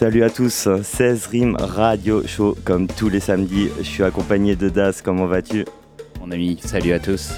Salut 0.00 0.22
à 0.22 0.30
tous, 0.30 0.66
16 0.82 1.26
rimes 1.26 1.56
radio 1.60 2.26
show 2.26 2.56
comme 2.64 2.86
tous 2.86 3.10
les 3.10 3.20
samedis. 3.20 3.68
Je 3.76 3.82
suis 3.82 4.02
accompagné 4.02 4.56
de 4.56 4.70
Das, 4.70 5.02
comment 5.04 5.26
vas-tu? 5.26 5.66
Mon 6.18 6.30
ami, 6.30 6.58
salut 6.64 6.94
à 6.94 6.98
tous. 6.98 7.32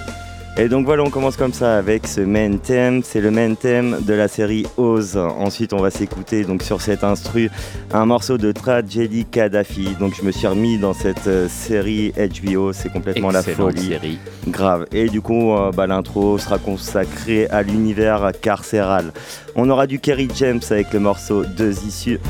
Et 0.58 0.68
donc 0.68 0.84
voilà, 0.84 1.02
on 1.02 1.08
commence 1.08 1.38
comme 1.38 1.54
ça 1.54 1.78
avec 1.78 2.06
ce 2.06 2.20
main 2.20 2.58
theme. 2.58 3.02
C'est 3.02 3.22
le 3.22 3.30
main 3.30 3.54
theme 3.54 3.96
de 4.02 4.12
la 4.12 4.28
série 4.28 4.66
Oz. 4.76 5.16
Ensuite, 5.16 5.72
on 5.72 5.78
va 5.78 5.90
s'écouter 5.90 6.44
donc 6.44 6.62
sur 6.62 6.82
cet 6.82 7.04
instru 7.04 7.50
un 7.90 8.04
morceau 8.04 8.36
de 8.36 8.52
Tragedy 8.52 9.24
Kadhafi. 9.24 9.96
Donc 9.98 10.14
je 10.14 10.22
me 10.22 10.30
suis 10.30 10.46
remis 10.46 10.76
dans 10.76 10.92
cette 10.92 11.26
euh, 11.26 11.48
série 11.48 12.12
HBO. 12.12 12.74
C'est 12.74 12.90
complètement 12.92 13.30
la 13.30 13.42
folie. 13.42 13.88
série. 13.88 14.18
Grave. 14.46 14.84
Et 14.92 15.08
du 15.08 15.22
coup, 15.22 15.52
euh, 15.52 15.72
bah, 15.72 15.86
l'intro 15.86 16.36
sera 16.36 16.58
consacrée 16.58 17.46
à 17.46 17.62
l'univers 17.62 18.32
carcéral. 18.42 19.12
On 19.56 19.70
aura 19.70 19.86
du 19.86 20.00
Kerry 20.00 20.28
James 20.36 20.60
avec 20.70 20.92
le 20.92 21.00
morceau 21.00 21.44
Deux 21.46 21.82
issues. 21.86 22.20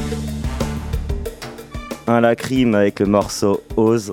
Un 2.07 2.21
Lacrim 2.21 2.77
avec 2.77 3.01
le 3.01 3.07
morceau 3.07 3.63
Oz 3.77 4.13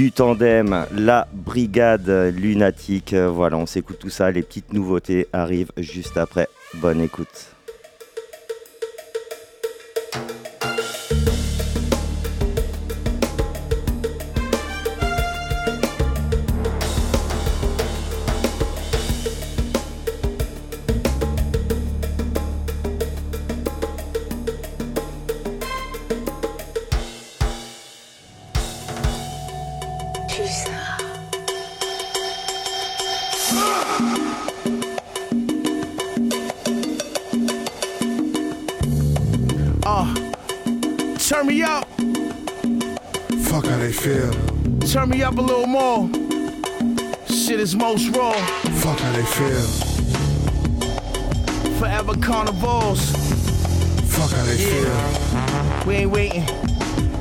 du 0.00 0.12
tandem 0.12 0.86
La 0.96 1.28
Brigade 1.30 2.08
Lunatique. 2.34 3.12
Voilà, 3.12 3.58
on 3.58 3.66
s'écoute 3.66 3.98
tout 3.98 4.08
ça. 4.08 4.30
Les 4.30 4.40
petites 4.40 4.72
nouveautés 4.72 5.26
arrivent 5.34 5.72
juste 5.76 6.16
après. 6.16 6.48
Bonne 6.76 7.02
écoute. 7.02 7.54
They 54.56 54.64
yeah. 54.64 55.80
feel. 55.80 55.86
We 55.86 55.94
ain't 55.94 56.10
waiting. 56.10 56.44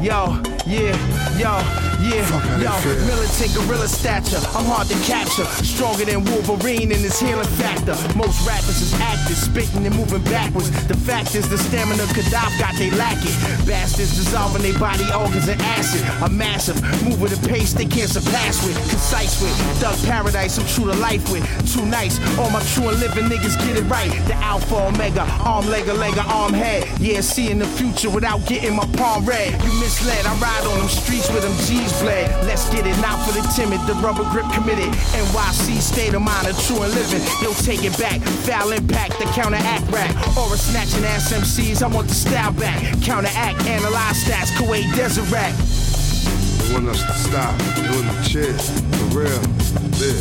Yo, 0.01 0.41
yeah, 0.65 1.37
yo. 1.37 1.89
Yeah, 1.99 2.23
yo, 2.63 2.71
militant 3.11 3.53
gorilla 3.53 3.85
stature. 3.85 4.39
I'm 4.55 4.63
hard 4.63 4.87
to 4.87 4.95
capture. 5.03 5.43
Stronger 5.67 6.05
than 6.05 6.23
Wolverine 6.23 6.93
in 6.93 6.99
his 7.03 7.19
healing 7.19 7.47
factor. 7.59 7.91
Most 8.15 8.39
rappers 8.47 8.79
is 8.79 8.93
actors, 9.03 9.35
spitting 9.35 9.85
and 9.85 9.93
moving 9.93 10.23
backwards. 10.23 10.71
The 10.87 10.95
fact 10.95 11.35
is, 11.35 11.49
the 11.49 11.57
stamina 11.57 12.03
Gaddafi 12.15 12.57
got, 12.57 12.75
they 12.79 12.89
lack 12.91 13.19
it. 13.19 13.35
Bastards 13.67 14.15
dissolving 14.15 14.61
their 14.61 14.79
body 14.79 15.03
organs 15.11 15.49
in 15.49 15.59
acid. 15.59 15.99
A 16.23 16.29
massive 16.29 16.81
move 17.03 17.19
with 17.19 17.35
a 17.35 17.47
pace 17.49 17.73
they 17.73 17.85
can't 17.85 18.09
surpass 18.09 18.65
with. 18.65 18.77
Concise 18.89 19.41
with. 19.41 19.51
Thug 19.83 19.99
paradise, 20.05 20.57
I'm 20.57 20.67
true 20.67 20.89
to 20.89 20.97
life 20.99 21.29
with. 21.29 21.43
Too 21.67 21.85
nice. 21.85 22.15
All 22.39 22.49
my 22.49 22.63
true 22.71 22.87
and 22.87 22.99
living 23.01 23.25
niggas 23.25 23.59
get 23.67 23.75
it 23.75 23.83
right. 23.91 24.09
The 24.25 24.35
alpha 24.35 24.87
omega, 24.87 25.27
arm 25.43 25.67
leg, 25.67 25.85
leg, 25.87 26.17
arm 26.17 26.53
head. 26.53 26.87
Yeah, 27.01 27.19
seeing 27.19 27.59
the 27.59 27.67
future 27.67 28.09
without 28.09 28.45
getting 28.47 28.73
my 28.73 28.87
palm 28.95 29.25
red. 29.25 29.51
You 29.63 29.83
misled, 29.89 30.23
I 30.23 30.37
ride 30.37 30.65
on 30.69 30.77
them 30.77 30.87
streets 30.87 31.27
with 31.33 31.41
them 31.41 31.57
G's 31.65 31.89
bled. 32.01 32.29
Let's 32.45 32.69
get 32.69 32.85
it, 32.85 32.93
not 33.01 33.17
for 33.25 33.33
the 33.33 33.41
timid, 33.57 33.81
the 33.89 33.97
rubber 34.05 34.23
grip 34.29 34.45
committed. 34.53 34.93
NYC 35.17 35.81
state 35.81 36.13
of 36.13 36.21
mind, 36.21 36.45
a 36.45 36.53
true 36.53 36.85
and 36.85 36.93
living. 36.93 37.25
You'll 37.41 37.57
take 37.65 37.81
it 37.81 37.97
back. 37.97 38.21
Foul 38.45 38.71
impact, 38.71 39.17
the 39.17 39.25
counteract 39.33 39.89
rack. 39.89 40.13
Or 40.37 40.53
a 40.53 40.57
snatching 40.57 41.03
ass 41.05 41.33
MCs, 41.33 41.81
I 41.81 41.87
want 41.87 42.07
the 42.07 42.13
style 42.13 42.53
back. 42.53 42.77
Counteract, 43.01 43.65
analyze 43.65 44.21
stats, 44.23 44.53
Kuwait 44.61 44.85
Deseret. 44.93 45.57
They 45.57 46.73
want 46.73 46.87
us 46.89 47.01
to 47.01 47.13
stop 47.25 47.57
doing 47.73 48.05
the 48.05 48.21
shit. 48.21 48.61
For 48.61 49.25
real. 49.25 49.41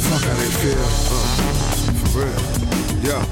Fuck 0.08 0.24
how 0.24 0.36
they 0.40 0.50
feel. 0.64 0.80
Uh, 1.12 1.28
for 2.08 2.24
real. 2.24 2.57
Yeah, 3.02 3.24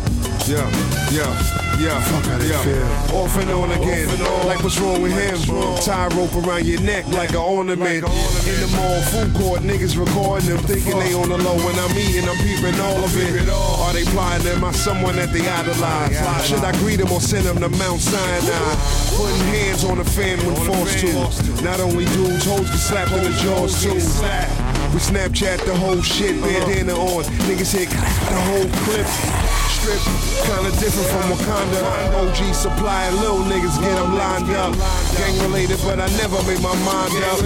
yeah, 0.47 1.11
yeah. 1.11 1.67
Yeah, 1.77 2.01
fuck 2.01 2.25
how 2.25 2.39
they 2.39 2.49
yeah. 2.49 2.63
feel. 2.65 3.21
Off 3.21 3.37
and 3.37 3.51
on 3.51 3.71
again, 3.71 4.09
and 4.09 4.23
on. 4.23 4.47
like 4.47 4.63
what's 4.63 4.79
wrong 4.81 5.03
with 5.03 5.13
him? 5.13 5.37
Tie 5.85 6.09
rope 6.17 6.35
around 6.35 6.65
your 6.65 6.81
neck 6.81 7.07
like 7.09 7.31
an 7.31 7.37
ornament. 7.37 8.03
Like 8.03 8.47
In 8.49 8.61
the 8.65 8.73
mall, 8.73 9.03
food 9.13 9.35
court, 9.37 9.61
niggas 9.61 9.99
recording 9.99 10.49
them, 10.49 10.59
thinking 10.65 10.99
they 10.99 11.13
on 11.13 11.29
the 11.29 11.37
low. 11.37 11.55
When 11.57 11.77
I'm 11.77 11.93
eating, 11.99 12.25
I'm 12.25 12.37
peeping 12.39 12.81
all 12.81 13.05
of 13.05 13.13
it. 13.17 13.49
Are 13.51 13.93
they 13.93 14.05
flying 14.05 14.43
them? 14.43 14.57
Am 14.59 14.65
I 14.65 14.73
someone 14.73 15.17
that 15.17 15.33
they 15.33 15.47
idolize? 15.47 16.17
Should 16.49 16.65
I 16.65 16.73
greet 16.81 16.97
them 16.97 17.13
or 17.13 17.21
send 17.21 17.45
them 17.45 17.61
to 17.61 17.69
Mount 17.77 18.01
Sinai? 18.01 18.75
Putting 19.17 19.47
hands 19.53 19.85
on 19.85 19.99
the 19.99 20.05
fan 20.05 20.39
when 20.47 20.57
forced 20.57 21.01
to. 21.01 21.63
Not 21.63 21.81
only 21.81 22.07
dudes, 22.17 22.47
hoes 22.47 22.71
get 22.71 22.79
slapped 22.79 23.13
in 23.13 23.25
the 23.25 23.37
jaws 23.45 23.83
too. 23.83 23.93
We 23.93 25.01
Snapchat 25.03 25.67
the 25.67 25.77
whole 25.77 26.01
shit, 26.01 26.41
bandana 26.41 26.95
on. 26.95 27.25
Niggas 27.45 27.77
hit 27.77 27.91
the 27.91 28.41
whole 28.49 28.69
clip 28.85 29.46
strip, 29.87 30.03
kinda 30.47 30.71
different 30.81 31.09
from 31.09 31.31
Wakanda. 31.31 31.81
OG 32.21 32.55
supply 32.55 33.05
and 33.07 33.17
little 33.19 33.39
niggas 33.39 33.79
get 33.81 33.95
them 33.95 34.17
lined 34.17 34.51
up. 34.51 34.75
Gang 35.17 35.39
related, 35.43 35.79
but 35.85 36.01
I 36.01 36.09
never 36.17 36.43
made 36.45 36.61
my 36.61 36.75
mind 36.85 37.15
up. 37.25 37.39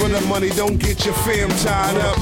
For 0.00 0.08
the 0.08 0.20
money, 0.28 0.50
don't 0.50 0.78
get 0.78 1.04
your 1.04 1.14
fam 1.14 1.48
tied 1.64 1.96
up. 1.96 2.16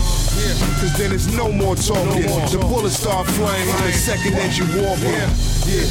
Cause 0.81 0.97
then 0.99 1.13
it's 1.13 1.27
no 1.33 1.51
more 1.51 1.77
talking. 1.77 2.23
The 2.23 2.59
bullets 2.59 2.99
start 2.99 3.27
flying 3.27 3.67
the 3.67 3.93
second 3.93 4.35
that 4.35 4.57
you 4.59 4.65
walk 4.83 4.99
in. 5.01 5.31
Yeah. 5.67 5.89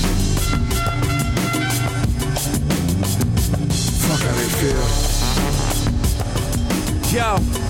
Fuck 4.03 4.21
how 4.21 4.33
they 4.39 4.49
feel. 4.59 5.13
Yo. 7.13 7.62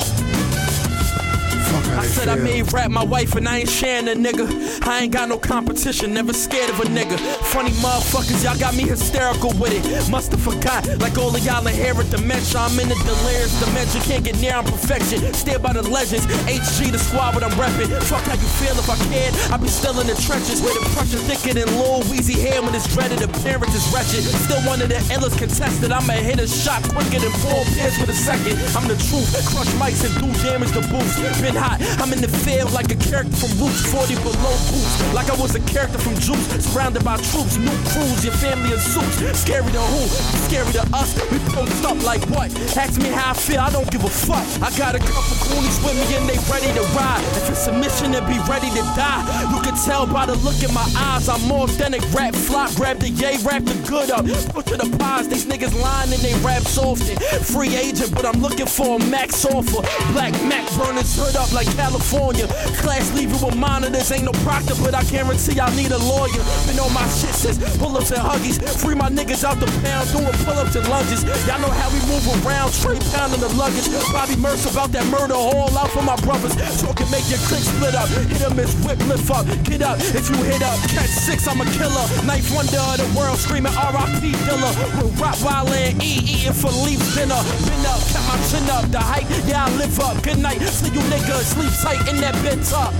I 1.93 2.05
said 2.05 2.27
I 2.27 2.35
made 2.35 2.71
rap 2.73 2.89
my 2.89 3.03
wife 3.03 3.35
and 3.35 3.47
I 3.47 3.59
ain't 3.59 3.69
sharing 3.69 4.07
a 4.07 4.15
nigga. 4.15 4.47
I 4.87 5.01
ain't 5.01 5.13
got 5.13 5.29
no 5.29 5.37
competition, 5.37 6.13
never 6.13 6.33
scared 6.33 6.69
of 6.69 6.79
a 6.79 6.83
nigga. 6.85 7.17
Funny 7.53 7.71
motherfuckers, 7.85 8.43
y'all 8.43 8.57
got 8.57 8.75
me 8.75 8.83
hysterical 8.83 9.53
with 9.61 9.73
it. 9.73 9.85
Musta 10.09 10.37
forgot, 10.37 10.85
like 10.99 11.17
all 11.17 11.35
of 11.35 11.45
y'all 11.45 11.65
inherit 11.67 12.09
dementia. 12.09 12.59
I'm 12.59 12.79
in 12.79 12.91
a 12.91 12.95
delirious 13.05 13.53
dimension, 13.59 14.01
can't 14.01 14.23
get 14.23 14.39
near 14.41 14.55
on 14.55 14.65
perfection. 14.65 15.33
Stay 15.33 15.57
by 15.57 15.73
the 15.73 15.83
legends, 15.83 16.25
HG 16.49 16.91
the 16.91 16.97
squad, 16.97 17.33
but 17.33 17.43
I'm 17.43 17.51
reppin'. 17.51 17.89
Fuck 18.09 18.23
how 18.25 18.33
you 18.33 18.49
feel 18.57 18.73
if 18.73 18.89
I 18.89 18.97
cared. 19.13 19.33
I 19.53 19.57
be 19.57 19.67
still 19.67 19.99
in 19.99 20.07
the 20.07 20.15
trenches 20.15 20.61
where 20.61 20.73
the 20.73 20.85
pressure 20.97 21.21
thicker 21.29 21.53
than 21.53 21.69
Lil 21.77 22.01
Weezy 22.09 22.39
hair 22.41 22.61
when 22.61 22.73
it's 22.73 22.89
dreaded. 22.93 23.21
Appearance 23.21 23.75
is 23.75 23.85
wretched. 23.93 24.23
Still 24.49 24.61
one 24.65 24.81
of 24.81 24.89
the 24.89 24.99
illest 25.13 25.37
contested. 25.37 25.91
I'ma 25.91 26.13
hit 26.13 26.39
a 26.39 26.47
shot 26.47 26.81
quicker 26.89 27.19
than 27.21 27.31
Paul 27.45 27.63
Pierce 27.77 27.99
with 27.99 28.09
a 28.09 28.17
second. 28.17 28.57
I'm 28.73 28.87
the 28.87 28.97
truth, 28.97 29.29
crush 29.53 29.69
mics 29.77 30.01
and 30.01 30.13
do 30.17 30.27
damage 30.41 30.71
to 30.73 30.81
boots. 30.89 31.19
Been 31.41 31.55
hot, 31.55 31.82
I'm 31.99 32.11
in 32.13 32.21
the 32.21 32.27
field 32.27 32.71
like 32.71 32.91
a 32.91 32.95
character 32.95 33.35
from 33.35 33.51
Roots, 33.59 33.85
40 33.91 34.15
below 34.21 34.55
boots. 34.69 35.13
Like 35.13 35.29
I 35.29 35.35
was 35.35 35.55
a 35.55 35.61
character 35.67 35.97
from 35.97 36.15
Juice, 36.15 36.43
surrounded 36.63 37.03
by 37.03 37.17
troops, 37.17 37.57
new 37.57 37.73
crews, 37.91 38.23
your 38.23 38.33
family 38.39 38.73
in 38.73 38.79
suits. 38.79 39.19
Scary 39.39 39.71
to 39.71 39.81
who? 39.81 40.03
Scary 40.47 40.71
to 40.73 40.83
us. 40.93 41.15
We 41.31 41.39
post 41.51 41.83
up 41.85 42.01
like 42.03 42.21
what? 42.29 42.51
Ask 42.77 42.99
me 43.01 43.09
how 43.09 43.31
I 43.31 43.33
feel, 43.33 43.59
I 43.59 43.71
don't 43.71 43.89
give 43.89 44.03
a 44.03 44.09
fuck. 44.09 44.45
I 44.61 44.69
got 44.77 44.95
a 44.95 44.99
couple 44.99 45.35
coonies 45.47 45.79
with 45.83 45.95
me 45.97 46.15
and 46.15 46.27
they 46.27 46.37
ready 46.51 46.71
to 46.73 46.83
ride. 46.93 47.23
If 47.39 47.49
it's 47.49 47.67
a 47.67 47.73
mission 47.73 48.11
to 48.13 48.21
be 48.27 48.37
ready 48.49 48.69
to 48.69 48.83
die, 48.95 49.23
you 49.51 49.61
can 49.61 49.75
tell 49.85 50.05
by 50.05 50.25
the 50.25 50.35
look 50.43 50.61
in 50.63 50.73
my 50.73 50.87
eyes. 50.97 51.29
I'm 51.29 51.51
authentic, 51.51 52.01
rap 52.13 52.35
flop, 52.35 52.73
grab 52.75 52.99
the 52.99 53.09
yay, 53.09 53.37
rap 53.43 53.63
the 53.63 53.75
good 53.87 54.11
up. 54.11 54.25
Put 54.53 54.67
to 54.67 54.77
the 54.77 54.89
pies, 54.97 55.27
these 55.27 55.45
niggas 55.45 55.73
lying 55.79 56.11
and 56.13 56.21
they 56.21 56.33
rap 56.45 56.63
often. 56.77 57.17
Free 57.43 57.75
agent, 57.75 58.13
but 58.13 58.25
I'm 58.25 58.41
looking 58.41 58.65
for 58.65 58.99
a 58.99 59.05
max 59.09 59.45
offer. 59.45 59.81
Black 60.13 60.33
Mac 60.43 60.65
burn 60.77 60.95
his 60.95 61.15
hood 61.15 61.35
up 61.35 61.51
like 61.53 61.67
California. 61.75 62.47
Class 62.81 63.11
leaving 63.13 63.41
with 63.41 63.55
monitors, 63.55 64.11
ain't 64.11 64.25
no 64.25 64.31
proctor, 64.43 64.75
but 64.81 64.93
I 64.93 65.03
guarantee 65.05 65.59
I 65.59 65.73
need 65.75 65.91
a 65.91 65.97
lawyer. 65.97 66.43
Been 66.65 66.79
on 66.79 66.93
my 66.93 67.05
shit 67.09 67.35
since 67.35 67.57
pull-ups 67.77 68.11
and 68.11 68.21
huggies. 68.21 68.57
Free 68.81 68.95
my 68.95 69.09
niggas 69.09 69.43
out 69.43 69.59
the 69.59 69.67
pound, 69.81 70.09
doing 70.11 70.33
pull-ups 70.45 70.75
and 70.75 70.87
lunges. 70.89 71.23
Y'all 71.47 71.59
know 71.59 71.71
how 71.71 71.89
we 71.91 71.99
move 72.07 72.23
around, 72.45 72.71
straight 72.71 73.01
pounding 73.11 73.41
the 73.41 73.49
luggage. 73.55 73.87
Bobby 74.11 74.35
Mercer 74.37 74.69
about 74.69 74.91
that 74.91 75.05
murder, 75.07 75.33
all 75.33 75.71
out 75.77 75.89
for 75.91 76.03
my 76.03 76.15
brothers. 76.21 76.55
Talking 76.81 77.09
make 77.11 77.27
your 77.29 77.39
click 77.49 77.63
split 77.63 77.95
up. 77.95 78.09
Hit 78.09 78.41
him, 78.41 78.55
miss 78.55 78.73
whip, 78.85 78.99
lift 79.07 79.29
up. 79.31 79.45
Get 79.63 79.81
up, 79.81 79.99
if 79.99 80.29
you 80.29 80.37
hit 80.43 80.61
up, 80.61 80.77
catch 80.89 81.09
six, 81.09 81.47
I'm 81.47 81.61
a 81.61 81.65
killer. 81.77 82.05
Knife 82.25 82.53
wonder 82.53 82.79
of 82.79 82.97
the 82.97 83.07
world, 83.17 83.37
screaming 83.37 83.73
R.I.P. 83.73 84.31
Dilla. 84.45 84.71
With 85.01 85.15
Rottweiler 85.17 85.75
and 85.89 86.03
E, 86.03 86.19
eating 86.23 86.53
for 86.53 86.71
leaf 86.85 87.01
dinner. 87.15 87.41
Been 87.65 87.85
up, 87.85 88.01
kept 88.11 88.25
my 88.27 88.37
chin 88.49 88.69
up. 88.69 88.85
The 88.91 88.99
hype, 88.99 89.29
yeah, 89.47 89.65
I 89.65 89.75
live 89.77 89.99
up. 89.99 90.21
Good 90.23 90.39
night, 90.39 90.61
see 90.61 90.91
you 90.93 91.01
niggas, 91.09 91.55
sleep 91.69 91.97
tighten 91.97 92.19
that 92.21 92.35
bit 92.43 92.59
up. 92.73 92.93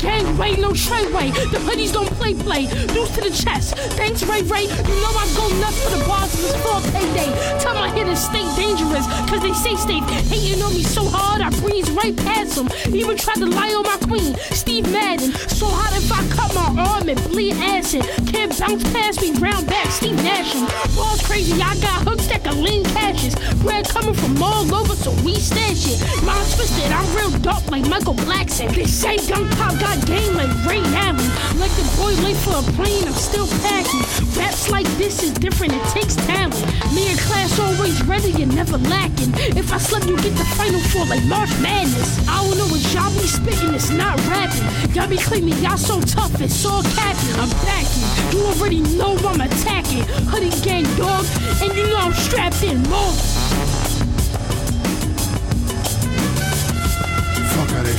Gangway, 0.00 0.56
no 0.56 0.70
treyway. 0.70 1.32
The 1.50 1.58
hoodies 1.58 1.92
don't 1.92 2.10
play 2.18 2.34
play. 2.34 2.66
Deuce 2.92 3.14
to 3.14 3.20
the 3.22 3.30
chest. 3.30 3.76
Thanks, 3.96 4.22
Ray 4.22 4.42
Ray. 4.42 4.64
You 4.64 4.96
know 5.02 5.12
I 5.16 5.26
go 5.34 5.48
nuts 5.58 5.82
for 5.82 5.96
the 5.96 6.04
bars 6.06 6.32
of 6.34 6.40
this 6.42 6.56
fall 6.62 6.80
payday. 6.92 7.30
Tell 7.60 7.74
my 7.74 7.90
hitters 7.90 8.20
stay 8.20 8.44
dangerous, 8.56 9.06
cause 9.28 9.42
they 9.42 9.52
say 9.52 9.74
stay 9.76 10.00
hating 10.28 10.62
on 10.62 10.74
me 10.74 10.82
so 10.82 11.04
hard 11.04 11.40
I 11.40 11.50
breeze 11.60 11.90
right 11.90 12.16
past 12.16 12.56
them. 12.56 12.68
Even 12.94 13.16
tried 13.16 13.36
to 13.36 13.46
lie 13.46 13.72
on 13.74 13.84
my 13.84 13.98
queen, 14.06 14.34
Steve 14.52 14.90
Madden. 14.92 15.32
So 15.48 15.66
hot 15.66 15.96
if 15.96 16.10
I 16.12 16.22
cut 16.34 16.54
my 16.54 16.82
arm 16.82 17.08
and 17.08 17.20
bleed 17.30 17.56
acid. 17.56 18.02
Can't 18.26 18.56
bounce 18.58 18.84
past 18.92 19.22
me, 19.22 19.32
round 19.38 19.66
back, 19.66 19.90
Steve 19.90 20.16
Nasham. 20.16 20.68
Ball's 20.94 21.22
crazy, 21.22 21.54
I 21.60 21.74
got 21.80 22.06
hooks 22.06 22.26
that 22.28 22.44
can 22.44 22.62
lean 22.62 22.84
cashes. 22.84 23.34
Bread 23.62 23.88
coming 23.88 24.14
from 24.14 24.42
all 24.42 24.74
over, 24.74 24.94
so 24.94 25.10
we 25.24 25.34
stash 25.36 25.86
it. 25.88 25.98
Mind's 26.24 26.54
twisted, 26.54 26.92
I'm 26.92 27.06
real 27.16 27.30
dark 27.40 27.70
like 27.70 27.86
Michael 28.04 28.24
Blackson. 28.26 28.74
They 28.74 28.84
say 28.84 29.16
young 29.16 29.48
pop 29.56 29.80
got 29.80 29.96
game 30.06 30.34
like 30.34 30.52
Ray 30.66 30.82
Allen. 30.92 31.24
Like 31.56 31.72
the 31.72 31.88
boy 31.96 32.12
late 32.22 32.36
for 32.36 32.60
a 32.60 32.62
plane, 32.76 33.04
I'm 33.08 33.14
still 33.14 33.46
packing. 33.64 34.04
Raps 34.36 34.68
like 34.68 34.86
this 34.98 35.22
is 35.22 35.32
different, 35.32 35.72
it 35.72 35.82
takes 35.88 36.14
talent. 36.16 36.54
Me 36.92 37.08
and 37.08 37.18
class 37.20 37.58
always 37.58 38.04
ready 38.04 38.42
and 38.42 38.54
never 38.54 38.76
lacking. 38.76 39.32
If 39.56 39.72
I 39.72 39.78
slip, 39.78 40.04
you 40.04 40.16
get 40.18 40.36
the 40.36 40.44
final 40.56 40.80
four 40.92 41.06
like 41.06 41.24
March 41.24 41.48
Madness. 41.62 42.28
I 42.28 42.44
don't 42.44 42.58
know 42.58 42.66
what 42.68 42.84
y'all 42.92 43.10
be 43.14 43.26
spitting, 43.26 43.72
it's 43.72 43.88
not 43.88 44.20
rapping. 44.28 44.94
Y'all 44.94 45.08
be 45.08 45.16
claiming 45.16 45.56
y'all 45.64 45.78
so 45.78 45.98
tough, 46.02 46.38
it's 46.42 46.66
all 46.66 46.82
capping. 46.82 47.40
I'm 47.40 47.48
backing, 47.64 48.36
you 48.36 48.44
already 48.44 48.80
know 49.00 49.16
I'm 49.24 49.40
attacking. 49.40 50.04
Hoodie 50.28 50.52
gang 50.60 50.84
dog, 50.96 51.24
and 51.62 51.72
you 51.74 51.88
know 51.88 51.96
I'm 51.96 52.12
strapped 52.12 52.62
in 52.64 52.82
more. 52.82 53.73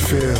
Feel. 0.06 0.38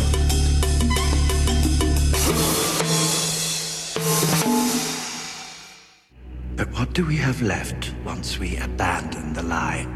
But 6.54 6.70
what 6.72 6.92
do 6.92 7.04
we 7.04 7.16
have 7.16 7.42
left 7.42 7.92
once 8.04 8.38
we 8.38 8.56
abandon 8.58 9.32
the 9.32 9.42
lie? 9.42 9.88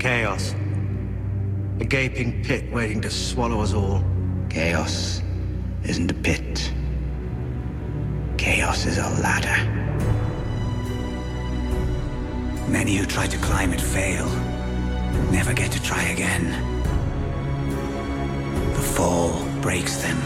Chaos. 0.00 0.56
A 1.78 1.84
gaping 1.84 2.42
pit 2.42 2.72
waiting 2.72 3.00
to 3.02 3.10
swallow 3.10 3.60
us 3.60 3.74
all. 3.74 4.02
Chaos 4.50 5.22
isn't 5.84 6.10
a 6.10 6.14
pit. 6.14 6.72
Chaos 8.38 8.86
is 8.86 8.98
a 8.98 9.08
ladder. 9.22 9.58
Many 12.68 12.96
who 12.96 13.06
try 13.06 13.28
to 13.28 13.38
climb 13.38 13.72
it 13.72 13.80
fail. 13.80 14.26
Never 15.30 15.52
get 15.52 15.70
to 15.72 15.82
try 15.82 16.02
again. 16.02 16.77
Fall 18.94 19.44
breaks 19.60 19.96
them. 20.02 20.18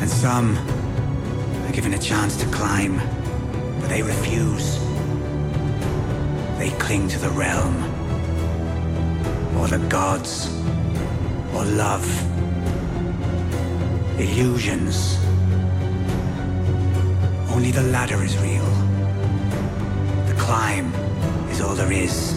And 0.00 0.08
some 0.08 0.56
are 1.66 1.72
given 1.72 1.94
a 1.94 1.98
chance 1.98 2.36
to 2.36 2.46
climb, 2.46 2.96
but 3.80 3.88
they 3.88 4.02
refuse. 4.02 4.78
They 6.58 6.70
cling 6.78 7.08
to 7.08 7.18
the 7.18 7.30
realm, 7.30 7.76
or 9.58 9.68
the 9.68 9.84
gods, 9.88 10.48
or 11.54 11.64
love. 11.64 12.06
Illusions. 14.18 15.18
Only 17.50 17.70
the 17.70 17.82
ladder 17.82 18.22
is 18.22 18.38
real. 18.38 18.71
Climb 20.52 20.92
is 21.50 21.62
all 21.62 21.74
there 21.74 21.90
is. 21.90 22.34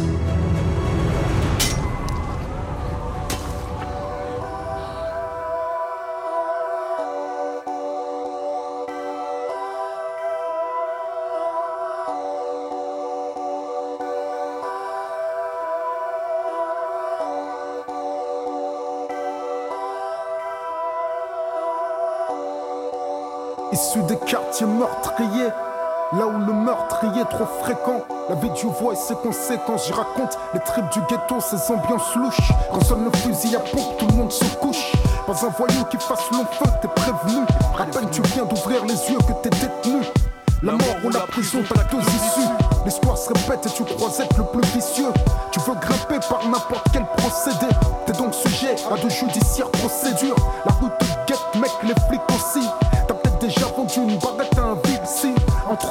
Issu 23.74 24.04
des 24.08 24.16
quartiers 24.16 24.68
meurtriers, 24.68 25.52
là 26.13 26.28
où 26.28 26.40
le 26.40 26.54
meurtrier 26.54 27.22
est 27.22 27.30
trop 27.30 27.46
fréquent. 27.62 28.06
La 28.30 28.36
vie 28.36 28.50
du 28.52 28.68
voix 28.68 28.94
et 28.94 28.96
ses 28.96 29.16
conséquences, 29.16 29.88
j'y 29.88 29.94
raconte 29.94 30.38
les 30.54 30.60
tripes 30.62 30.90
du 30.92 31.00
ghetto, 31.02 31.40
ces 31.40 31.72
ambiances 31.72 32.16
louches. 32.16 32.52
Quand 32.72 32.84
sonne 32.84 33.06
le 33.06 33.18
fusil 33.18 33.56
à 33.56 33.60
pompe, 33.60 33.98
tout 33.98 34.07
le 34.07 34.13
monde 34.13 34.31
se 34.31 34.46
couche. 34.56 34.92
Pas 35.25 35.46
un 35.46 35.50
voyou 35.50 35.84
qui 35.90 35.98
fasse 35.98 36.31
long 36.31 36.46
feu, 36.52 36.66
t'es 36.81 36.88
prévenu. 36.88 37.44
À 37.80 37.86
peine 37.86 38.10
tu 38.12 38.22
viens 38.34 38.46
d'ouvrir 38.46 38.84
les 38.86 39.12
yeux 39.12 39.19
que 39.19 39.34
t'es 39.42 39.50
détenu. 39.50 40.02
La 40.63 40.72
mort 40.72 40.96
ou 41.04 41.10
la 41.10 41.19
prison, 41.22 41.60
t'as 41.68 41.84
deux 41.84 42.02
issues. 42.02 42.50
L'histoire 42.86 43.18
se 43.18 43.28
répète 43.28 43.66
et 43.66 43.69
tu 43.69 43.84
crois 43.84 44.10
être 44.19 44.38
le 44.38 44.46
plus 44.46 44.68
vicieux. 44.72 45.12
Tu 45.52 45.60
veux 45.60 45.75
grimper 45.75 46.19
par 46.30 46.48
n'importe 46.48 46.88
quel 46.94 47.06
procédé. 47.18 47.68
T'es 48.06 48.13
donc 48.13 48.34
sujet 48.34 48.75
à 48.92 48.96
de 48.96 49.10
judiciaires 49.10 49.69
procédures. 49.72 50.36
La 50.66 50.72
rue 50.74 50.90
te 51.00 51.06
guette, 51.28 51.62
mec, 51.62 51.72
les 51.84 51.94
flics 52.07 52.22
aussi. 52.30 52.68
T'as 53.07 53.13
peut-être 53.13 53.40
déjà 53.40 53.68
vendu 53.75 54.00
une 54.00 54.19
si 54.19 54.28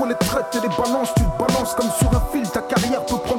Les 0.02 0.14
traites 0.16 0.54
et 0.54 0.60
les 0.60 0.68
balances, 0.68 1.14
tu 1.16 1.22
te 1.22 1.38
balances 1.38 1.72
comme 1.74 1.88
sur 1.98 2.10
un 2.14 2.20
fil. 2.30 2.46
Ta 2.50 2.60
carrière 2.60 3.06
peut 3.06 3.16
prendre 3.16 3.33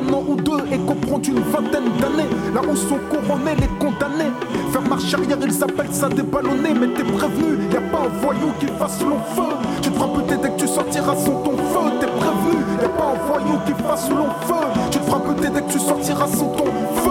d'un 0.00 0.12
an 0.12 0.22
ou 0.26 0.36
deux 0.36 0.60
et 0.72 0.78
comprendre 0.78 1.28
une 1.28 1.40
vingtaine 1.40 1.90
d'années. 2.00 2.28
Là 2.54 2.60
où 2.68 2.76
sont 2.76 2.98
couronnés 3.10 3.54
les 3.58 3.68
condamnés. 3.78 4.32
Faire 4.70 4.82
marche 4.82 5.12
arrière 5.14 5.38
ils 5.42 5.62
appellent 5.62 5.92
ça 5.92 6.08
déballonner 6.08 6.74
Mais 6.74 6.88
t'es 6.88 7.04
prévenu, 7.04 7.58
y 7.72 7.76
a 7.76 7.80
pas 7.80 8.04
un 8.06 8.20
voyou 8.20 8.52
qui 8.60 8.66
fasse 8.78 9.00
long 9.02 9.20
feu. 9.34 9.54
Tu 9.82 9.90
te 9.90 9.94
feras 9.96 10.08
buter 10.08 10.36
dès 10.42 10.50
que 10.50 10.60
tu 10.60 10.68
sortiras 10.68 11.16
sans 11.16 11.42
ton 11.42 11.56
feu. 11.56 11.90
T'es 12.00 12.06
prévenu, 12.06 12.62
y 12.80 12.84
a 12.84 12.88
pas 12.88 13.14
un 13.14 13.26
voyou 13.26 13.58
qui 13.66 13.72
fasse 13.82 14.10
long 14.10 14.30
feu. 14.46 14.66
Tu 14.90 14.98
te 14.98 15.04
feras 15.04 15.18
buter 15.18 15.48
dès 15.50 15.62
que 15.62 15.72
tu 15.72 15.78
sortiras 15.78 16.28
sans 16.28 16.48
ton 16.48 16.64
feu. 16.64 17.10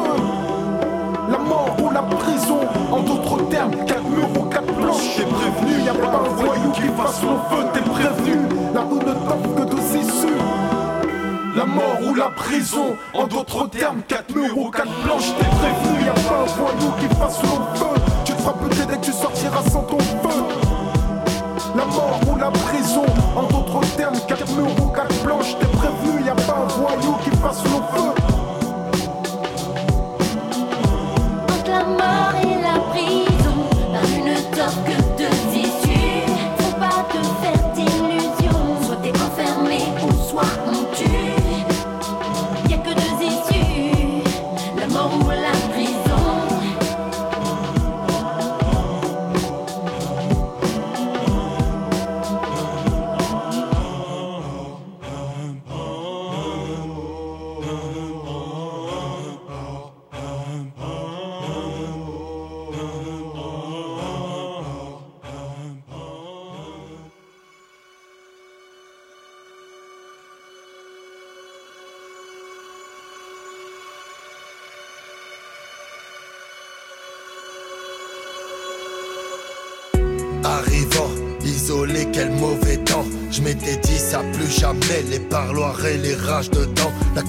La 1.30 1.38
mort 1.40 1.76
ou 1.84 1.92
la 1.92 2.04
prison 2.04 2.60
En 2.92 3.02
d'autres 3.02 3.50
termes, 3.50 3.72
quatre 3.86 4.08
murs 4.10 4.30
ou 4.40 4.44
quatre 4.46 4.74
planches. 4.74 5.18
T'es 5.18 5.24
prévenu, 5.24 5.84
y 5.84 5.90
a 5.90 5.94
pas 5.94 6.22
un 6.26 6.36
voyou 6.36 6.72
qui 6.74 6.88
fasse 6.96 7.22
long 7.24 7.40
feu. 7.50 7.66
T'es 7.74 7.82
prévenu, 7.82 8.38
la 8.74 8.82
rue 8.82 9.00
ne 9.00 9.14
t'offre 9.14 9.56
que 9.56 9.76
deux 9.76 10.00
issues 10.00 10.77
la 11.58 11.66
mort 11.66 12.00
ou 12.08 12.14
la 12.14 12.30
prison, 12.30 12.96
en 13.16 13.26
d'autres 13.26 13.68
termes, 13.68 14.02
quatre 14.08 14.34
murs 14.36 14.56
ou 14.56 14.70
quatre 14.70 14.94
planches, 15.04 15.34
t'es 15.40 15.46
prévenu, 15.46 16.06
y 16.06 16.10
a 16.10 16.14
pas 16.14 16.44
un 16.44 16.46
voyou 16.46 16.92
qui 17.00 17.16
fasse 17.16 17.42
long 17.42 17.66
feu. 17.74 18.00
Tu 18.26 18.34
te 18.34 18.42
feras 18.42 18.54
buter 18.54 18.86
dès 18.88 18.98
que 18.98 19.06
tu 19.06 19.12
sortiras 19.12 19.64
sans 19.64 19.82
ton 19.82 19.98
feu. 19.98 20.44
La 21.76 21.86
mort 21.86 22.20
ou 22.32 22.38
la 22.38 22.52
prison, 22.52 23.06
en 23.36 23.44
d'autres 23.44 23.82
termes, 23.96 24.20
quatre 24.28 24.48
murs 24.56 24.84
ou 24.84 24.88
quatre 24.90 25.16
planches, 25.24 25.58
t'es 25.60 25.66
prévenu, 25.66 26.24
y 26.24 26.30
a 26.30 26.36
pas 26.36 26.60
un 26.64 26.68
voyou 26.68 27.18
qui 27.24 27.32
fasse 27.38 27.64
long 27.64 27.82
feu. 27.92 28.47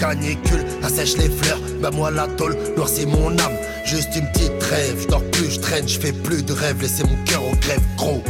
Canicule 0.08 0.64
assèche 0.82 1.16
les 1.18 1.28
fleurs, 1.28 1.60
bah 1.82 1.90
moi 1.92 2.10
la 2.10 2.26
tôle 2.26 2.56
noircit 2.76 3.06
mon 3.06 3.30
âme. 3.30 3.56
Juste 3.84 4.08
une 4.16 4.26
petite 4.32 4.58
trêve, 4.58 4.96
je 5.02 5.08
dors 5.08 5.24
plus, 5.30 5.50
je 5.50 5.60
traîne, 5.60 5.88
je 5.88 5.98
fais 5.98 6.12
plus 6.12 6.42
de 6.44 6.52
rêves, 6.52 6.80
laissez 6.80 7.04
mon 7.04 7.16
cœur 7.24 7.42
au 7.44 7.54
grève, 7.56 7.80
gros. 7.96 8.22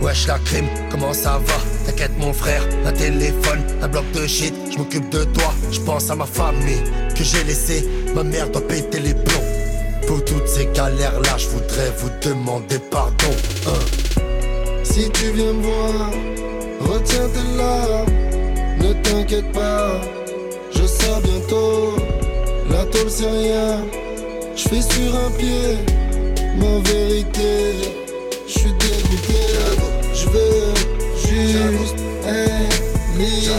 Wesh 0.00 0.26
la 0.28 0.38
crime, 0.38 0.68
comment 0.90 1.12
ça 1.12 1.40
va? 1.44 1.54
T'inquiète 1.86 2.16
mon 2.18 2.32
frère, 2.32 2.62
un 2.86 2.92
téléphone, 2.92 3.62
un 3.82 3.88
bloc 3.88 4.04
de 4.12 4.26
shit, 4.26 4.54
je 4.72 4.78
m'occupe 4.78 5.08
de 5.10 5.24
toi, 5.24 5.52
je 5.72 5.80
pense 5.80 6.08
à 6.10 6.14
ma 6.14 6.26
famille 6.26 6.82
que 7.16 7.24
j'ai 7.24 7.42
laissé, 7.44 7.88
ma 8.14 8.22
mère 8.22 8.48
doit 8.50 8.66
péter 8.66 9.00
les 9.00 9.14
plombs. 9.14 9.48
Pour 10.06 10.24
toutes 10.24 10.46
ces 10.48 10.66
galères 10.66 11.20
là, 11.20 11.36
je 11.36 11.48
voudrais 11.48 11.92
vous 11.98 12.10
demander 12.22 12.78
pardon. 12.90 13.34
hein. 13.66 14.22
Si 14.84 15.10
tu 15.10 15.32
viens 15.32 15.52
me 15.52 15.62
voir, 15.62 16.10
retiens 16.80 17.28
tes 17.34 17.56
larmes, 17.56 18.12
ne 18.80 18.92
t'inquiète 19.02 19.52
pas, 19.52 20.00
bientôt. 21.22 21.96
La 22.70 22.84
tôle 22.84 23.08
c'est 23.08 23.30
rien, 23.30 23.84
je 24.54 24.68
fais 24.68 24.82
sur 24.82 25.14
un 25.16 25.30
pied, 25.38 25.78
ma 26.56 26.78
vérité, 26.90 27.74
je 28.46 28.52
suis 28.58 28.72
dégoûté. 28.72 29.34
Je 30.14 30.28
veux 30.30 30.74
juste 31.22 31.96
aimer, 32.26 33.58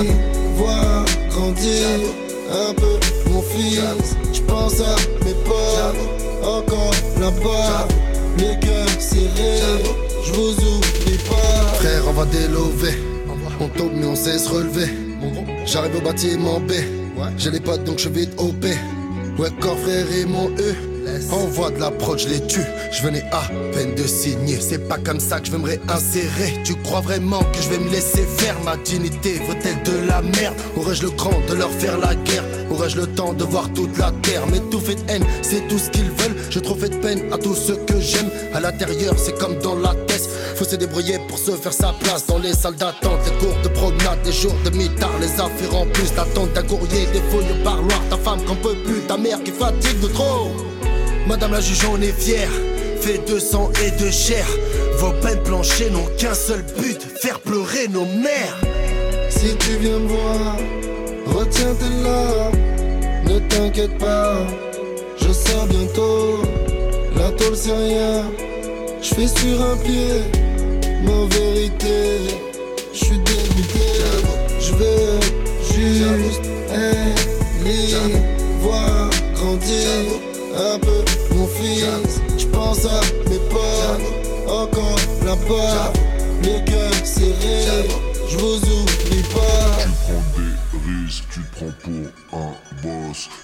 voir 0.55 1.05
grandir 1.29 1.87
un 2.51 2.73
peu 2.73 2.99
mon 3.31 3.41
fils. 3.41 3.81
Je 4.33 4.41
pense 4.41 4.79
à 4.81 4.95
mes 5.25 5.33
potes, 5.45 6.43
encore 6.43 6.93
là-bas, 7.19 7.87
les 8.37 8.59
cœurs 8.59 8.99
serrés, 8.99 9.81
je 10.25 10.31
vous 10.33 10.51
oublie 10.51 11.17
pas. 11.29 11.75
Frère, 11.75 12.03
on 12.07 12.13
va 12.13 12.25
délover. 12.25 12.95
On 13.61 13.67
tombe 13.67 13.91
mais 13.93 14.05
on 14.05 14.15
sait 14.15 14.37
se 14.37 14.49
relever. 14.49 14.89
J'arrive 15.65 15.97
au 15.97 16.01
bâtiment 16.01 16.59
B. 16.61 16.71
J'ai 17.37 17.51
les 17.51 17.59
potes 17.59 17.83
donc 17.83 17.99
je 17.99 18.09
vais 18.09 18.21
vite 18.21 18.33
OP. 18.37 18.65
Ouais, 19.37 19.49
corps 19.59 19.77
frère 19.79 20.05
et 20.11 20.25
mon 20.25 20.49
E. 20.49 20.75
Envoie 21.31 21.71
de 21.71 21.79
la 21.79 21.89
prod, 21.89 22.19
je 22.19 22.27
les 22.27 22.45
tue. 22.45 22.65
Je 22.91 23.01
venais 23.01 23.23
à 23.31 23.41
peine 23.73 23.95
de 23.95 24.03
signer. 24.03 24.59
C'est 24.59 24.87
pas 24.87 24.97
comme 24.97 25.19
ça 25.19 25.39
que 25.39 25.47
je 25.47 25.51
vais 25.51 25.57
me 25.57 25.65
réinsérer. 25.65 26.61
Tu 26.63 26.75
crois 26.75 27.01
vraiment 27.01 27.39
que 27.39 27.61
je 27.61 27.69
vais 27.69 27.79
me 27.79 27.89
laisser 27.89 28.23
faire? 28.37 28.55
Ma 28.63 28.77
dignité 28.77 29.41
vaut-elle 29.47 29.81
de 29.83 30.07
la 30.07 30.21
merde? 30.21 30.55
Aurais-je 30.75 31.03
le 31.03 31.09
cran 31.11 31.31
de 31.47 31.55
leur 31.55 31.71
faire 31.71 31.97
la 31.97 32.13
guerre? 32.13 32.43
Aurais-je 32.69 32.97
le 32.97 33.07
temps 33.07 33.33
de 33.33 33.43
voir 33.43 33.71
toute 33.73 33.97
la 33.97 34.11
terre? 34.21 34.45
Mais 34.51 34.59
tout 34.69 34.79
fait 34.79 34.95
de 34.95 35.11
haine, 35.11 35.25
c'est 35.41 35.67
tout 35.67 35.79
ce 35.79 35.89
qu'ils 35.89 36.11
veulent. 36.11 36.35
Je 36.49 36.59
trop 36.59 36.75
fait 36.75 36.89
de 36.89 36.97
peine 36.97 37.21
à 37.33 37.37
tous 37.37 37.55
ceux 37.55 37.77
que 37.77 37.99
j'aime. 37.99 38.29
À 38.53 38.59
l'intérieur, 38.59 39.15
c'est 39.17 39.37
comme 39.39 39.57
dans 39.59 39.75
la 39.75 39.95
tête. 40.07 40.29
Faut 40.59 40.65
se 40.65 40.75
débrouiller 40.75 41.17
pour 41.29 41.37
se 41.37 41.51
faire 41.51 41.71
sa 41.71 41.93
place 41.93 42.25
dans 42.27 42.37
les 42.37 42.53
salles 42.53 42.75
d'attente, 42.75 43.21
les 43.25 43.31
cours 43.37 43.55
de 43.63 43.69
promenade, 43.69 44.19
les 44.25 44.33
jours 44.33 44.57
de 44.65 44.69
mi-tard, 44.71 45.17
les 45.21 45.31
affaires 45.39 45.73
en 45.73 45.85
plus, 45.85 46.13
l'attente 46.17 46.51
d'un 46.51 46.63
courrier, 46.63 47.05
des 47.13 47.21
feuilles 47.31 47.53
au 47.57 47.63
parloir, 47.63 48.01
ta 48.09 48.17
femme 48.17 48.43
qu'on 48.43 48.57
peut 48.57 48.75
plus, 48.83 48.99
ta 49.07 49.15
mère 49.15 49.41
qui 49.41 49.51
fatigue 49.51 50.01
de 50.01 50.07
trop. 50.07 50.51
Madame 51.27 51.53
la 51.53 51.61
juge, 51.61 51.79
on 51.89 52.01
est 52.01 52.11
fière, 52.11 52.49
fait 52.99 53.25
de 53.25 53.39
sang 53.39 53.71
et 53.85 54.03
de 54.03 54.11
chair. 54.11 54.45
Vos 54.97 55.13
peines 55.21 55.41
planchées 55.43 55.89
n'ont 55.91 56.09
qu'un 56.17 56.33
seul 56.33 56.61
but, 56.77 57.01
faire 57.21 57.39
pleurer 57.39 57.87
nos 57.87 58.03
mères. 58.03 58.59
Si 59.29 59.55
tu 59.59 59.77
viens 59.79 59.97
me 59.97 60.09
voir, 60.09 60.57
retiens 61.27 61.73
tes 61.73 62.03
larmes, 62.03 62.57
ne 63.29 63.39
t'inquiète 63.47 63.97
pas, 63.97 64.35
je 65.21 65.31
sors 65.31 65.67
bientôt. 65.67 66.41
La 67.17 67.31
tôle 67.31 67.55
c'est 67.55 67.71
rien, 67.71 68.25
je 69.01 69.15
fais 69.15 69.27
sur 69.27 69.61
un 69.61 69.77
pied, 69.77 70.23
ma 71.03 71.25
vérité, 71.35 71.97
je 72.93 72.97
suis 72.97 73.17
dégoûté. 73.19 73.79
Je 74.59 74.73
veux 74.75 75.19
juste 76.17 76.45
aimer, 76.71 77.95
voir 78.61 79.09
grandir 79.35 79.89
un 80.55 80.79
peu 80.79 81.03
mon 81.35 81.47
fils. 81.47 82.21
Je 82.37 82.45
pense 82.47 82.85
à 82.85 83.01
mes 83.29 83.39
potes, 83.49 84.49
encore 84.49 84.99
là-bas, 85.25 85.93
les 86.43 86.63
cœurs 86.65 87.05
serrés, 87.05 87.87
je 88.29 88.37
vous 88.37 88.57
oublie 88.57 89.23
pas. 89.33 89.77
Prends 90.03 90.25
des 90.35 90.53
fils, 91.07 91.21
tu 91.33 91.39
te 91.41 91.45
prends 91.55 91.73
pour 91.83 92.39
un 92.39 92.68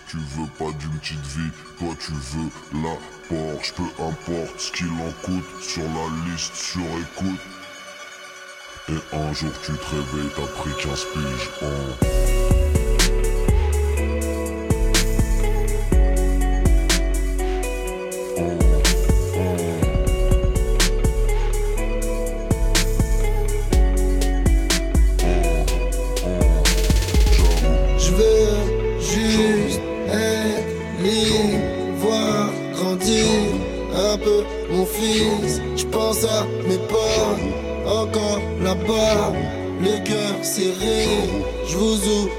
Tu 0.07 0.17
veux 0.17 0.47
pas 0.57 0.71
d'une 0.77 0.99
petite 0.99 1.25
vie, 1.25 1.51
toi 1.79 1.95
tu 1.99 2.11
veux 2.11 2.81
la 2.81 2.95
Porsche. 3.29 3.73
Peu 3.73 3.83
importe 4.03 4.59
ce 4.59 4.71
qu'il 4.71 4.87
en 4.87 5.11
coûte, 5.23 5.61
sur 5.61 5.83
la 5.83 6.31
liste, 6.31 6.55
sur 6.55 6.81
écoute. 6.81 7.39
Et 8.89 9.15
un 9.15 9.33
jour 9.33 9.51
tu 9.63 9.71
te 9.71 9.95
réveilles, 9.95 10.31
t'as 10.35 10.61
pris 10.61 10.71
15 10.83 11.05
piges. 11.13 12.64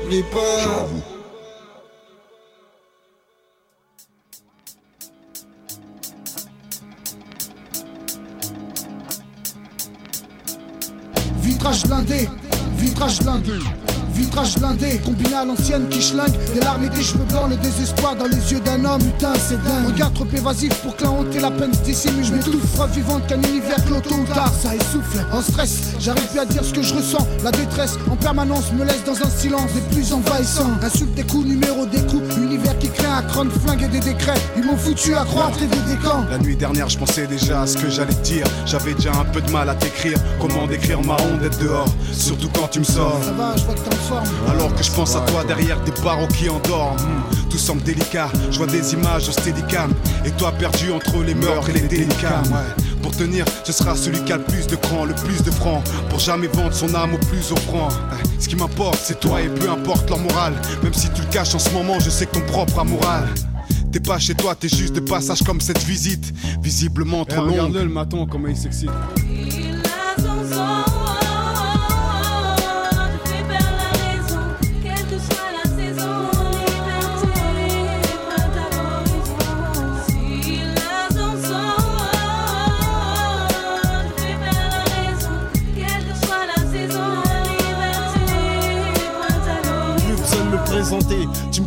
n'oublie 0.06 0.22
pas. 0.22 0.86
Homme 18.96 19.06
Putain 19.06 19.32
c'est 19.38 19.62
dingue. 19.62 19.86
Regard 19.86 20.12
trop 20.12 20.26
évasif 20.36 20.74
pour 20.82 20.96
que 20.96 21.04
la 21.04 21.10
honte 21.10 21.34
et 21.34 21.40
la 21.40 21.50
peine 21.50 21.72
se 21.72 21.80
dissimulent. 21.80 22.24
Je 22.24 22.32
m'étouffe, 22.32 22.90
vivante 22.92 23.26
qu'un 23.26 23.40
univers 23.40 23.78
ou 23.90 24.34
tard 24.34 24.52
Ça 24.52 24.74
essouffle, 24.74 25.24
en 25.32 25.40
stress, 25.40 25.94
j'arrive 26.00 26.26
plus 26.28 26.40
à 26.40 26.44
dire 26.44 26.64
ce 26.64 26.72
que 26.72 26.82
je 26.82 26.94
ressens. 26.94 27.26
La 27.44 27.50
détresse 27.50 27.96
en 28.10 28.16
permanence 28.16 28.72
me 28.72 28.84
laisse 28.84 29.04
dans 29.04 29.16
un 29.16 29.30
silence 29.30 29.72
des 29.72 29.80
plus 29.94 30.12
envahissants. 30.12 30.70
Insulte 30.82 31.14
des 31.14 31.22
coups, 31.22 31.46
numéro 31.46 31.86
des 31.86 32.00
coups. 32.02 32.36
Univers 32.36 32.78
qui 32.78 32.88
crée 32.88 33.06
un 33.06 33.22
crâne, 33.22 33.50
flingue 33.50 33.84
et 33.84 33.88
des 33.88 34.00
décrets. 34.00 34.40
Ils 34.56 34.64
m'ont 34.64 34.76
foutu 34.76 35.14
à 35.14 35.24
croître 35.24 35.62
et 35.62 35.66
des 35.66 35.94
décans 35.94 36.24
La 36.30 36.38
nuit 36.38 36.56
dernière, 36.56 36.88
je 36.88 36.98
pensais 36.98 37.26
déjà 37.26 37.62
à 37.62 37.66
ce 37.66 37.76
que 37.76 37.88
j'allais 37.88 38.14
te 38.14 38.24
dire. 38.24 38.46
J'avais 38.66 38.94
déjà 38.94 39.12
un 39.12 39.24
peu 39.24 39.40
de 39.40 39.50
mal 39.50 39.68
à 39.68 39.74
t'écrire. 39.74 40.18
Comment 40.40 40.66
décrire 40.66 41.02
ma 41.02 41.14
honte 41.14 41.40
d'être 41.40 41.58
dehors, 41.58 41.88
surtout 42.12 42.48
quand 42.54 42.68
tu 42.68 42.80
me 42.80 42.84
sors. 42.84 43.20
Ça 43.22 43.32
va, 43.32 43.56
je 43.56 43.64
vois 43.64 43.74
que 43.74 43.80
t'es 43.80 43.94
en 43.94 43.98
forme. 43.98 44.28
Alors 44.50 44.74
que 44.74 44.82
je 44.82 44.90
pense 44.90 45.16
à 45.16 45.20
toi 45.20 45.44
derrière 45.44 45.80
des 45.84 45.92
barreaux 46.02 46.28
qui 46.28 46.48
endorment. 46.48 46.96
Tout 47.50 47.58
semble 47.58 47.82
délicat, 47.82 48.28
je 48.50 48.58
vois 48.58 48.66
des 48.66 48.92
images 48.94 49.28
au 49.28 49.32
steadicam. 49.32 49.92
Et 50.24 50.30
toi 50.32 50.52
perdu 50.52 50.92
entre 50.92 51.22
les 51.22 51.34
meurtres 51.34 51.70
et 51.70 51.74
les 51.74 51.80
délicats. 51.80 52.42
Ouais. 52.46 52.84
Pour 53.02 53.14
tenir, 53.16 53.44
ce 53.64 53.72
sera 53.72 53.94
celui 53.94 54.22
qui 54.24 54.32
a 54.32 54.36
le 54.36 54.44
plus 54.44 54.66
de 54.66 54.76
cran, 54.76 55.04
le 55.04 55.14
plus 55.14 55.42
de 55.42 55.50
francs. 55.50 55.82
Pour 56.10 56.18
jamais 56.18 56.48
vendre 56.48 56.74
son 56.74 56.94
âme 56.94 57.14
au 57.14 57.18
plus 57.18 57.52
offrant. 57.52 57.88
Ce 58.38 58.48
qui 58.48 58.56
m'importe, 58.56 58.98
c'est 59.02 59.20
toi 59.20 59.40
et 59.40 59.48
peu 59.48 59.70
importe 59.70 60.08
leur 60.10 60.18
morale. 60.18 60.54
Même 60.82 60.94
si 60.94 61.08
tu 61.10 61.22
le 61.22 61.28
caches 61.28 61.54
en 61.54 61.58
ce 61.58 61.70
moment, 61.70 62.00
je 62.00 62.10
sais 62.10 62.26
que 62.26 62.34
ton 62.34 62.46
propre 62.46 62.80
amoral. 62.80 63.28
T'es 63.92 64.00
pas 64.00 64.18
chez 64.18 64.34
toi, 64.34 64.54
t'es 64.54 64.68
juste 64.68 64.94
de 64.94 65.00
passage 65.00 65.42
comme 65.42 65.60
cette 65.60 65.82
visite. 65.84 66.34
Visiblement 66.60 67.24
trop 67.24 67.42
longue. 67.42 67.50
Regarde-le 67.52 67.84
le 67.84 67.88
maton, 67.88 68.26
comment 68.26 68.48
il 68.48 68.56
s'excite. 68.56 68.90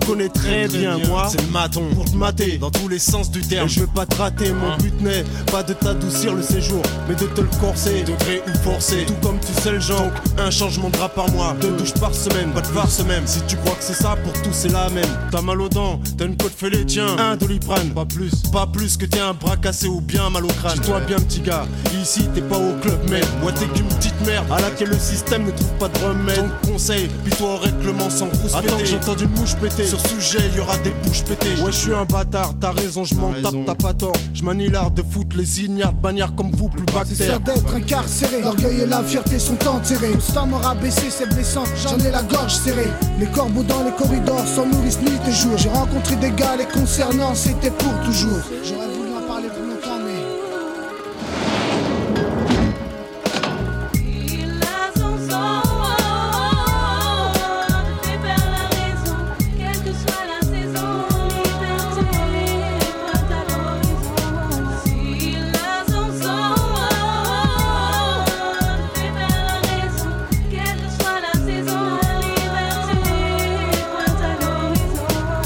Connais 0.09 0.29
très 0.29 0.67
bien, 0.67 0.97
moi 1.07 1.27
c'est 1.29 1.39
le 1.39 1.51
maton 1.51 1.83
pour 1.93 2.05
te 2.05 2.15
mater 2.15 2.57
dans 2.57 2.71
tous 2.71 2.87
les 2.87 2.97
sens 2.97 3.29
du 3.29 3.41
terme. 3.41 3.67
Et 3.67 3.69
je 3.69 3.81
veux 3.81 3.87
pas 3.87 4.07
te 4.07 4.15
rater, 4.15 4.51
mon 4.51 4.75
but 4.77 4.99
n'est 5.01 5.23
pas 5.51 5.61
de 5.61 5.73
t'adoucir 5.73 6.33
le 6.33 6.41
séjour, 6.41 6.81
mais 7.07 7.13
de 7.13 7.25
te 7.27 7.41
le 7.41 7.49
corser, 7.61 8.01
degré 8.01 8.41
ou 8.47 8.57
forcer. 8.63 9.05
Tout 9.05 9.13
comme 9.21 9.37
tu 9.39 9.53
sais 9.61 9.71
le 9.71 9.79
genre, 9.79 9.99
Donc, 9.99 10.13
un 10.39 10.49
changement 10.49 10.89
de 10.89 10.93
drap 10.93 11.09
par 11.09 11.29
mois, 11.29 11.55
deux 11.61 11.73
douches 11.73 11.93
par 11.93 12.15
semaine, 12.15 12.49
pas 12.53 12.61
de 12.61 12.67
farce 12.67 13.03
même. 13.05 13.27
Si 13.27 13.39
tu 13.47 13.55
crois 13.57 13.75
que 13.75 13.83
c'est 13.83 13.93
ça, 13.93 14.15
pour 14.23 14.33
tous 14.41 14.51
c'est 14.51 14.71
la 14.71 14.89
même. 14.89 15.05
T'as 15.31 15.41
mal 15.41 15.61
aux 15.61 15.69
dents, 15.69 15.99
t'as 16.17 16.25
une 16.25 16.37
côte 16.37 16.55
fêlée, 16.57 16.85
tiens, 16.87 17.15
un 17.19 17.35
doliprane, 17.35 17.91
pas 17.91 18.05
plus, 18.05 18.31
pas 18.51 18.65
plus 18.65 18.97
que 18.97 19.05
t'es 19.05 19.19
un 19.19 19.33
bras 19.33 19.57
cassé 19.57 19.87
ou 19.87 20.01
bien 20.01 20.27
mal 20.31 20.43
au 20.43 20.47
crâne. 20.47 20.79
Dis-toi 20.79 21.01
bien, 21.01 21.17
petit 21.17 21.41
gars, 21.41 21.67
ici 22.01 22.27
t'es 22.33 22.41
pas 22.41 22.57
au 22.57 22.73
club, 22.81 22.99
mais 23.09 23.21
moi 23.43 23.51
t'es 23.51 23.67
qu'une 23.67 23.87
petite 23.87 24.19
merde 24.25 24.47
à 24.51 24.59
laquelle 24.59 24.89
le 24.89 24.97
système 24.97 25.45
ne 25.45 25.51
trouve 25.51 25.73
pas 25.73 25.87
de 25.87 25.99
remède. 25.99 26.37
Donc 26.39 26.71
conseil, 26.73 27.07
puis 27.23 27.33
toi 27.35 27.55
au 27.55 27.57
règlement 27.57 28.09
sans 28.09 28.25
rousse 28.25 28.55
Attends, 28.55 28.77
j'ai 28.83 28.95
entendu 28.95 29.25
une 29.25 29.39
mouche 29.39 29.55
péter. 29.55 29.85
Sur 29.85 29.98
sujet, 29.99 30.39
il 30.51 30.57
y 30.57 30.59
aura 30.59 30.77
des 30.79 30.91
bouches 31.03 31.23
pétées. 31.23 31.62
Ouais, 31.62 31.71
je 31.71 31.77
suis 31.77 31.93
un 31.93 32.05
bâtard, 32.05 32.53
t'as 32.59 32.71
raison, 32.71 33.03
je 33.03 33.15
m'en 33.15 33.31
tape, 33.33 33.53
t'as 33.65 33.75
pas 33.75 33.93
tort. 33.93 34.13
Je 34.33 34.43
manie 34.43 34.67
l'art 34.69 34.91
de 34.91 35.03
foutre 35.03 35.35
les 35.38 35.62
ignares, 35.63 35.93
bannières 35.93 36.33
comme 36.35 36.51
vous, 36.51 36.69
plus 36.69 36.83
C'est 36.88 36.93
bactères. 36.95 37.27
sûr 37.27 37.39
d'être 37.41 37.75
incarcéré, 37.75 38.41
l'orgueil 38.41 38.81
et 38.81 38.85
la 38.85 39.03
fierté 39.03 39.39
sont 39.39 39.57
enterrés. 39.67 40.12
Constant 40.12 40.47
m'aura 40.47 40.75
baissé, 40.75 41.09
c'est 41.09 41.27
blessant, 41.33 41.63
j'en 41.83 41.97
ai 41.99 42.12
la 42.12 42.23
gorge 42.23 42.53
serrée. 42.55 42.89
Les 43.19 43.27
corbeaux 43.27 43.63
dans 43.63 43.83
les 43.83 43.91
corridors 43.91 44.45
s'en 44.47 44.65
nourrissent 44.65 45.01
nuit 45.01 45.19
et 45.27 45.31
jour. 45.31 45.57
J'ai 45.57 45.69
rencontré 45.69 46.15
des 46.15 46.31
gars, 46.31 46.55
les 46.57 46.65
concernant, 46.65 47.35
c'était 47.35 47.71
pour 47.71 47.93
toujours. 48.05 48.39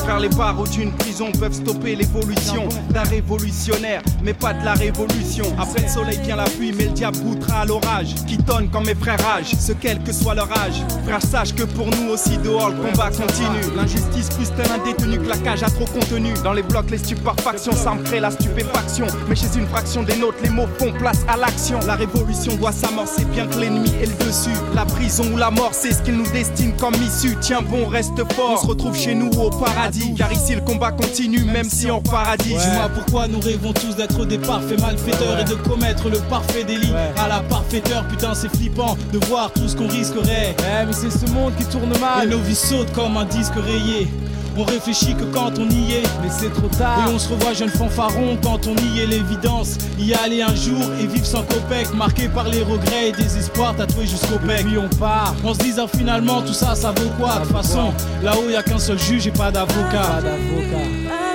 Car 0.06 0.20
les 0.20 0.30
barreaux 0.30 0.68
d'une 0.68 0.92
prison 0.92 1.32
peuvent 1.40 1.54
stopper 1.54 1.96
l'évolution 1.96 2.68
d'un 2.90 3.04
révolutionnaire, 3.04 4.02
mais 4.24 4.34
pas 4.34 4.54
de 4.54 4.64
la 4.66 4.74
révolution. 4.74 5.46
Après 5.58 5.82
le 5.82 5.88
soleil 5.88 6.20
vient 6.24 6.36
la 6.36 6.44
pluie, 6.44 6.74
mais 6.74 6.86
le 6.86 6.92
diable 6.92 7.18
goûtera 7.20 7.62
à 7.62 7.66
l'orage. 7.66 8.16
Qui 8.28 8.38
tonne 8.38 8.70
quand 8.72 8.82
mes 8.86 8.96
frères 8.96 9.26
âgent, 9.26 9.56
ce 9.58 9.72
quel 9.72 10.04
que 10.04 10.12
soit 10.12 10.36
leur 10.36 10.52
âge. 10.52 10.84
Frère, 11.06 11.22
sache 11.22 11.54
que 11.54 11.64
pour 11.64 11.88
nous 11.88 12.10
aussi 12.12 12.38
dehors 12.38 12.70
le 12.70 12.76
combat 12.76 13.10
continue. 13.10 13.76
L'injustice 13.76 14.30
plus 14.30 14.50
tel 14.56 14.68
un 14.72 14.84
détenu 14.84 15.20
que 15.20 15.30
la 15.30 15.38
cage 15.38 15.64
a 15.64 15.70
trop 15.70 15.86
contenu. 15.86 16.34
Dans 16.44 16.54
les 16.54 16.64
blocs, 16.64 16.90
les 16.92 16.98
stupéfactions, 16.98 17.74
ça 17.74 17.94
me 17.96 18.04
crée 18.04 18.20
la 18.20 18.32
stupéfaction. 18.32 19.08
Mais 19.30 19.36
chez 19.36 19.58
une 19.58 19.68
fraction 19.68 20.04
des 20.04 20.16
nôtres, 20.18 20.40
les 20.44 20.50
mots 20.50 20.68
font 20.80 20.92
place 20.92 21.22
à 21.28 21.38
l'action. 21.38 21.80
La 21.88 21.96
révolution 21.96 22.56
doit 22.56 22.72
s'amorcer 22.72 23.26
bien 23.26 23.48
que 23.48 23.58
l'ennemi 23.58 23.92
est 24.02 24.06
le 24.06 24.26
dessus. 24.26 24.58
La 24.76 24.86
prison 24.86 25.24
ou 25.34 25.38
la 25.38 25.50
mort, 25.50 25.72
c'est 25.72 25.94
ce 25.94 26.02
qu'il 26.02 26.18
nous 26.18 26.30
destine 26.32 26.74
comme 26.78 26.96
issue. 26.96 27.38
Tiens 27.40 27.62
bon, 27.62 27.88
reste 27.88 28.18
fort. 28.34 28.60
On 28.60 28.62
se 28.62 28.68
retrouve 28.68 28.98
chez 28.98 29.16
nous 29.16 29.32
au 29.40 29.50
paradis. 29.50 30.03
Car 30.18 30.32
ici 30.32 30.56
le 30.56 30.62
combat 30.62 30.92
continue, 30.92 31.44
même 31.44 31.70
si 31.70 31.90
en 31.90 32.02
paradis. 32.02 32.50
Dis-moi 32.50 32.90
pourquoi 32.94 33.28
nous 33.28 33.40
rêvons 33.40 33.74
tous 33.74 33.96
d'être 33.96 34.26
des 34.26 34.38
parfaits 34.38 34.82
malfaiteurs 34.82 35.40
et 35.40 35.44
de 35.44 35.56
commettre 35.56 36.10
le 36.10 36.20
parfait 36.30 36.64
délit 36.64 36.94
à 37.18 37.28
la 37.28 37.40
parfaiteur. 37.42 38.08
Putain, 38.08 38.34
c'est 38.34 38.50
flippant 38.56 38.98
de 39.12 39.20
voir 39.26 39.52
tout 39.54 39.68
ce 39.68 39.76
qu'on 39.76 39.88
risquerait. 39.88 40.56
Eh, 40.60 40.86
mais 40.86 40.94
c'est 40.94 41.12
ce 41.12 41.30
monde 41.32 41.54
qui 41.58 41.66
tourne 41.66 41.94
mal. 42.00 42.28
Et 42.28 42.30
nos 42.30 42.40
vies 42.40 42.56
sautent 42.56 42.92
comme 42.94 43.18
un 43.18 43.26
disque 43.26 43.56
rayé. 43.56 44.08
On 44.56 44.64
réfléchit 44.64 45.16
que 45.16 45.24
quand 45.24 45.58
on 45.58 45.68
y 45.70 45.94
est, 45.94 46.04
mais 46.22 46.30
c'est 46.30 46.54
trop 46.54 46.68
tard. 46.68 47.08
Et 47.08 47.14
on 47.14 47.18
se 47.18 47.30
revoit 47.30 47.54
jeune 47.54 47.70
fanfaron 47.70 48.38
quand 48.42 48.68
on 48.68 48.76
y 48.76 49.02
est 49.02 49.08
l'évidence. 49.08 49.78
Y 49.98 50.14
aller 50.14 50.42
un 50.42 50.54
jour 50.54 50.82
et 51.02 51.08
vivre 51.08 51.26
sans 51.26 51.44
copec, 51.44 51.94
marqué 51.94 52.28
par 52.28 52.48
les 52.48 52.62
regrets 52.62 53.10
et 53.10 53.12
désespoir 53.12 53.76
tatoué 53.76 54.06
jusqu'au 54.06 54.38
bec. 54.46 54.62
Et 54.62 54.64
puis 54.64 54.78
on 54.78 54.90
part, 54.98 55.34
en 55.44 55.54
se 55.54 55.60
disant 55.60 55.88
finalement 55.88 56.42
tout 56.42 56.54
ça, 56.54 56.76
ça 56.76 56.92
vaut 56.92 57.10
quoi? 57.20 57.40
De 57.40 57.46
toute 57.46 57.52
façon, 57.52 57.94
là-haut 58.22 58.50
y 58.50 58.56
a 58.56 58.64
qu'un 58.64 58.80
seul 58.80 59.00
juge 59.00 59.28
et 59.28 59.32
pas 59.32 59.52
d'avocat. 59.52 60.20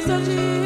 Quelle 0.07 0.24
que 0.24 0.58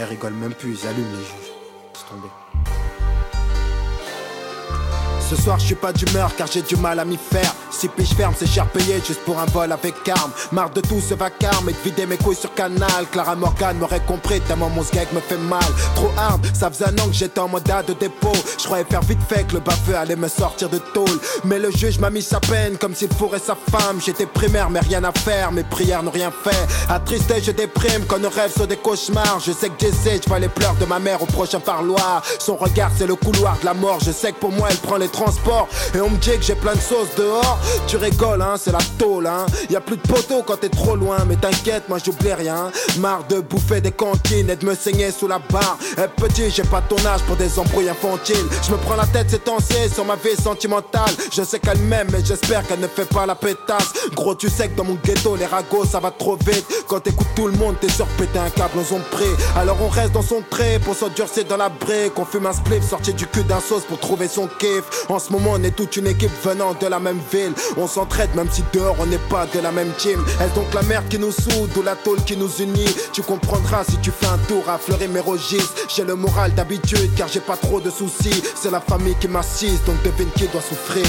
Elle 0.00 0.04
rigole 0.04 0.34
même 0.34 0.54
plus, 0.54 0.78
ils 0.80 0.86
allument 0.86 1.10
les 1.10 1.24
juges. 1.24 1.52
C'est 1.92 2.08
tombé. 2.08 2.28
Ce 5.28 5.34
soir, 5.34 5.58
je 5.58 5.66
suis 5.66 5.74
pas 5.74 5.92
d'humeur 5.92 6.36
car 6.36 6.46
j'ai 6.46 6.62
du 6.62 6.76
mal 6.76 7.00
à 7.00 7.04
m'y 7.04 7.16
faire. 7.16 7.52
Si 7.78 7.86
piche 7.86 8.14
ferme, 8.16 8.34
c'est 8.36 8.48
cher 8.48 8.66
payé 8.66 9.00
juste 9.06 9.20
pour 9.24 9.38
un 9.38 9.46
vol 9.46 9.70
avec 9.70 9.94
arme. 10.08 10.32
Marre 10.50 10.70
de 10.70 10.80
tout 10.80 11.00
ce 11.00 11.14
vacarme 11.14 11.68
et 11.68 11.72
de 11.72 11.78
vider 11.84 12.06
mes 12.06 12.16
couilles 12.16 12.34
sur 12.34 12.52
canal. 12.52 13.06
Clara 13.12 13.36
Morgan 13.36 13.78
m'aurait 13.78 14.04
compris 14.04 14.40
tellement 14.40 14.68
mon 14.68 14.82
sgeg 14.82 15.06
me 15.12 15.20
fait 15.20 15.36
mal. 15.36 15.62
Trop 15.94 16.10
hard, 16.16 16.44
ça 16.54 16.70
faisait 16.70 16.86
un 16.86 16.98
an 16.98 17.06
que 17.06 17.12
j'étais 17.12 17.38
en 17.38 17.46
mandat 17.46 17.84
de 17.84 17.92
dépôt. 17.92 18.32
Je 18.58 18.64
croyais 18.64 18.84
faire 18.84 19.02
vite 19.02 19.20
fait 19.28 19.46
que 19.46 19.54
le 19.54 19.60
baveux 19.60 19.94
allait 19.94 20.16
me 20.16 20.26
sortir 20.26 20.68
de 20.68 20.78
tôle. 20.92 21.20
Mais 21.44 21.60
le 21.60 21.70
juge 21.70 22.00
m'a 22.00 22.10
mis 22.10 22.20
sa 22.20 22.40
peine 22.40 22.76
comme 22.78 22.96
s'il 22.96 23.14
fourrait 23.14 23.38
sa 23.38 23.54
femme. 23.54 24.00
J'étais 24.04 24.26
primaire, 24.26 24.70
mais 24.70 24.80
rien 24.80 25.04
à 25.04 25.12
faire. 25.12 25.52
Mes 25.52 25.62
prières 25.62 26.02
n'ont 26.02 26.10
rien 26.10 26.32
fait. 26.32 26.66
Attristé, 26.88 27.40
je 27.40 27.52
déprime 27.52 28.06
quand 28.08 28.18
nos 28.18 28.28
rêves 28.28 28.52
sont 28.58 28.66
des 28.66 28.76
cauchemars. 28.76 29.38
Je 29.46 29.52
sais 29.52 29.68
que 29.68 29.76
j'essaie, 29.78 30.20
je 30.20 30.28
vois 30.28 30.40
les 30.40 30.48
pleurs 30.48 30.74
de 30.80 30.84
ma 30.84 30.98
mère 30.98 31.22
au 31.22 31.26
prochain 31.26 31.60
parloir. 31.60 32.24
Son 32.40 32.56
regard, 32.56 32.90
c'est 32.98 33.06
le 33.06 33.14
couloir 33.14 33.56
de 33.60 33.66
la 33.66 33.74
mort. 33.74 34.00
Je 34.04 34.10
sais 34.10 34.32
que 34.32 34.38
pour 34.40 34.50
moi, 34.50 34.66
elle 34.68 34.78
prend 34.78 34.96
les 34.96 35.08
transports. 35.08 35.68
Et 35.94 36.00
on 36.00 36.10
me 36.10 36.16
dit 36.16 36.36
que 36.36 36.42
j'ai 36.42 36.56
plein 36.56 36.74
de 36.74 36.80
sauce 36.80 37.14
dehors. 37.16 37.60
Tu 37.86 37.96
rigoles, 37.96 38.42
hein, 38.42 38.54
c'est 38.58 38.72
la 38.72 38.78
tôle, 38.98 39.26
hein. 39.26 39.46
Y 39.70 39.76
a 39.76 39.80
plus 39.80 39.96
de 39.96 40.02
poteaux 40.02 40.42
quand 40.46 40.58
t'es 40.58 40.68
trop 40.68 40.96
loin, 40.96 41.18
mais 41.26 41.36
t'inquiète, 41.36 41.88
moi 41.88 41.98
j'oublie 42.04 42.32
rien. 42.32 42.70
Marre 42.98 43.24
de 43.28 43.40
bouffer 43.40 43.80
des 43.80 43.92
cantines 43.92 44.50
et 44.50 44.56
de 44.56 44.66
me 44.66 44.74
saigner 44.74 45.10
sous 45.10 45.28
la 45.28 45.38
barre. 45.38 45.78
Eh, 45.96 46.08
petit, 46.20 46.50
j'ai 46.50 46.62
pas 46.62 46.82
ton 46.82 46.96
âge 47.06 47.22
pour 47.22 47.36
des 47.36 47.58
embrouilles 47.58 47.88
infantiles. 47.88 48.46
Je 48.66 48.72
me 48.72 48.76
prends 48.78 48.96
la 48.96 49.06
tête 49.06 49.30
ces 49.30 49.38
temps 49.38 49.58
sur 49.92 50.04
ma 50.04 50.16
vie 50.16 50.36
sentimentale. 50.40 51.10
Je 51.32 51.42
sais 51.42 51.58
qu'elle 51.58 51.78
m'aime, 51.78 52.08
mais 52.12 52.24
j'espère 52.24 52.66
qu'elle 52.66 52.80
ne 52.80 52.88
fait 52.88 53.08
pas 53.08 53.26
la 53.26 53.34
pétasse. 53.34 53.92
Gros, 54.14 54.34
tu 54.34 54.48
sais 54.48 54.68
que 54.68 54.76
dans 54.76 54.84
mon 54.84 54.98
ghetto, 55.02 55.36
les 55.36 55.46
ragots, 55.46 55.84
ça 55.84 56.00
va 56.00 56.10
trop 56.10 56.36
vite. 56.36 56.66
Quand 56.86 57.00
t'écoutes 57.00 57.28
tout 57.34 57.46
le 57.46 57.56
monde, 57.56 57.76
t'es 57.80 57.88
sûr 57.88 58.06
péter 58.18 58.38
un 58.38 58.50
câble 58.50 58.84
son 58.84 59.00
pré. 59.10 59.26
Alors 59.56 59.76
on 59.82 59.88
reste 59.88 60.12
dans 60.12 60.22
son 60.22 60.42
trait 60.48 60.80
pour 60.84 60.94
s'endurcer 60.94 61.44
dans 61.44 61.56
la 61.56 61.68
brique. 61.68 62.18
On 62.18 62.24
fume 62.24 62.46
un 62.46 62.52
spliff 62.52 62.88
sorti 62.88 63.12
du 63.12 63.26
cul 63.26 63.44
d'un 63.44 63.60
sauce 63.60 63.84
pour 63.84 63.98
trouver 63.98 64.28
son 64.28 64.48
kiff. 64.58 64.84
En 65.08 65.18
ce 65.18 65.32
moment, 65.32 65.52
on 65.54 65.62
est 65.62 65.74
toute 65.74 65.96
une 65.96 66.06
équipe 66.06 66.30
venant 66.44 66.74
de 66.74 66.86
la 66.86 66.98
même 66.98 67.20
ville. 67.32 67.52
On 67.76 67.86
s'entraide 67.86 68.34
même 68.34 68.50
si 68.50 68.62
dehors 68.72 68.96
on 69.00 69.06
n'est 69.06 69.18
pas 69.30 69.46
de 69.46 69.60
la 69.60 69.72
même 69.72 69.92
team. 69.98 70.24
Est-ce 70.40 70.54
donc 70.54 70.72
la 70.74 70.82
merde 70.82 71.08
qui 71.08 71.18
nous 71.18 71.32
soude 71.32 71.70
ou 71.76 71.82
la 71.82 71.96
tôle 71.96 72.22
qui 72.24 72.36
nous 72.36 72.50
unit 72.60 72.94
Tu 73.12 73.22
comprendras 73.22 73.84
si 73.84 73.96
tu 73.98 74.10
fais 74.10 74.26
un 74.26 74.38
tour 74.48 74.68
à 74.68 74.78
fleurir 74.78 75.08
mes 75.10 75.20
registres. 75.20 75.74
J'ai 75.88 76.04
le 76.04 76.14
moral 76.14 76.54
d'habitude 76.54 77.14
car 77.16 77.28
j'ai 77.28 77.40
pas 77.40 77.56
trop 77.56 77.80
de 77.80 77.90
soucis. 77.90 78.42
C'est 78.54 78.70
la 78.70 78.80
famille 78.80 79.16
qui 79.20 79.28
m'assiste 79.28 79.84
donc 79.86 80.02
devine 80.02 80.30
qui 80.36 80.46
doit 80.48 80.62
souffrir. 80.62 81.06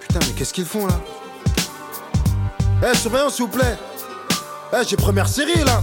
Putain, 0.00 0.20
mais 0.20 0.32
qu'est-ce 0.32 0.52
qu'ils 0.52 0.64
font 0.66 0.86
là? 0.86 1.00
Eh, 2.82 2.96
surveillant 2.96 3.28
s'il 3.30 3.44
vous 3.46 3.50
plaît. 3.50 3.76
Eh, 4.72 4.84
j'ai 4.86 4.96
première 4.96 5.28
série 5.28 5.64
là. 5.64 5.82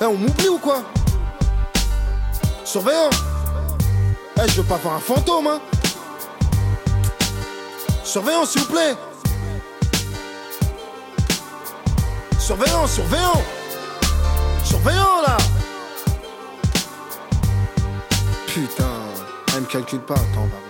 Eh, 0.00 0.04
on 0.04 0.14
m'oublie 0.14 0.48
ou 0.48 0.58
quoi? 0.58 0.82
Surveillant. 2.64 3.10
Eh, 4.36 4.48
je 4.48 4.60
veux 4.60 4.62
pas 4.62 4.76
voir 4.76 4.94
un 4.94 5.00
fantôme, 5.00 5.46
hein. 5.46 5.60
Surveillant, 8.04 8.44
s'il 8.44 8.60
vous 8.60 8.72
plaît. 8.72 8.94
Surveillant, 12.38 12.86
surveillant. 12.86 13.42
Surveillant, 14.62 15.22
là. 15.26 15.36
Putain, 18.46 18.84
elle 19.54 19.62
me 19.62 19.66
calcule 19.66 20.00
pas. 20.00 20.14
Attends, 20.14 20.46
va 20.46 20.63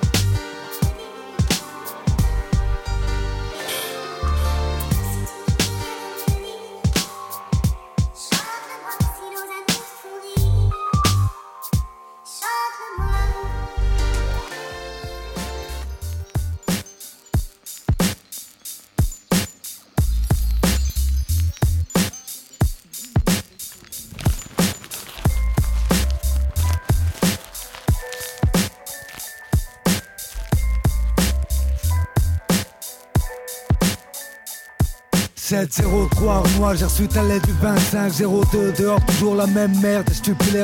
voir. 36.16 36.42
moi 36.58 36.74
j'ai 36.74 36.84
reçu 36.84 37.06
ta 37.06 37.22
lettre 37.22 37.46
du 37.46 37.52
25-02 37.52 38.76
Dehors 38.78 39.00
toujours 39.06 39.34
la 39.34 39.46
même 39.46 39.78
merde, 39.80 40.08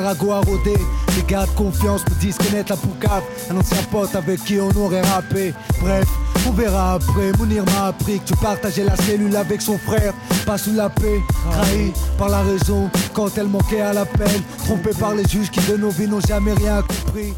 ragots 0.03 0.33
à 0.33 0.40
rôder 0.40 0.76
Les 1.16 1.22
gars 1.22 1.46
de 1.46 1.50
confiance 1.50 2.03
me 2.09 2.20
disent 2.20 2.38
connaître 2.38 2.70
la 2.72 2.76
poucave 2.76 3.22
Un 3.50 3.57
ancien 3.59 3.83
pote 3.90 4.14
avec 4.14 4.42
qui 4.44 4.59
on 4.59 4.70
aurait 4.76 5.03
rappé 5.03 5.55
Bref, 5.81 6.07
on 6.48 6.53
verra 6.53 6.94
après, 6.94 7.33
Mounir 7.38 7.64
m'a 7.66 7.88
appris 7.88 8.18
que 8.18 8.29
tu 8.29 8.37
partageais 8.37 8.85
la 8.85 8.96
cellule 8.96 9.37
avec 9.37 9.62
son 9.62 9.79
frère 9.79 10.12
Pas 10.46 10.59
sous 10.59 10.74
la 10.74 10.88
paix, 10.88 11.20
trahi 11.50 11.92
par 12.18 12.29
la 12.29 12.42
raison 12.42 12.90
Quand 13.14 13.37
elle 13.37 13.48
manquait 13.48 13.81
à 13.81 13.92
l'appel 13.92 14.40
Trompé 14.64 14.90
par 14.98 15.14
les 15.14 15.26
juges 15.29 15.50
qui 15.50 15.61
de 15.70 15.76
nos 15.76 15.90
vies 15.90 16.09
n'ont 16.09 16.20
jamais 16.20 16.53
rien 16.53 16.83
compris 16.83 17.35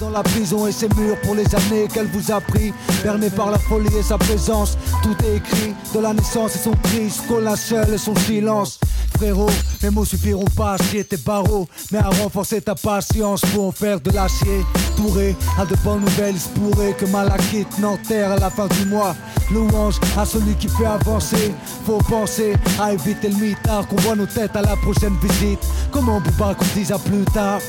Dans 0.00 0.10
la 0.10 0.22
prison 0.22 0.66
et 0.66 0.72
ses 0.72 0.88
murs 0.96 1.20
pour 1.22 1.34
les 1.34 1.52
années 1.54 1.88
qu'elle 1.92 2.06
vous 2.06 2.30
a 2.30 2.40
pris. 2.40 2.72
Berné 3.02 3.28
par 3.28 3.50
la 3.50 3.58
folie 3.58 3.94
et 3.98 4.02
sa 4.02 4.18
présence 4.18 4.78
Tout 5.02 5.16
est 5.24 5.36
écrit 5.36 5.74
de 5.94 6.00
la 6.00 6.14
naissance 6.14 6.54
et 6.54 6.58
son 6.58 6.72
cri 6.72 7.04
Jusqu'au 7.04 7.40
seul 7.56 7.94
et 7.94 7.98
son 7.98 8.14
silence. 8.14 8.78
Frérot, 9.16 9.50
mes 9.82 9.90
mots 9.90 10.04
suffiront 10.04 10.44
pas 10.56 10.74
à 10.74 10.78
tes 10.78 11.16
barreaux 11.16 11.68
Mais 11.90 11.98
à 11.98 12.08
renforcer 12.08 12.60
ta 12.60 12.74
patience 12.74 13.40
pour 13.52 13.66
en 13.66 13.72
faire 13.72 14.00
de 14.00 14.10
l'acier. 14.10 14.64
Touré 14.96 15.34
à 15.58 15.64
de 15.64 15.74
bonnes 15.84 16.00
nouvelles, 16.00 16.36
il 16.36 16.60
pourrait 16.60 16.92
que 16.92 17.06
Malakite 17.06 17.78
n'enterre 17.78 18.32
à 18.32 18.36
la 18.36 18.50
fin 18.50 18.68
du 18.68 18.86
mois. 18.86 19.16
Louange 19.50 19.98
à 20.16 20.24
celui 20.24 20.54
qui 20.54 20.68
fait 20.68 20.86
avancer. 20.86 21.52
Faut 21.84 21.98
penser 21.98 22.54
à 22.80 22.92
éviter 22.92 23.28
le 23.28 23.36
mitard 23.36 23.86
Qu'on 23.88 23.96
voit 23.96 24.16
nos 24.16 24.26
têtes 24.26 24.54
à 24.54 24.62
la 24.62 24.76
prochaine 24.76 25.16
visite. 25.20 25.60
Comment 25.90 26.20
Bouba 26.20 26.54
qu'on 26.54 26.78
dise 26.78 26.92
à 26.92 26.98
plus 26.98 27.24
tard? 27.32 27.60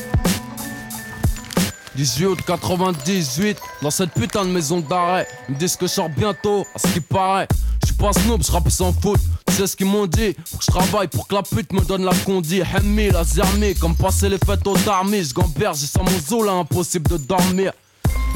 18 1.96 2.26
août 2.26 2.38
98, 2.46 3.58
dans 3.82 3.90
cette 3.90 4.10
putain 4.12 4.44
de 4.44 4.50
maison 4.50 4.80
d'arrêt. 4.80 5.26
Ils 5.48 5.54
me 5.54 5.58
disent 5.58 5.76
que 5.76 5.86
je 5.86 5.92
sors 5.92 6.10
bientôt, 6.10 6.66
à 6.74 6.78
ce 6.78 6.92
qui 6.92 7.00
paraît. 7.00 7.48
Je 7.86 7.92
pas 7.94 8.12
snob, 8.12 8.42
je 8.42 8.70
sans 8.70 8.92
faute. 8.92 9.20
Tu 9.46 9.54
sais 9.54 9.66
ce 9.66 9.76
qu'ils 9.76 9.86
m'ont 9.86 10.06
dit? 10.06 10.36
Faut 10.44 10.58
que 10.58 10.64
je 10.64 10.70
travaille 10.70 11.08
pour 11.08 11.26
que 11.26 11.34
la 11.34 11.42
pute 11.42 11.72
me 11.72 11.80
donne 11.80 12.04
la 12.04 12.12
condi. 12.24 12.60
Hemmi, 12.60 13.10
la 13.10 13.24
zermi, 13.24 13.74
comme 13.74 13.94
passer 13.94 14.28
les 14.28 14.38
fêtes 14.38 14.66
aux 14.66 14.76
armées. 14.88 15.24
Je 15.24 15.32
gamberge, 15.32 15.78
j'ai 15.78 15.86
sans 15.86 16.02
mon 16.02 16.18
zoo 16.20 16.42
là, 16.42 16.52
impossible 16.52 17.08
de 17.08 17.16
dormir. 17.16 17.72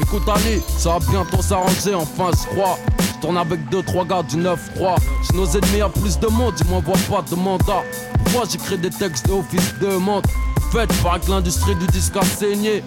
Écoute 0.01 0.23
Ali, 0.27 0.61
ça 0.77 0.97
va 0.97 0.99
bientôt 0.99 1.41
s'arranger, 1.41 1.93
enfin 1.93 2.31
je 2.31 2.55
crois. 2.55 2.77
Je 2.99 3.21
tourne 3.21 3.37
avec 3.37 3.59
2-3 3.69 4.07
gars 4.07 4.23
du 4.23 4.37
9-3. 4.37 4.97
Si 5.23 5.35
nos 5.35 5.45
ennemis 5.45 5.81
a 5.81 5.89
plus 5.89 6.17
de 6.17 6.27
monde, 6.27 6.55
ils 6.59 6.67
m'envoient 6.67 6.95
pas 7.09 7.21
de 7.29 7.35
mandat. 7.35 7.83
Pourquoi 8.23 8.49
j'écris 8.49 8.79
des 8.79 8.89
textes 8.89 9.27
d'office 9.27 9.75
de 9.79 9.97
monde? 9.97 10.25
Faites 10.71 10.91
par 11.03 11.19
que 11.19 11.29
l'industrie 11.29 11.75
du 11.75 11.85
disque 11.87 12.15
a 12.15 12.25
saigné. 12.25 12.83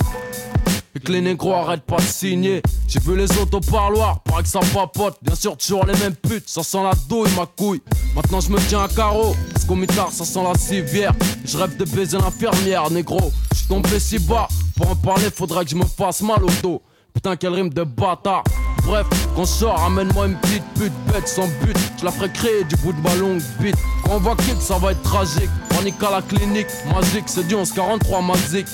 Et 0.96 1.00
que 1.00 1.10
les 1.10 1.20
négros 1.20 1.54
arrêtent 1.54 1.84
pas 1.84 1.96
de 1.96 2.02
signer. 2.02 2.62
J'ai 2.86 3.00
vu 3.00 3.16
les 3.16 3.30
autres 3.38 3.56
au 3.56 3.60
parloir, 3.60 4.20
paraît 4.20 4.42
que 4.44 4.48
ça 4.48 4.60
papote. 4.72 5.16
Bien 5.22 5.34
sûr, 5.34 5.56
toujours 5.56 5.84
les 5.86 5.98
mêmes 5.98 6.14
putes, 6.14 6.48
ça 6.48 6.62
sent 6.62 6.82
la 6.82 6.92
douille, 7.08 7.30
ma 7.36 7.46
couille. 7.46 7.80
Maintenant, 8.14 8.40
je 8.40 8.50
me 8.50 8.58
tiens 8.68 8.84
à 8.84 8.88
carreau, 8.88 9.34
parce 9.52 9.64
qu'au 9.64 9.74
mitard, 9.74 10.12
ça 10.12 10.24
sent 10.24 10.42
la 10.42 10.56
civière. 10.58 11.12
Je 11.44 11.58
rêve 11.58 11.76
de 11.76 11.84
baiser 11.84 12.18
l'infirmière, 12.18 12.90
négro. 12.90 13.32
Je 13.52 13.58
suis 13.58 13.66
tombé 13.66 13.98
si 13.98 14.18
bas, 14.20 14.46
pour 14.76 14.90
en 14.90 14.96
parler, 14.96 15.30
faudrait 15.34 15.64
que 15.64 15.70
je 15.70 15.76
me 15.76 15.84
fasse 15.84 16.22
mal 16.22 16.44
au 16.44 16.50
dos. 16.62 16.80
Putain, 17.12 17.36
quelle 17.36 17.54
rime 17.54 17.70
de 17.70 17.84
bâtard. 17.84 18.44
Bref, 18.84 19.06
quand 19.34 19.46
sort, 19.46 19.82
amène-moi 19.82 20.26
une 20.26 20.36
petite 20.36 20.64
pute 20.74 20.92
bête 21.12 21.26
sans 21.26 21.46
but. 21.62 21.76
Je 21.98 22.04
la 22.04 22.10
ferai 22.10 22.30
créer 22.30 22.64
du 22.64 22.76
bout 22.76 22.92
de 22.92 23.00
ma 23.00 23.14
longue 23.14 23.40
bite. 23.60 23.76
Quand 24.04 24.16
on 24.16 24.18
va 24.18 24.34
quitter, 24.34 24.60
ça 24.60 24.78
va 24.78 24.92
être 24.92 25.02
tragique. 25.02 25.50
Panique 25.70 26.02
à 26.02 26.10
la 26.10 26.22
clinique, 26.22 26.66
magique, 26.92 27.24
c'est 27.26 27.46
du 27.46 27.54
1143 27.54 28.22
magique. 28.22 28.66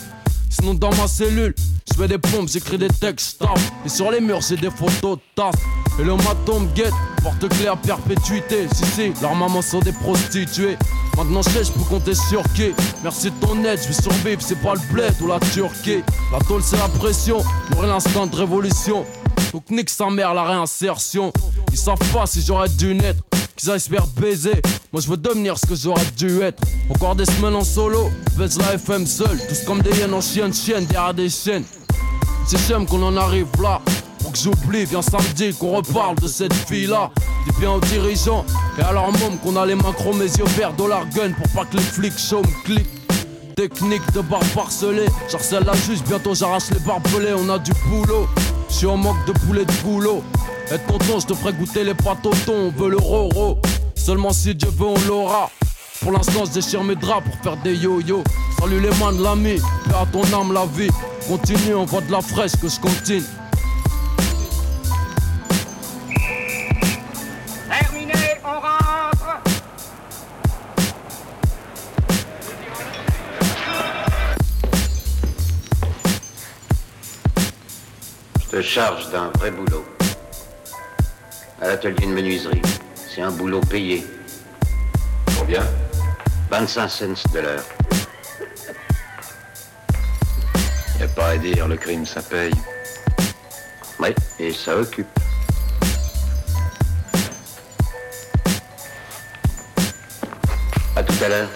Sinon 0.51 0.75
dans 0.75 0.95
ma 0.97 1.07
cellule, 1.07 1.55
je 1.89 1.97
fais 1.97 2.09
des 2.09 2.19
pompes, 2.19 2.49
j'écris 2.49 2.77
des 2.77 2.89
textes, 2.89 3.43
Et 3.87 3.89
sur 3.89 4.11
les 4.11 4.21
murs, 4.21 4.41
j'ai 4.41 4.57
des 4.57 4.71
photos 4.71 5.19
tasses. 5.37 5.55
Et 5.99 6.03
le 6.03 6.17
maton 6.17 6.63
guette, 6.75 6.93
porte 7.23 7.49
clé 7.49 7.69
à 7.69 7.77
perpétuité. 7.77 8.67
Si, 8.73 8.85
si, 8.85 9.13
leurs 9.23 9.37
mamans 9.37 9.63
sont 9.63 9.79
des 9.79 9.93
prostituées. 9.93 10.77
Maintenant, 11.17 11.43
je 11.43 11.51
sais, 11.51 11.65
je 11.65 11.73
peux 11.73 11.85
compter 11.85 12.15
sur 12.15 12.43
qui. 12.55 12.73
Merci 13.05 13.31
de 13.31 13.47
ton 13.47 13.63
aide, 13.65 13.79
je 13.81 13.89
vais 13.89 14.03
survivre, 14.03 14.43
c'est 14.43 14.61
pas 14.61 14.75
le 14.75 14.81
bled 14.93 15.15
ou 15.21 15.29
la 15.29 15.39
Turquie. 15.39 16.03
La 16.33 16.41
tôle, 16.41 16.63
c'est 16.63 16.79
la 16.79 16.89
pression, 16.89 17.43
pour 17.71 17.83
l'instant 17.83 18.27
de 18.27 18.35
révolution. 18.35 19.05
Donc, 19.53 19.71
nique 19.71 19.91
sa 19.91 20.11
mère, 20.11 20.35
la 20.35 20.45
réinsertion. 20.45 21.33
Ils 21.71 21.79
savent 21.79 21.99
pas 22.13 22.27
si 22.27 22.43
j'aurais 22.43 22.69
dû 22.69 22.95
naître 22.95 23.23
qu'ils 23.61 23.99
baiser. 24.17 24.63
Moi 24.93 25.03
je 25.03 25.09
veux 25.09 25.17
devenir 25.17 25.59
ce 25.59 25.67
que 25.67 25.75
j'aurais 25.75 26.05
dû 26.17 26.41
être. 26.41 26.63
Encore 26.89 27.15
des 27.15 27.27
semaines 27.27 27.55
en 27.55 27.65
solo, 27.65 28.11
baisse 28.37 28.59
la 28.59 28.75
FM 28.75 29.07
seul. 29.07 29.39
Tous 29.49 29.65
comme 29.67 29.83
des 29.83 29.91
hyènes 29.99 30.15
en 30.15 30.21
chienne, 30.21 30.53
chienne 30.53 30.85
derrière 30.87 31.15
des 31.15 31.29
chaînes. 31.29 31.65
C'est 32.47 32.59
j'aime 32.67 32.87
qu'on 32.87 33.03
en 33.03 33.17
arrive 33.17 33.49
là. 33.63 33.81
Pour 34.21 34.33
que 34.33 34.39
j'oublie, 34.39 34.85
viens 34.85 35.03
samedi 35.03 35.55
qu'on 35.55 35.77
reparle 35.77 36.17
de 36.17 36.29
cette 36.29 36.55
fille 36.55 36.87
là. 36.87 37.11
Dis 37.47 37.59
bien 37.59 37.73
aux 37.73 37.81
dirigeants 37.81 38.45
et 38.79 38.83
à 38.83 38.93
leur 38.93 39.11
qu'on 39.43 39.57
a 39.57 39.67
les 39.67 39.75
mains 39.75 39.95
mes 40.15 40.25
yeux 40.25 40.45
verts, 40.57 40.73
dollar 40.75 41.07
gun 41.15 41.33
pour 41.33 41.49
pas 41.49 41.65
que 41.65 41.77
les 41.77 41.83
flics 41.83 42.19
chôment, 42.19 42.49
clic. 42.65 42.87
Technique 43.57 44.11
de 44.15 44.23
barbe 44.23 44.47
parcelée, 44.55 45.07
j'harcèle 45.31 45.65
la 45.65 45.75
juge, 45.75 46.03
bientôt 46.09 46.35
j'arrache 46.35 46.71
les 46.71 46.79
barbelés, 46.79 47.35
on 47.37 47.49
a 47.51 47.59
du 47.59 47.73
boulot. 47.89 48.27
Si 48.69 48.87
on 48.87 48.97
manque 48.97 49.23
de 49.27 49.33
poulet 49.33 49.65
de 49.65 49.73
boulot, 49.83 50.23
et 50.73 50.79
tonton, 50.79 51.19
je 51.19 51.27
te 51.27 51.35
ferai 51.35 51.53
goûter 51.53 51.85
les 51.85 51.95
pâtes 51.95 52.25
au 52.25 52.35
thon, 52.47 52.55
on 52.55 52.71
veut 52.71 52.91
le 52.91 52.97
roro. 52.97 53.59
Seulement 53.97 54.33
si 54.33 54.55
Dieu 54.55 54.69
veut, 54.71 54.87
on 54.87 55.09
l'aura. 55.09 55.51
Pour 56.01 56.13
l'instant, 56.13 56.45
je 56.45 56.53
déchire 56.53 56.85
mes 56.85 56.95
draps 56.95 57.29
pour 57.29 57.37
faire 57.43 57.57
des 57.63 57.77
yo-yo. 57.77 58.23
Salut 58.59 58.81
les 58.81 58.91
mains 58.99 59.13
de 59.13 59.23
l'ami, 59.23 59.59
fais 59.59 59.95
à 59.95 60.07
ton 60.07 60.23
âme 60.33 60.53
la 60.53 60.67
vie. 60.67 60.91
Continue, 61.29 61.75
on 61.75 61.85
voit 61.85 62.01
de 62.01 62.13
la 62.13 62.21
fraîche 62.21 62.53
que 62.53 62.69
je 62.69 62.81
continue. 62.81 63.23
Terminé, 67.69 68.15
on 68.45 68.61
rentre 68.61 69.43
Je 78.41 78.57
te 78.57 78.63
charge 78.63 79.11
d'un 79.11 79.31
vrai 79.39 79.51
boulot. 79.51 79.85
À 81.61 81.69
l'atelier 81.69 82.07
de 82.07 82.13
menuiserie. 82.13 82.63
C'est 82.95 83.21
un 83.21 83.31
boulot 83.31 83.61
payé. 83.61 84.07
Combien? 85.39 85.63
25 86.51 86.89
cents 86.89 87.33
de 87.35 87.41
l'heure. 87.41 87.65
Y 90.99 91.03
a 91.03 91.09
pas 91.09 91.29
à 91.29 91.37
dire, 91.37 91.69
le 91.69 91.77
crime 91.77 92.07
ça 92.07 92.23
paye. 92.23 92.53
Oui, 93.99 94.09
et 94.39 94.53
ça 94.53 94.77
occupe. 94.77 95.07
À 100.97 101.03
tout 101.03 101.25
à 101.25 101.29
l'heure. 101.29 101.49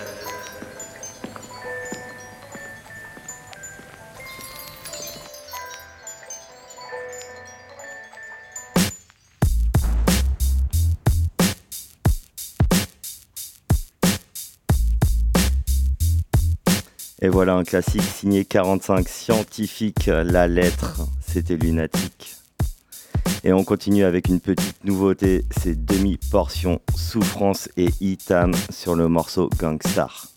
Voilà 17.44 17.59
un 17.59 17.64
classique 17.64 18.00
signé 18.00 18.46
45 18.46 19.07
scientifique, 19.07 20.07
la 20.07 20.48
lettre, 20.48 20.96
c'était 21.20 21.59
lunatique. 21.59 22.37
Et 23.42 23.52
on 23.52 23.64
continue 23.64 24.04
avec 24.04 24.28
une 24.28 24.40
petite 24.40 24.83
nouveauté, 24.83 25.44
c'est 25.50 25.85
demi-portion 25.85 26.80
souffrance 26.96 27.68
et 27.76 27.90
itam 28.00 28.54
sur 28.70 28.94
le 28.94 29.09
morceau 29.09 29.50
Gangstar. 29.61 30.34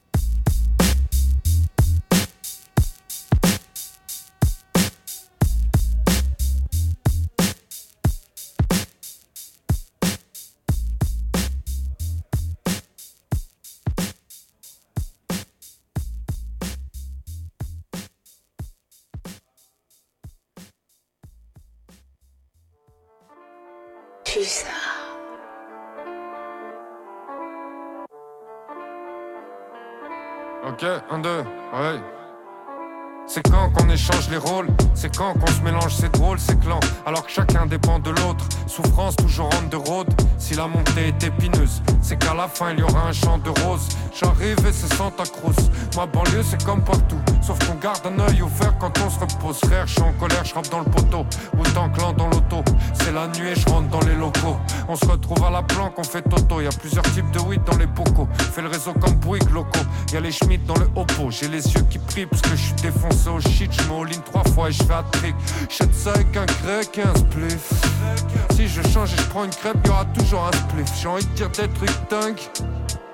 J'ai 71.07 71.13
envie 71.13 71.25
de 71.25 71.33
dire 71.35 71.49
des 71.51 71.69
trucs 71.69 72.09
dingues. 72.09 72.41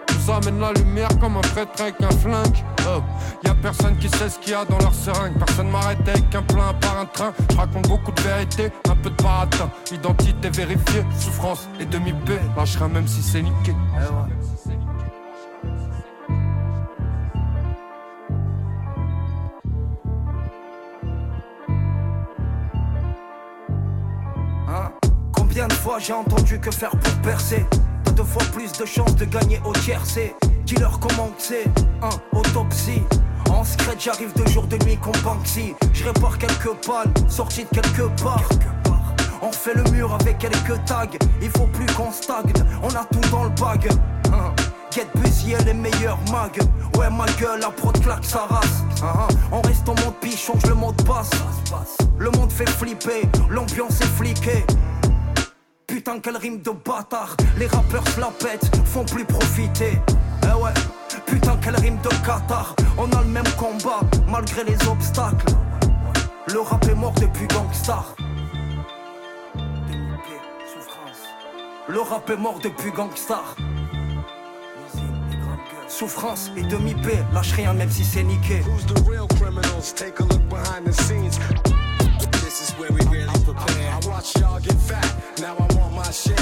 Nous 0.10 0.34
amène 0.34 0.60
la 0.60 0.74
lumière 0.74 1.10
comme 1.20 1.38
un 1.38 1.42
prêtre 1.42 1.80
avec 1.80 1.94
un 2.02 2.10
flingue. 2.10 2.64
Oh, 2.88 3.04
y 3.46 3.48
a 3.48 3.54
personne 3.54 3.96
qui 3.98 4.10
sait 4.10 4.30
ce 4.30 4.40
qu'il 4.40 4.54
y 4.54 4.56
a 4.56 4.66
dans 4.66 4.80
leur 4.80 4.96
seringue. 4.96 5.38
Personne 5.38 5.70
m'arrête 5.70 6.00
avec 6.08 6.34
un 6.34 6.42
plein 6.42 6.74
par 6.82 7.02
un 7.02 7.06
train. 7.06 7.34
Je 7.52 7.56
raconte 7.56 7.88
beaucoup 7.88 8.12
de 8.12 8.22
vérité, 8.22 8.72
un 8.90 8.96
peu 8.96 9.12
de 9.12 9.22
baratin. 9.22 9.70
Identité 9.92 10.50
vérifiée, 10.50 11.06
souffrance 11.20 11.70
et 11.80 11.86
demi-paix. 11.86 12.40
Lâcherai 12.58 12.88
même 12.88 13.08
si 13.08 13.22
c'est 13.22 13.44
niqué. 13.44 13.76
J'ai 26.04 26.14
entendu 26.14 26.60
que 26.60 26.70
faire 26.70 26.92
pour 26.92 27.14
percer. 27.22 27.66
T'as 28.04 28.12
deux 28.12 28.24
fois 28.24 28.44
plus 28.52 28.72
de 28.74 28.86
chances 28.86 29.16
de 29.16 29.26
gagner 29.26 29.62
au 29.64 29.72
tiercé. 29.72 30.36
Killer 30.66 30.88
comment 31.00 31.32
c'est 31.38 31.66
Un 32.02 32.38
autopsie. 32.38 33.02
En 33.50 33.64
secret 33.64 33.96
j'arrive 33.98 34.34
de 34.34 34.46
jour 34.50 34.64
de 34.68 34.78
nuit 34.86 34.98
comme 34.98 35.20
Banksy 35.24 35.74
Je 35.94 36.04
répare 36.06 36.38
quelques 36.38 36.74
pannes, 36.86 37.14
sorti 37.30 37.64
de 37.64 37.70
quelque 37.70 38.04
part. 38.22 38.50
On 39.42 39.52
fait 39.52 39.74
le 39.76 39.84
mur 39.92 40.14
avec 40.14 40.40
quelques 40.40 40.84
tags. 40.86 41.06
Il 41.42 41.50
faut 41.50 41.68
plus 41.68 41.86
qu'on 41.94 42.12
stagne, 42.12 42.54
on 42.82 42.90
a 42.90 43.06
tout 43.12 43.30
dans 43.32 43.44
le 43.44 43.50
bag 43.50 43.90
Hein. 44.32 44.54
Get 44.92 45.08
busy 45.16 45.54
et 45.54 45.64
les 45.64 45.74
meilleurs 45.74 46.20
mags 46.32 46.60
Ouais 46.98 47.10
ma 47.10 47.26
gueule, 47.40 47.60
la 47.62 47.70
prod 47.70 48.00
claque 48.02 48.26
sa 48.26 48.46
race 48.46 48.84
Hein, 49.04 49.14
hein. 49.16 49.28
On 49.52 49.62
reste 49.62 49.88
en 49.88 49.96
mode 49.96 50.16
piche, 50.22 50.46
change 50.46 50.66
le 50.66 50.76
mode 50.76 51.02
basse 51.04 51.30
Le 52.18 52.30
monde 52.32 52.52
fait 52.52 52.70
flipper, 52.70 53.24
l'ambiance 53.50 54.02
est 54.02 54.16
fliquée 54.18 54.66
Putain 55.94 56.20
quelle 56.20 56.38
rime 56.38 56.60
de 56.60 56.72
bâtard. 56.72 57.38
Les 57.60 57.68
rappeurs 57.68 58.04
pètent, 58.40 58.68
font 58.84 59.06
plus 59.06 59.26
profiter. 59.26 59.92
Eh 60.42 60.60
ouais 60.60 60.74
Putain 61.28 61.56
quelle 61.58 61.76
rime 61.76 62.00
de 62.02 62.10
Qatar 62.26 62.76
On 62.98 63.08
a 63.12 63.22
le 63.22 63.28
même 63.28 63.48
combat 63.60 64.00
malgré 64.28 64.64
les 64.64 64.88
obstacles. 64.88 65.54
Le 66.52 66.62
rap 66.62 66.84
est 66.88 66.96
mort 66.96 67.14
depuis 67.22 67.46
Gangstar. 67.46 68.16
Le 71.88 72.00
rap 72.00 72.28
est 72.28 72.38
mort 72.38 72.60
depuis 72.64 72.92
Gangstar. 72.92 73.56
Souffrance 75.88 76.50
et 76.58 76.64
demi-paix, 76.64 77.24
lâche 77.36 77.52
rien 77.52 77.74
même 77.74 77.92
si 77.92 78.04
c'est 78.04 78.24
niqué. 78.24 78.64
Who's 78.66 78.88
the 78.88 79.08
real 79.08 79.28
criminals? 79.28 79.94
Take 79.94 80.20
a 80.20 80.24
look 80.24 80.42
behind 80.50 80.86
the 80.86 80.92
scenes. 81.04 81.38
Really. 83.56 83.88
I, 83.88 84.00
watch 84.08 84.36
y'all 84.40 84.60
get 84.60 84.76
fat, 84.76 85.40
now 85.40 85.56
I 85.56 85.74
want 85.76 85.94
my 85.94 86.12
share. 86.12 86.36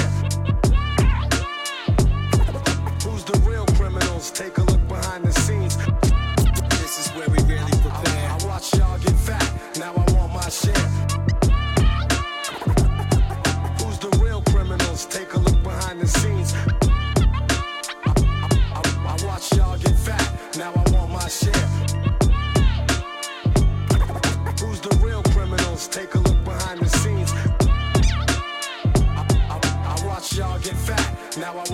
Who's 3.04 3.24
the 3.24 3.40
real 3.46 3.66
criminals? 3.76 4.30
Take 4.30 4.58
a 4.58 4.62
look 4.62 4.86
behind 4.88 5.24
the 5.24 5.32
scenes. 5.32 5.76
This 6.80 7.06
is 7.06 7.08
where 7.16 7.28
we 7.28 7.38
really 7.44 7.72
prepare. 7.82 8.30
I 8.30 8.38
watch 8.44 8.74
y'all 8.74 8.98
get 8.98 9.14
fat, 9.14 9.78
now 9.78 9.92
I 9.92 10.12
want 10.12 10.32
my 10.32 10.48
share. 10.48 10.91
Now 31.42 31.58
I 31.58 31.71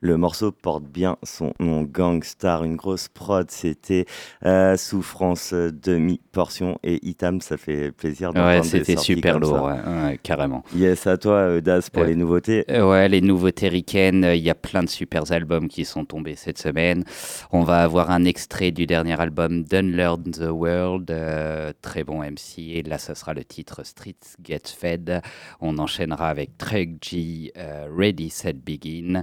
Le 0.00 0.16
morceau 0.16 0.52
porte 0.52 0.84
bien 0.84 1.16
son 1.24 1.52
nom, 1.58 1.82
Gangstar, 1.82 2.62
une 2.62 2.76
grosse 2.76 3.08
prod, 3.08 3.50
c'était 3.50 4.06
euh, 4.46 4.76
Souffrance 4.76 5.52
demi-portion 5.52 6.78
et 6.84 7.04
Itam, 7.08 7.40
ça 7.40 7.56
fait 7.56 7.90
plaisir 7.90 8.32
d'entendre 8.32 8.58
Ouais, 8.58 8.62
c'était 8.62 8.96
super 8.96 9.40
lourd, 9.40 9.56
ça. 9.56 9.64
ouais, 9.64 10.02
ouais, 10.04 10.18
carrément. 10.22 10.62
Yes, 10.74 11.06
à 11.08 11.18
toi, 11.18 11.32
euh, 11.34 11.60
Daz, 11.60 11.90
pour 11.90 12.02
Euh, 12.02 12.06
les 12.06 12.14
nouveautés. 12.14 12.64
Euh, 12.70 12.88
Ouais, 12.88 13.08
les 13.08 13.20
nouveautés 13.20 13.68
ricaines, 13.68 14.24
euh, 14.24 14.34
il 14.36 14.42
y 14.42 14.50
a 14.50 14.54
plein 14.54 14.84
de 14.84 14.88
super 14.88 15.30
albums 15.32 15.66
qui 15.68 15.84
sont 15.84 16.04
tombés 16.04 16.36
cette 16.36 16.58
semaine. 16.58 17.02
On 17.50 17.62
va 17.64 17.82
avoir 17.82 18.10
un 18.10 18.24
extrait 18.24 18.70
du 18.70 18.86
dernier 18.86 19.20
album 19.20 19.64
Done 19.64 19.90
Learn 19.92 20.22
the 20.30 20.48
World, 20.48 21.10
euh, 21.10 21.72
très 21.82 22.04
bon 22.04 22.22
MC, 22.22 22.58
et 22.76 22.82
là 22.84 22.98
ce 22.98 23.14
sera 23.14 23.34
le 23.34 23.44
titre 23.44 23.84
Streets 23.84 24.36
Get 24.44 24.62
Fed. 24.66 25.20
On 25.60 25.76
enchaînera 25.78 26.28
avec 26.28 26.56
Treg 26.56 26.98
G, 27.02 27.52
euh, 27.56 27.88
Ready 27.94 28.30
Set 28.30 28.64
Begin. 28.64 29.22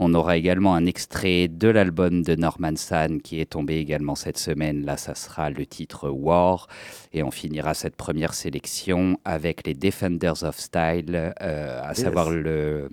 On 0.00 0.15
aura 0.16 0.36
également 0.36 0.74
un 0.74 0.84
extrait 0.86 1.46
de 1.48 1.68
l'album 1.68 2.22
de 2.22 2.34
Norman 2.34 2.74
San 2.76 3.20
qui 3.22 3.40
est 3.40 3.50
tombé 3.50 3.76
également 3.76 4.16
cette 4.16 4.38
semaine. 4.38 4.84
Là, 4.84 4.96
ça 4.96 5.14
sera 5.14 5.48
le 5.50 5.64
titre 5.66 6.08
War. 6.10 6.66
Et 7.12 7.22
on 7.22 7.30
finira 7.30 7.74
cette 7.74 7.94
première 7.96 8.34
sélection 8.34 9.20
avec 9.24 9.64
les 9.66 9.74
Defenders 9.74 10.42
of 10.42 10.58
Style, 10.58 11.32
euh, 11.40 11.80
à 11.82 11.88
Yes. 11.90 12.00
savoir 12.00 12.30
le 12.30 12.88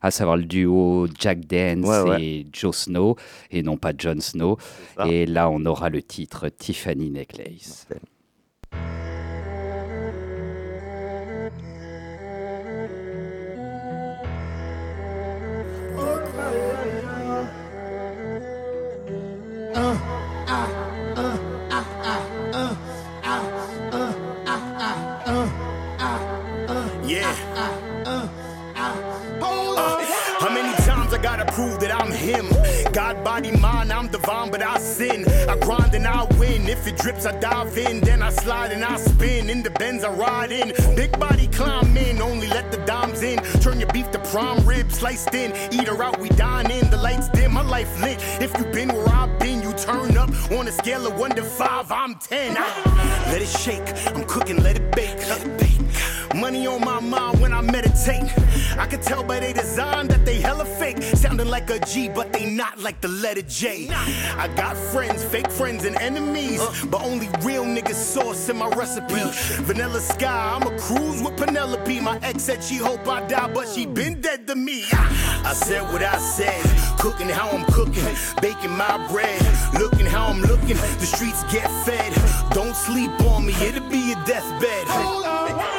à 0.00 0.12
savoir 0.12 0.36
le 0.36 0.44
duo 0.44 1.08
Jack 1.18 1.40
Dance 1.46 1.84
Ouais, 1.86 2.10
ouais. 2.10 2.22
et 2.22 2.46
Joe 2.52 2.76
Snow, 2.76 3.16
et 3.50 3.62
non 3.64 3.76
pas 3.78 3.92
Jon 3.98 4.20
Snow. 4.20 4.56
Et 5.08 5.26
là, 5.26 5.50
on 5.50 5.64
aura 5.66 5.88
le 5.90 6.02
titre 6.02 6.48
Tiffany 6.50 7.10
Necklace. 7.10 7.88
Yeah. 19.78 20.17
Body, 33.38 33.92
I'm 33.92 34.08
divine, 34.08 34.50
but 34.50 34.62
I 34.62 34.78
sin. 34.78 35.24
I 35.48 35.56
grind 35.58 35.94
and 35.94 36.06
I 36.06 36.24
win. 36.38 36.68
If 36.68 36.86
it 36.86 36.96
drips, 36.98 37.26
I 37.26 37.38
dive 37.38 37.76
in. 37.78 38.00
Then 38.00 38.22
I 38.22 38.30
slide 38.30 38.72
and 38.72 38.84
I 38.84 38.96
spin. 38.96 39.50
In 39.50 39.62
the 39.62 39.70
bends, 39.70 40.04
I 40.04 40.12
ride 40.12 40.52
in. 40.52 40.72
Big 40.96 41.18
body 41.18 41.46
climb 41.48 41.96
in. 41.96 42.20
Only 42.20 42.48
let 42.48 42.70
the 42.70 42.78
dimes 42.78 43.22
in. 43.22 43.38
Turn 43.60 43.80
your 43.80 43.90
beef 43.92 44.10
to 44.12 44.18
prime 44.30 44.64
rib, 44.66 44.90
sliced 44.90 45.34
in. 45.34 45.52
Eat 45.72 45.88
her 45.88 46.02
out, 46.02 46.18
we 46.20 46.28
dine 46.30 46.70
in. 46.70 46.90
The 46.90 46.96
lights 46.96 47.28
dim, 47.30 47.52
my 47.52 47.62
life 47.62 48.00
lit. 48.00 48.18
If 48.40 48.56
you 48.58 48.64
been 48.66 48.88
where 48.88 49.08
I've 49.08 49.38
been, 49.38 49.62
you 49.62 49.72
turn 49.74 50.16
up. 50.16 50.30
On 50.52 50.66
a 50.66 50.72
scale 50.72 51.06
of 51.06 51.18
one 51.18 51.30
to 51.36 51.42
five, 51.42 51.90
I'm 51.90 52.14
ten. 52.16 52.56
Ah, 52.58 53.28
let 53.30 53.42
it 53.42 53.48
shake. 53.48 53.88
I'm 54.14 54.24
cooking, 54.24 54.62
let 54.62 54.76
it 54.76 54.90
bake. 54.94 55.18
Let 55.28 55.44
it 55.44 55.58
bake. 55.58 55.77
Money 56.38 56.68
on 56.68 56.80
my 56.82 57.00
mind 57.00 57.40
when 57.40 57.52
I 57.52 57.60
meditate. 57.60 58.30
I 58.78 58.86
can 58.86 59.00
tell 59.00 59.24
by 59.24 59.40
they 59.40 59.52
design 59.52 60.06
that 60.06 60.24
they 60.24 60.36
hella 60.36 60.64
fake. 60.64 61.02
Sounding 61.02 61.48
like 61.48 61.68
a 61.68 61.80
G, 61.80 62.08
but 62.08 62.32
they 62.32 62.46
not 62.48 62.78
like 62.78 63.00
the 63.00 63.08
letter 63.08 63.42
J. 63.42 63.88
I 63.90 64.46
got 64.54 64.76
friends, 64.76 65.24
fake 65.24 65.50
friends, 65.50 65.84
and 65.84 65.96
enemies. 65.96 66.60
But 66.86 67.02
only 67.02 67.28
real 67.42 67.64
niggas 67.64 67.94
sauce 67.94 68.48
in 68.48 68.56
my 68.56 68.68
recipe. 68.68 69.20
Vanilla 69.64 70.00
Sky, 70.00 70.54
I'm 70.54 70.62
a 70.62 70.78
cruise 70.78 71.20
with 71.22 71.36
Penelope. 71.36 72.00
My 72.00 72.18
ex 72.22 72.44
said 72.44 72.62
she 72.62 72.76
hope 72.76 73.08
I 73.08 73.26
die, 73.26 73.52
but 73.52 73.66
she 73.66 73.86
been 73.86 74.20
dead 74.20 74.46
to 74.46 74.54
me. 74.54 74.84
I 74.92 75.54
said 75.54 75.82
what 75.92 76.02
I 76.02 76.18
said, 76.18 76.62
cooking 77.00 77.28
how 77.28 77.48
I'm 77.48 77.64
cooking, 77.72 78.06
baking 78.40 78.76
my 78.76 78.96
bread, 79.08 79.40
looking 79.74 80.06
how 80.06 80.26
I'm 80.26 80.40
looking. 80.42 80.76
The 81.02 81.06
streets 81.06 81.42
get 81.52 81.68
fed. 81.84 82.12
Don't 82.52 82.76
sleep 82.76 83.10
on 83.22 83.44
me, 83.44 83.54
it'll 83.54 83.88
be 83.88 83.98
your 83.98 84.24
deathbed. 84.24 85.77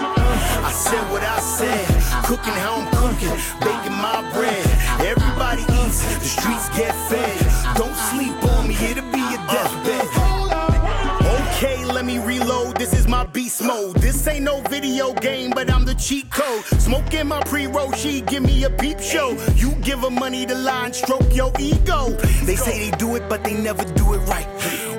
Said 0.90 1.12
what 1.12 1.22
I 1.22 1.40
said, 1.40 1.86
cooking 2.26 2.54
how 2.54 2.82
I'm 2.82 2.90
cooking, 2.98 3.30
baking 3.62 3.94
my 3.94 4.28
bread. 4.34 4.66
Everybody 5.06 5.62
eats, 5.62 6.02
the 6.18 6.26
streets 6.26 6.68
get 6.70 6.96
fed. 7.08 7.78
Don't 7.78 7.96
sleep 8.10 8.34
on 8.54 8.68
me, 8.68 8.74
it'll 8.90 9.04
be 9.12 9.20
your 9.20 9.44
deathbed. 9.54 10.08
Okay, 11.60 11.86
let 11.86 12.06
me 12.06 12.18
reload. 12.18 12.78
This 12.78 12.94
is 12.94 13.08
my 13.08 13.24
beast 13.26 13.62
mode. 13.62 13.98
This 13.98 14.26
ain't 14.28 14.46
no 14.46 14.62
video 14.62 15.14
game, 15.14 15.52
but 15.52 15.72
I'm 15.72 15.86
the 15.86 15.94
cheat 15.94 16.32
code. 16.32 16.64
Smoking 16.80 17.28
my 17.28 17.42
pre-roll, 17.42 17.92
she 17.92 18.22
give 18.22 18.42
me 18.42 18.64
a 18.64 18.70
peep 18.72 19.00
show. 19.00 19.38
You 19.58 19.74
give 19.84 20.00
her 20.00 20.10
money 20.10 20.48
to 20.48 20.56
lie 20.56 20.86
and 20.86 20.96
stroke 20.96 21.36
your 21.36 21.52
ego. 21.60 22.10
They 22.46 22.56
say 22.56 22.90
they 22.90 22.98
do 22.98 23.16
it, 23.16 23.30
but 23.30 23.44
they 23.44 23.54
never 23.54 23.84
do 23.94 24.16
it 24.16 24.20
right. 24.20 24.48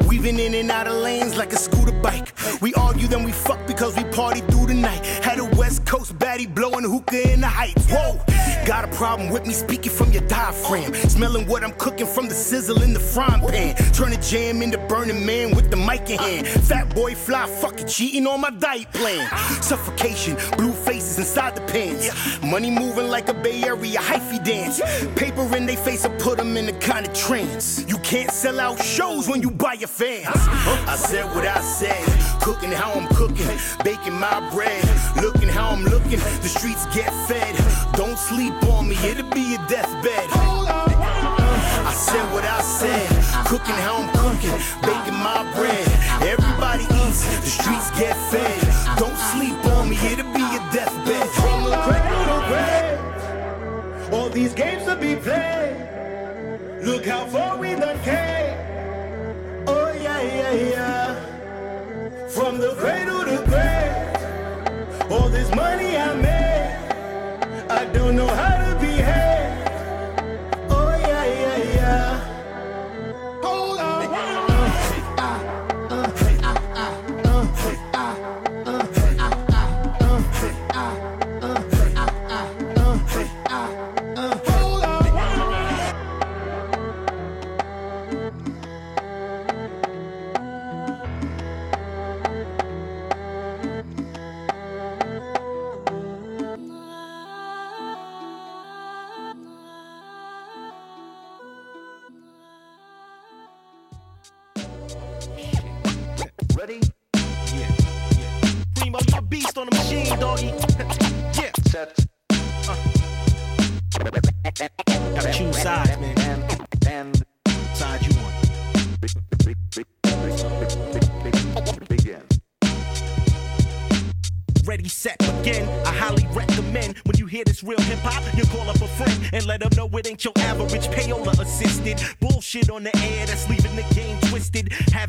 Weaving 0.06 0.38
in 0.38 0.54
and 0.54 0.70
out 0.70 0.86
of 0.86 0.94
lanes 0.94 1.36
like 1.36 1.52
a 1.52 1.56
scooter 1.56 1.98
bike. 2.00 2.32
We 2.60 2.74
argue, 2.74 3.08
then 3.08 3.22
we 3.24 3.32
fuck 3.32 3.66
because 3.66 3.96
we 3.96 4.04
party 4.04 4.40
through 4.40 4.66
the 4.66 4.74
night. 4.74 5.04
Had 5.24 5.38
a 5.38 5.39
Coast 5.90 6.16
baddie 6.20 6.46
blowing 6.46 6.84
hookah 6.84 7.32
in 7.32 7.40
the 7.40 7.48
heights. 7.48 7.84
Whoa, 7.90 8.16
got 8.64 8.84
a 8.84 8.88
problem 8.96 9.28
with 9.28 9.44
me 9.44 9.52
speaking 9.52 9.90
from 9.90 10.12
your 10.12 10.22
diaphragm. 10.28 10.94
Smelling 10.94 11.48
what 11.48 11.64
I'm 11.64 11.72
cooking 11.72 12.06
from 12.06 12.28
the 12.28 12.34
sizzle 12.34 12.80
in 12.82 12.92
the 12.92 13.00
frying 13.00 13.40
pan. 13.40 13.74
Turn 13.92 14.12
a 14.12 14.22
jam 14.22 14.62
into 14.62 14.78
burning 14.86 15.26
man 15.26 15.56
with 15.56 15.68
the 15.68 15.76
mic 15.76 16.08
in 16.08 16.16
hand. 16.16 16.46
Fat 16.46 16.94
boy 16.94 17.16
fly, 17.16 17.44
fucking 17.48 17.88
cheating 17.88 18.28
on 18.28 18.40
my 18.40 18.50
diet 18.50 18.92
plan. 18.92 19.28
Suffocation, 19.62 20.36
blue 20.56 20.70
faces 20.70 21.18
inside 21.18 21.56
the 21.56 21.62
pants. 21.62 22.08
Money 22.40 22.70
moving 22.70 23.08
like 23.08 23.28
a 23.28 23.34
Bay 23.34 23.64
Area 23.64 23.98
hyphy 23.98 24.38
dance. 24.44 24.80
Paper 25.16 25.42
in 25.56 25.66
they 25.66 25.74
face, 25.74 26.04
I 26.04 26.16
put 26.18 26.38
them 26.38 26.56
in 26.56 26.68
a 26.68 26.78
kind 26.78 27.04
of 27.04 27.12
trance. 27.14 27.84
You 27.88 27.98
can't 27.98 28.30
sell 28.30 28.60
out 28.60 28.80
shows 28.80 29.28
when 29.28 29.42
you 29.42 29.50
buy 29.50 29.72
your 29.72 29.88
fans. 29.88 30.28
I 30.86 30.94
said 30.94 31.24
what 31.34 31.48
I 31.48 31.60
said, 31.60 32.00
cooking 32.40 32.70
how 32.70 32.92
I'm 32.92 33.08
cooking, 33.08 33.48
baking 33.82 34.14
my 34.14 34.38
bread, 34.50 34.84
looking 35.16 35.48
how 35.48 35.70
I'm 35.70 35.79
looking. 35.84 36.20
The 36.42 36.48
streets 36.48 36.86
get 36.94 37.12
fed. 37.28 37.54
Don't 37.94 38.18
sleep 38.18 38.54
on 38.64 38.88
me, 38.88 38.96
it'll 39.04 39.28
be 39.30 39.40
your 39.40 39.66
deathbed. 39.68 40.28
I 41.82 41.92
said 41.92 42.32
what 42.32 42.44
I 42.44 42.60
said, 42.62 43.08
cooking 43.46 43.74
how 43.74 43.96
I'm 44.02 44.10
cooking, 44.16 44.56
baking 44.82 45.18
my 45.18 45.42
bread. 45.54 45.86
Everybody 46.22 46.84
eats, 46.84 47.24
the 47.40 47.50
streets 47.58 47.90
get 47.98 48.16
fed. 48.30 48.60
Don't 48.98 49.16
sleep 49.32 49.58
on 49.76 49.88
me, 49.90 49.96
it'll 49.96 50.32
be 50.32 50.40
your 50.40 50.64
deathbed. 50.72 51.28
From 51.40 51.64
the 51.64 51.76
cradle 51.86 52.24
to 52.24 52.32
the 52.32 52.40
grave, 52.50 54.14
all 54.14 54.28
these 54.30 54.54
games 54.54 54.84
to 54.84 54.96
be 54.96 55.16
played. 55.16 55.76
Look 56.82 57.04
how 57.06 57.26
far 57.26 57.58
we 57.58 57.74
done 57.74 57.98
came. 58.02 58.56
Oh 59.66 59.92
yeah, 59.92 60.20
yeah, 60.22 60.52
yeah. 60.52 62.28
From 62.28 62.58
the 62.58 62.74
cradle 62.74 63.24
to 63.24 63.30
the 63.30 63.44
grave, 63.46 63.79
all 65.10 65.28
this 65.28 65.52
money 65.54 65.96
I 65.96 66.14
made, 66.14 67.66
I 67.68 67.84
don't 67.86 68.14
know 68.14 68.28
how 68.28 68.49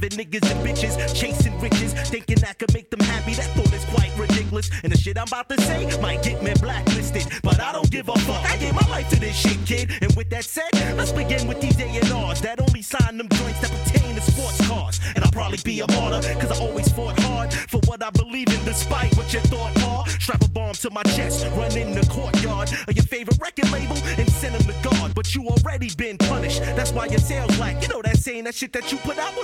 Having 0.02 0.18
niggas 0.18 0.50
and 0.50 0.66
bitches 0.66 1.14
chasing 1.14 1.60
riches, 1.60 1.94
thinking 2.10 2.44
I 2.44 2.54
could 2.54 2.74
make 2.74 2.90
them 2.90 3.02
happy. 3.02 3.36
That 3.36 3.46
thought 3.54 3.72
is 3.72 3.86
quite 3.86 4.12
ridiculous. 4.18 4.72
And 4.82 4.92
the 4.92 4.98
shit 4.98 5.16
I'm 5.16 5.28
about 5.28 5.48
to 5.50 5.62
say 5.62 5.86
might 6.02 6.24
get 6.24 6.42
me 6.42 6.54
blacklisted, 6.60 7.28
but 7.44 7.60
I 7.60 7.72
don't 7.72 7.92
give 7.92 8.10
a 8.10 8.14
fuck. 8.22 8.44
I 8.50 8.58
gave 8.58 8.74
my 8.74 8.88
life 8.90 9.10
to 9.10 9.20
this 9.20 9.36
shit, 9.36 9.64
kid. 9.68 9.92
And 10.02 10.12
with 10.16 10.32
that 10.32 10.44
said, 10.44 10.74
let's 10.98 11.12
begin 11.12 11.48
with 11.48 11.62
these 11.62 11.80
A&Rs 11.80 12.42
that 12.42 12.60
only 12.60 12.82
sign 12.82 13.18
them 13.18 13.30
joints 13.30 13.62
that 13.62 13.70
pertain 13.70 14.16
to 14.16 14.22
sports 14.22 14.68
cars. 14.68 15.00
And 15.16 15.24
I'll 15.24 15.32
probably 15.32 15.60
be 15.64 15.82
a 15.82 15.92
martyr, 15.92 16.22
cause 16.40 16.50
I 16.50 16.60
always 16.60 16.92
fought 16.92 17.20
hard 17.20 17.54
for 17.54 17.80
what 17.86 18.02
I 18.02 18.10
believe 18.10 18.48
in, 18.48 18.66
despite 18.66 19.16
what 19.16 19.32
you 19.32 19.40
thought, 19.42 19.76
Paul. 19.76 20.08
Strap 20.08 20.44
a 20.44 20.50
bomb 20.50 20.74
to 20.74 20.90
my 20.90 21.04
chest, 21.04 21.46
run 21.56 21.78
in 21.78 21.94
the 21.94 22.06
courtyard 22.10 22.72
of 22.88 22.96
your 22.96 23.06
favorite 23.06 23.38
record 23.40 23.72
label 23.72 23.98
and 24.18 24.28
send 24.32 24.56
them 24.56 24.64
to 24.64 24.90
God. 24.90 25.14
But 25.14 25.36
you 25.36 25.48
already 25.48 25.90
been 25.96 26.18
punished, 26.18 26.62
that's 26.76 26.92
why 26.92 27.06
your 27.06 27.20
sales 27.20 27.56
lack. 27.60 27.84
You 27.84 27.90
know 27.90 28.02
that 28.02 28.18
saying 28.18 28.46
that 28.46 28.56
shit 28.56 28.74
that 28.74 28.92
you 28.92 28.98
put 29.00 29.20
out 29.20 29.36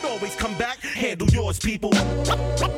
people. 1.68 2.77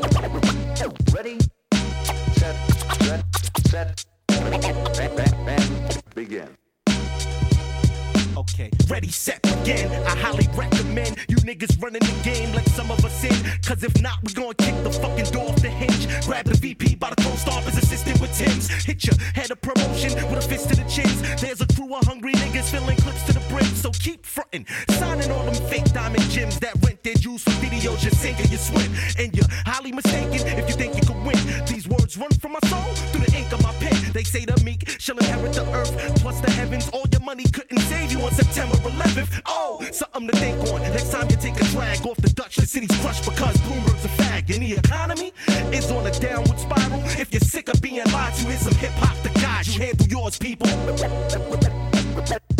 Niggas 11.60 11.82
running 11.82 11.99
the 11.99 12.24
game 12.24 12.53
like 12.53 12.68
some 12.70 12.89
of 12.91 13.03
us 13.03 13.24
in. 13.24 13.36
Cause 13.62 13.84
if 13.84 14.01
not, 14.01 14.18
we 14.24 14.34
gon' 14.34 14.53
kick 14.55 14.76
the 14.84 14.91
fucking 14.91 15.26
door 15.26 15.49
off 15.49 15.62
the 15.62 15.70
hinge. 15.70 16.07
Grab 16.26 16.45
the 16.45 16.55
VP 16.55 16.95
by 16.95 17.10
the 17.10 17.22
throat, 17.22 17.38
stomp 17.38 17.66
his 17.66 17.78
assistant 17.78 18.20
with 18.22 18.34
Tim's. 18.38 18.70
Hit 18.86 19.03
your 19.05 19.16
head 19.36 19.51
of 19.51 19.62
promotion 19.62 20.14
with 20.30 20.39
a 20.39 20.47
fist 20.47 20.70
to 20.70 20.76
the 20.76 20.88
chins. 20.89 21.22
There's 21.41 21.62
a 21.62 21.68
crew 21.68 21.93
of 21.93 22.05
hungry 22.05 22.34
niggas 22.34 22.70
filling 22.70 22.97
clips 22.97 23.24
to 23.24 23.34
the 23.34 23.43
brim. 23.49 23.66
So 23.76 23.91
keep 23.91 24.26
frontin', 24.26 24.66
signing 24.91 25.32
all 25.32 25.43
them 25.43 25.55
fake 25.70 25.91
diamond 25.91 26.24
gems 26.30 26.60
that 26.60 26.76
rent 26.84 27.03
their 27.03 27.16
juice 27.16 27.43
for 27.43 27.51
videos 27.66 28.03
you 28.03 28.12
sink 28.12 28.39
and 28.39 28.49
you 28.49 28.57
swim. 28.57 28.91
And 29.18 29.36
you're 29.36 29.49
highly 29.66 29.91
mistaken 29.91 30.47
if 30.47 30.68
you 30.70 30.76
think 30.76 30.95
you 30.95 31.03
can 31.03 31.24
win. 31.26 31.39
These 31.66 31.88
words 31.88 32.18
run 32.18 32.32
from 32.39 32.53
my 32.53 32.64
soul 32.70 32.93
through 33.12 33.26
the 33.26 33.38
ink 33.38 33.51
of 33.51 33.62
my 33.64 33.74
pen. 33.74 33.95
They 34.14 34.24
say 34.24 34.45
the 34.45 34.62
meek 34.64 34.88
shall 34.99 35.18
inherit 35.18 35.53
the 35.53 35.66
earth 35.74 35.91
plus 36.22 36.39
the 36.39 36.51
heavens. 36.51 36.89
All 36.89 37.09
money 37.39 37.51
couldn't 37.51 37.79
save 37.79 38.11
you 38.11 38.21
on 38.21 38.31
September 38.31 38.75
11th. 38.77 39.41
Oh, 39.45 39.81
something 39.91 40.27
to 40.27 40.37
think 40.37 40.57
on. 40.71 40.81
Next 40.81 41.11
time 41.11 41.29
you 41.29 41.37
take 41.37 41.55
a 41.61 41.63
drag 41.65 42.05
off 42.05 42.17
the 42.17 42.29
Dutch, 42.29 42.57
the 42.57 42.65
city's 42.65 42.95
crushed 42.99 43.23
because 43.23 43.55
Bloomberg's 43.57 44.05
a 44.05 44.09
fag. 44.09 44.53
And 44.53 44.63
the 44.63 44.73
economy 44.73 45.31
is 45.71 45.89
on 45.91 46.05
a 46.05 46.11
downward 46.11 46.59
spiral. 46.59 47.01
If 47.17 47.31
you're 47.31 47.39
sick 47.41 47.69
of 47.69 47.81
being 47.81 48.03
lied 48.11 48.33
to, 48.35 48.45
here's 48.45 48.61
some 48.61 48.75
hip 48.75 48.91
hop 48.95 49.15
to 49.23 49.29
guide 49.39 49.67
you. 49.67 49.81
Handle 49.81 50.07
yours, 50.07 50.37
people. 50.37 50.67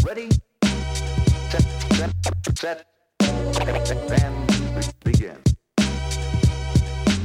Ready, 0.06 0.30
set, 1.50 1.66
set, 2.56 2.86
set, 3.86 4.08
bam, 4.08 4.48
begin. 5.04 5.59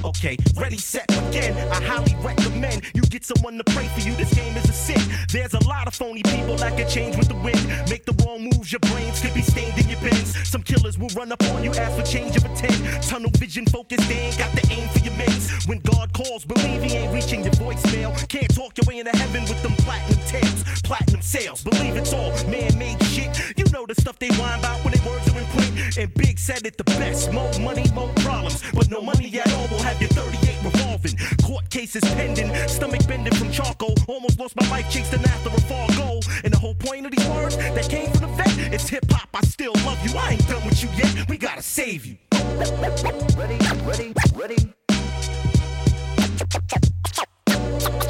Okay, 0.05 0.37
ready, 0.57 0.77
set, 0.77 1.11
again. 1.29 1.57
I 1.73 1.83
highly 1.83 2.15
recommend 2.21 2.83
you 2.95 3.01
get 3.03 3.25
someone 3.25 3.57
to 3.57 3.65
pray 3.73 3.89
for 3.89 4.01
you. 4.01 4.15
This 4.17 4.35
game 4.35 4.55
is 4.55 4.69
a 4.69 4.73
sin. 4.73 5.01
There's 5.33 5.55
a 5.55 5.67
lot 5.67 5.87
of 5.87 5.95
phony 5.95 6.23
people 6.23 6.57
that 6.57 6.77
can 6.77 6.87
change 6.89 7.17
with 7.17 7.29
the 7.29 7.35
wind. 7.37 7.67
Make 7.89 8.05
the 8.05 8.13
wrong 8.23 8.45
moves, 8.45 8.71
your 8.71 8.81
brains 8.81 9.23
could 9.23 9.33
be 9.33 9.41
stained 9.41 9.79
in 9.79 9.89
your 9.89 10.01
bins. 10.01 10.37
Some 10.47 10.63
killers 10.63 10.99
will 10.99 11.09
run 11.17 11.33
up 11.33 11.43
on 11.45 11.65
you, 11.65 11.71
ask 11.71 11.97
for 11.97 12.07
change 12.07 12.37
of 12.37 12.45
intent. 12.45 13.03
Tunnel 13.03 13.31
vision 13.39 13.65
focused, 13.65 14.07
they 14.07 14.29
ain't 14.29 14.37
got 14.37 14.53
the 14.53 14.67
aim 14.71 14.87
for 14.91 14.99
your 14.99 15.15
mates. 15.15 15.67
When 15.67 15.79
God 15.81 16.13
calls, 16.13 16.45
believe 16.45 16.83
he 16.83 16.93
ain't 16.97 17.13
reaching 17.15 17.43
your 17.43 17.55
voicemail. 17.55 18.13
Can't 18.29 18.55
talk 18.55 18.77
your 18.77 18.85
way 18.87 18.99
into 18.99 19.17
heaven 19.17 19.43
with 19.45 19.63
them 19.63 19.73
platinum 19.89 20.23
tails, 20.27 20.83
platinum 20.83 21.23
sales. 21.23 21.65
Believe 21.65 21.97
it's 21.97 22.13
all 22.13 22.31
man-made 22.49 23.03
shit. 23.05 23.33
You 23.57 23.65
know 23.73 23.87
the 23.87 23.95
stuff 23.95 24.19
they 24.19 24.29
whine 24.37 24.59
about 24.59 24.85
when 24.85 24.93
their 24.93 25.07
words 25.09 25.27
are 25.33 25.39
in 25.39 25.47
print. 25.47 25.97
And 25.97 26.13
Big 26.13 26.39
said 26.39 26.67
it 26.67 26.77
the 26.77 26.85
best. 26.85 27.33
More 27.33 27.51
money, 27.61 27.85
more 27.95 28.13
problems, 28.17 28.63
but 28.75 28.91
no 28.91 29.01
money 29.01 29.33
at 29.41 29.51
all 29.55 29.67
will 29.69 29.83
have 29.83 29.94
your 30.01 30.11
38 30.11 30.65
revolving. 30.65 31.17
Court 31.43 31.69
cases 31.71 32.03
pending, 32.15 32.53
stomach 32.69 33.07
bending 33.07 33.35
from 33.35 33.51
charcoal. 33.51 33.95
Almost 34.09 34.39
lost 34.39 34.57
my 34.61 34.69
life 34.71 34.91
chasing 34.91 35.25
after 35.25 35.49
a 35.51 35.61
fall 35.63 35.89
goal. 35.97 36.21
And 36.45 36.53
the 36.53 36.59
whole 36.59 36.75
point 36.75 37.07
of 37.07 37.13
these 37.13 37.27
words 37.29 37.57
that 37.57 37.89
came 37.89 38.11
from 38.11 38.23
the 38.23 38.37
vet, 38.37 38.73
it's 38.73 38.89
hip 38.89 39.05
hop. 39.11 39.29
I 39.35 39.43
still 39.43 39.75
love 39.85 39.99
you. 40.07 40.17
I 40.17 40.33
ain't 40.33 40.49
done 40.49 40.65
with 40.65 40.83
you 40.83 40.89
yet. 40.97 41.29
We 41.29 41.37
gotta 41.37 41.63
save 41.63 42.07
you. 42.07 42.17
Ready, 42.33 43.59
ready, 43.85 44.13
ready. 44.35 44.75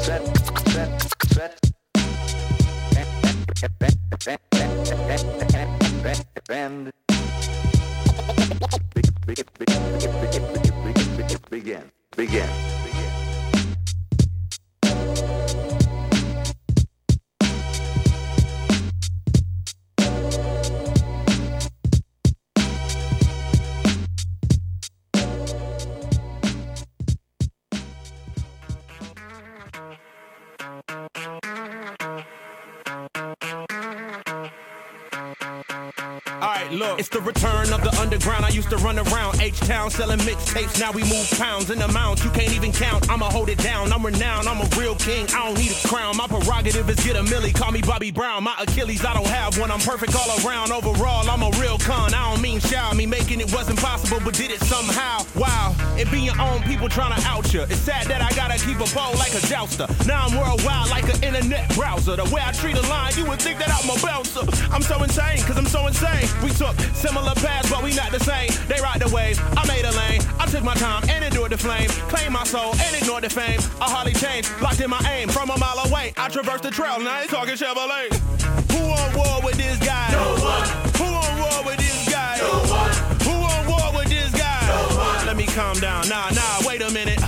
Set, 0.01 0.21
set, 0.69 1.13
set. 1.33 1.59
Band. 6.47 6.91
Begin, 11.55 11.89
begin. 12.17 12.49
Alright, 12.49 13.14
It's 37.05 37.13
the 37.13 37.21
return 37.21 37.71
of 37.71 37.83
the 37.83 37.95
underground. 38.01 38.45
I 38.45 38.49
used 38.49 38.71
to 38.71 38.77
run 38.77 38.97
around 38.97 39.39
H-Town 39.39 39.91
selling 39.91 40.17
mixtapes. 40.25 40.79
Now 40.79 40.91
we 40.91 41.03
move 41.03 41.29
pounds 41.37 41.69
and 41.69 41.79
amounts 41.83 42.23
you 42.23 42.31
can't 42.31 42.51
even 42.51 42.71
count. 42.71 43.07
I'ma 43.11 43.29
hold 43.29 43.49
it 43.49 43.59
down. 43.59 43.93
I'm 43.93 44.03
renowned. 44.03 44.47
I'm 44.47 44.59
a 44.59 44.67
real 44.75 44.95
king. 44.95 45.27
I 45.29 45.45
don't 45.45 45.55
need 45.55 45.69
a 45.69 45.87
crown. 45.87 46.17
My 46.17 46.25
prerogative 46.25 46.89
is 46.89 46.99
get 47.05 47.15
a 47.15 47.21
milli. 47.21 47.53
Call 47.53 47.71
me 47.71 47.83
Bobby 47.83 48.09
Brown. 48.09 48.43
My 48.43 48.55
Achilles, 48.59 49.05
I 49.05 49.13
don't 49.13 49.27
have 49.27 49.55
one. 49.59 49.69
I'm 49.69 49.81
perfect 49.81 50.15
all 50.15 50.31
around. 50.41 50.71
Overall, 50.71 51.29
I'm 51.29 51.43
a 51.43 51.51
real 51.61 51.77
con. 51.77 52.11
I 52.11 52.31
don't 52.31 52.41
mean 52.41 52.59
shy. 52.59 52.91
Me 52.95 53.05
making 53.05 53.39
it 53.39 53.53
wasn't 53.53 53.77
possible, 53.77 54.19
but 54.25 54.33
did 54.33 54.49
it 54.49 54.61
somehow. 54.61 55.19
Wow. 55.35 55.75
It 55.99 56.09
be 56.09 56.21
your 56.21 56.41
own 56.41 56.63
people 56.63 56.89
trying 56.89 57.13
to 57.13 57.27
out 57.27 57.53
you. 57.53 57.61
It's 57.61 57.81
sad 57.81 58.07
that 58.07 58.23
I 58.23 58.33
gotta 58.35 58.57
keep 58.65 58.79
a 58.79 58.95
bow 58.95 59.11
like 59.19 59.35
a 59.35 59.45
jouster. 59.45 59.85
Now 60.07 60.25
I'm 60.25 60.35
worldwide 60.35 60.89
like 60.89 61.05
an 61.13 61.23
internet 61.23 61.69
browser. 61.75 62.15
The 62.15 62.25
way 62.33 62.41
I 62.43 62.51
treat 62.51 62.77
a 62.77 62.85
line, 62.89 63.13
you 63.15 63.25
would 63.27 63.39
think 63.39 63.59
that 63.59 63.69
I'm 63.69 63.95
a 63.95 64.01
bouncer. 64.01 64.41
I'm 64.73 64.81
so 64.81 65.03
insane, 65.03 65.37
cause 65.45 65.57
I'm 65.57 65.67
so 65.67 65.85
insane. 65.85 66.27
We 66.41 66.49
took 66.49 66.75
similar 66.95 67.35
paths, 67.35 67.69
but 67.69 67.83
we 67.83 67.93
not 67.93 68.11
the 68.11 68.19
same. 68.19 68.49
They 68.67 68.81
ride 68.81 69.01
the 69.01 69.13
wave, 69.13 69.39
I 69.57 69.67
made 69.67 69.85
a 69.85 69.91
lane. 69.91 70.21
I 70.39 70.45
took 70.47 70.63
my 70.63 70.75
time 70.75 71.03
and 71.09 71.23
endured 71.23 71.51
the 71.51 71.57
flame. 71.57 71.89
Claim 72.09 72.33
my 72.33 72.43
soul 72.43 72.73
and 72.75 72.95
ignored 72.95 73.23
the 73.23 73.29
fame. 73.29 73.59
I 73.81 73.89
hardly 73.89 74.13
changed, 74.13 74.49
locked 74.61 74.81
in 74.81 74.89
my 74.89 75.01
aim. 75.11 75.29
From 75.29 75.49
a 75.49 75.57
mile 75.57 75.79
away, 75.85 76.13
I 76.17 76.29
traversed 76.29 76.63
the 76.63 76.71
trail, 76.71 76.99
now 76.99 77.21
they 77.21 77.27
talking 77.27 77.55
Chevrolet. 77.55 78.09
Who 78.71 78.81
on 78.83 79.15
war 79.15 79.41
with 79.43 79.57
this 79.57 79.77
guy? 79.79 80.11
No 80.11 80.35
one. 80.43 80.67
Who 80.97 81.05
on 81.05 81.39
war 81.39 81.59
with 81.65 81.77
this 81.77 82.09
guy? 82.09 82.37
No 82.39 82.51
one. 82.71 82.91
Who 83.23 83.31
on 83.31 83.67
war 83.67 83.99
with 83.99 84.09
this 84.09 84.31
guy? 84.31 84.59
No 84.67 84.97
one. 84.97 85.25
Let 85.25 85.37
me 85.37 85.45
calm 85.45 85.79
down. 85.79 86.07
Nah, 86.09 86.29
nah, 86.31 86.67
wait 86.67 86.81
a 86.81 86.91
minute. 86.91 87.19
Uh, 87.21 87.27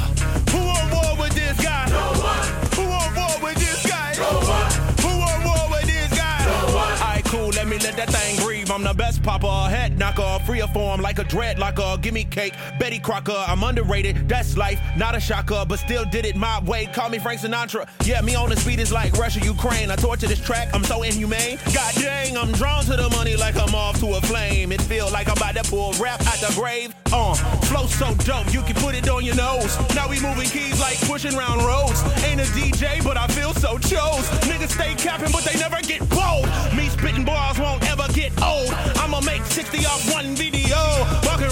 who 0.51 0.59
on 0.59 0.91
war 0.91 1.23
with 1.23 1.33
this 1.33 1.57
guy? 1.63 1.85
No 1.89 2.03
one. 2.19 2.43
Who 2.75 2.83
on 2.83 3.15
war 3.15 3.35
with 3.43 3.57
this 3.57 3.85
guy? 3.85 4.13
No 4.17 4.39
one. 4.43 4.71
Who 5.03 5.11
on 5.23 5.39
war 5.47 5.63
with 5.71 5.87
this 5.87 6.11
guy? 6.17 6.45
No 6.45 6.75
one. 6.75 6.91
Alright, 6.99 7.25
cool, 7.25 7.49
let 7.49 7.67
me 7.67 7.77
let 7.79 7.95
that 7.97 8.09
thing 8.09 8.43
breathe. 8.43 8.69
I'm 8.69 8.83
the 8.83 8.93
best 8.93 9.06
popper, 9.27 9.47
a 9.47 9.69
head 9.69 9.99
knocker, 9.99 10.39
free 10.45 10.61
of 10.61 10.71
form 10.71 11.01
like 11.01 11.19
a 11.19 11.23
dreadlocker. 11.25 12.01
Give 12.01 12.13
me 12.13 12.23
cake, 12.23 12.53
Betty 12.79 12.97
Crocker. 12.97 13.43
I'm 13.45 13.61
underrated, 13.61 14.29
that's 14.29 14.55
life, 14.55 14.79
not 14.95 15.15
a 15.15 15.19
shocker, 15.19 15.65
but 15.67 15.79
still 15.79 16.05
did 16.05 16.25
it 16.25 16.37
my 16.37 16.61
way. 16.63 16.85
Call 16.85 17.09
me 17.09 17.19
Frank 17.19 17.41
Sinatra. 17.41 17.89
Yeah, 18.05 18.21
me 18.21 18.35
on 18.35 18.49
the 18.49 18.55
speed 18.55 18.79
is 18.79 18.93
like 18.93 19.11
Russia, 19.17 19.41
Ukraine. 19.41 19.91
I 19.91 19.97
torture 19.97 20.27
this 20.27 20.39
track, 20.39 20.69
I'm 20.73 20.83
so 20.85 21.03
inhumane. 21.03 21.59
God 21.75 21.93
dang, 21.95 22.37
I'm 22.37 22.53
drawn 22.53 22.85
to 22.85 22.95
the 22.95 23.09
money 23.09 23.35
like 23.35 23.57
I'm 23.57 23.75
off 23.75 23.99
to 23.99 24.15
a 24.15 24.21
flame. 24.21 24.71
It 24.71 24.81
feel 24.81 25.11
like 25.11 25.27
I'm 25.27 25.35
about 25.35 25.55
to 25.55 25.69
pull 25.69 25.91
rap 25.99 26.21
out 26.21 26.39
the 26.39 26.53
grave. 26.55 26.95
Uh, 27.11 27.33
flow 27.67 27.85
so 27.87 28.15
dope, 28.23 28.53
you 28.53 28.61
can 28.61 28.75
put 28.75 28.95
it 28.95 29.09
on 29.09 29.25
your 29.25 29.35
nose. 29.35 29.77
Now 29.93 30.07
we 30.07 30.21
moving 30.21 30.47
keys 30.47 30.79
like 30.79 31.01
pushing 31.01 31.35
round 31.35 31.63
roads. 31.63 32.01
Ain't 32.23 32.39
a 32.39 32.45
DJ, 32.55 33.03
but 33.03 33.17
I 33.17 33.27
feel 33.27 33.53
so 33.53 33.77
chose. 33.77 34.23
Niggas 34.47 34.71
stay 34.71 34.95
capping, 34.95 35.33
but 35.33 35.43
they 35.43 35.59
never 35.59 35.81
get 35.81 35.99
bold. 36.07 36.47
Me 36.77 36.87
spitting 36.87 37.25
bars 37.25 37.59
won't 37.59 37.83
ever 37.91 38.07
get 38.13 38.31
old. 38.41 38.71
I'ma 39.17 39.31
make 39.31 39.43
60 39.45 39.79
off 39.87 40.13
one 40.13 40.35
video. 40.35 40.77
Walking 41.23 41.49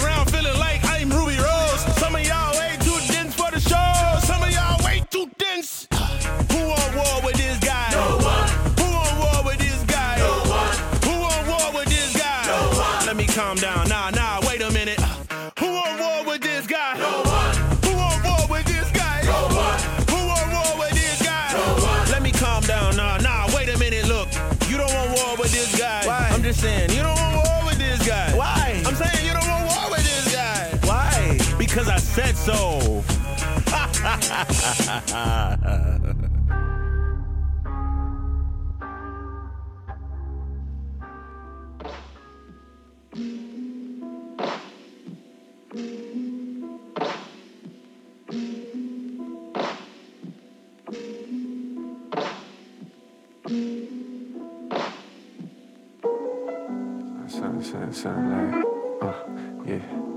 Oh, 32.18 33.04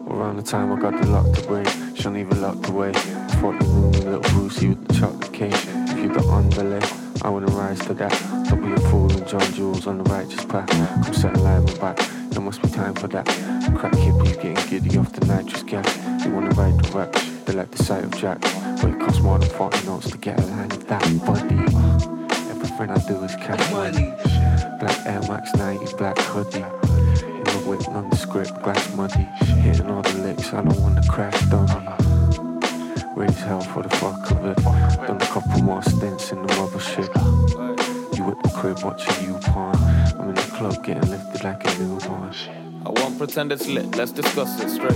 Around 0.10 0.38
the 0.38 0.44
time 0.44 0.72
I 0.72 0.80
got 0.80 1.02
the 1.02 1.08
lock 1.08 1.19
let's 44.00 44.14
discuss 44.14 44.62
it 44.62 44.70
straight. 44.70 44.96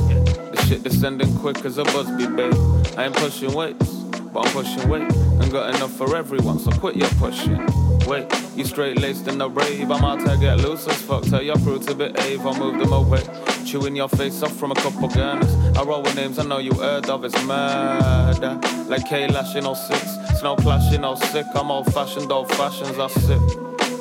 The 0.54 0.66
shit 0.66 0.82
descending 0.82 1.38
quick 1.39 1.66
as 1.66 1.78
a 1.78 1.84
busby, 1.84 2.26
babe. 2.26 2.54
I 2.97 3.08
ain't 3.08 3.16
pushing 3.16 3.51
weights, 3.51 3.89
but 4.32 4.47
I'm 4.47 4.54
pushing 4.54 4.88
weight. 4.88 5.12
And 5.12 5.51
got 5.51 5.76
enough 5.76 5.91
for 5.91 6.16
everyone, 6.16 6.58
so 6.58 6.72
quit 6.72 6.95
your 6.95 7.10
pushing. 7.20 7.60
Wait, 8.08 8.26
you 8.56 8.64
straight 8.64 9.01
laced 9.01 9.28
in 9.28 9.39
the 9.39 9.49
rave. 9.49 9.91
I'm 9.91 10.06
out 10.06 10.26
to 10.26 10.38
get 10.38 10.62
loose 10.62 10.88
as 10.88 11.01
fuck. 11.01 11.24
Tell 11.24 11.41
your 11.41 11.58
crew 11.58 11.80
to 11.80 11.93
behave, 11.93 12.45
I'll 12.45 12.58
move 12.58 12.80
them 12.80 12.93
away. 12.93 13.22
Chewing 13.66 13.97
your 13.97 14.08
face 14.08 14.41
off 14.41 14.56
from 14.56 14.72
a 14.72 14.76
couple 14.76 15.10
gunners. 15.10 15.54
I 15.78 15.84
roll 15.84 16.01
with 16.01 16.16
names 16.16 16.39
I 16.39 16.45
know 16.45 16.60
you 16.60 16.74
heard 16.74 17.10
of, 17.10 17.26
it's 17.26 17.36
murder. 17.43 18.58
Like 18.88 19.06
K 19.10 19.28
Lash 19.28 19.54
in 19.58 19.64
06, 19.64 20.39
Snow 20.39 20.56
Clash 20.56 20.93
in 20.93 21.04
06. 21.04 21.49
I'm 21.56 21.72
old 21.72 21.93
fashioned, 21.93 22.32
old 22.32 22.49
fashions, 22.51 22.97
I 22.97 23.08
sip. 23.08 23.41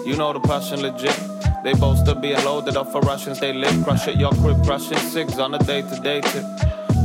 You 0.07 0.15
know 0.17 0.33
the 0.33 0.41
passion 0.41 0.81
legit. 0.81 1.19
They 1.65 1.75
boast 1.75 2.09
of 2.09 2.21
being 2.21 2.45
loaded 2.45 2.77
up 2.77 2.91
for 2.91 3.01
Russians. 3.03 3.39
they 3.39 3.53
live. 3.53 3.85
Crush 3.85 4.09
at 4.09 4.17
your 4.17 4.33
crib, 4.33 4.65
crashing 4.65 4.99
six 4.99 5.39
on 5.39 5.55
a 5.55 5.59
day 5.59 5.83
to 5.83 6.01
day 6.01 6.21
tip. 6.21 6.45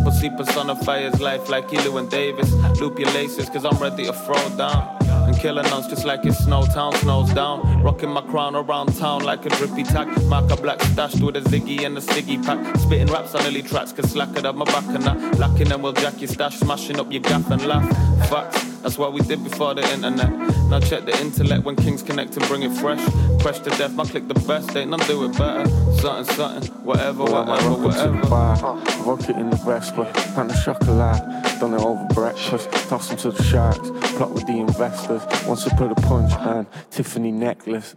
Pussy 0.03 0.31
personifies 0.31 1.19
life 1.19 1.47
like 1.49 1.67
Elu 1.67 1.99
and 1.99 2.09
Davis. 2.09 2.51
Loop 2.79 2.97
your 2.97 3.11
laces, 3.11 3.49
cause 3.49 3.65
I'm 3.65 3.77
ready 3.77 4.05
to 4.05 4.13
throw 4.13 4.49
down. 4.57 4.97
And 5.27 5.37
killing 5.37 5.65
us 5.65 5.87
just 5.87 6.05
like 6.05 6.25
it's 6.25 6.39
snow 6.39 6.65
town, 6.65 6.93
snows 6.95 7.31
down. 7.33 7.83
Rocking 7.83 8.09
my 8.09 8.21
crown 8.21 8.55
around 8.55 8.97
town 8.97 9.23
like 9.23 9.45
a 9.45 9.49
drippy 9.49 9.83
tack. 9.83 10.07
Mark 10.23 10.49
a 10.49 10.55
black 10.55 10.81
stashed 10.81 11.21
with 11.21 11.35
a 11.35 11.41
ziggy 11.41 11.85
and 11.85 11.95
a 11.97 12.01
ciggy 12.01 12.43
pack. 12.43 12.77
Spitting 12.77 13.07
raps 13.07 13.35
on 13.35 13.45
early 13.45 13.61
tracks, 13.61 13.91
cause 13.91 14.11
slack 14.11 14.35
it 14.37 14.45
up 14.45 14.55
my 14.55 14.65
back 14.65 14.85
and 14.87 15.03
that. 15.03 15.37
Lacking 15.37 15.69
them 15.69 15.83
will 15.83 15.93
jack 15.93 16.19
your 16.19 16.29
stash, 16.29 16.57
smashing 16.57 16.99
up 16.99 17.11
your 17.11 17.21
gaff 17.21 17.51
and 17.51 17.63
laugh. 17.65 17.87
Facts, 18.29 18.66
that's 18.87 18.97
what 18.97 19.11
we 19.11 19.19
did 19.19 19.43
before 19.43 19.73
the 19.73 19.83
internet. 19.91 20.31
Now 20.69 20.79
check 20.79 21.03
the 21.03 21.11
intellect 21.19 21.65
when 21.65 21.75
kings 21.75 22.01
connect 22.01 22.37
and 22.37 22.47
bring 22.47 22.63
it 22.63 22.71
fresh. 22.71 23.01
Fresh 23.41 23.59
to 23.59 23.69
death, 23.71 23.99
I 23.99 24.05
click 24.05 24.29
the 24.29 24.33
best, 24.47 24.73
ain't 24.77 24.89
none 24.89 25.01
do 25.01 25.25
it 25.25 25.37
better. 25.37 25.67
Something, 25.99 26.35
something, 26.35 26.71
whatever, 26.85 27.25
whatever, 27.25 27.71
whatever. 27.71 28.29
Bar, 28.29 28.55
rocket 29.03 29.35
in 29.35 29.49
the 29.49 29.57
breastplate, 29.57 30.13
pan 30.13 30.47
the 30.47 30.53
chocolate, 30.63 31.19
done 31.59 31.73
it 31.73 31.81
over 31.81 32.05
breakfast, 32.13 32.71
toss 32.87 33.09
them 33.09 33.17
to 33.17 33.31
the 33.31 33.43
sharks, 33.43 33.89
plot 34.15 34.31
with 34.31 34.47
the 34.47 34.57
investors, 34.57 35.21
once 35.45 35.67
I 35.67 35.75
put 35.75 35.91
a 35.91 35.95
punch 35.95 36.31
and 36.31 36.65
Tiffany 36.89 37.33
necklace. 37.33 37.93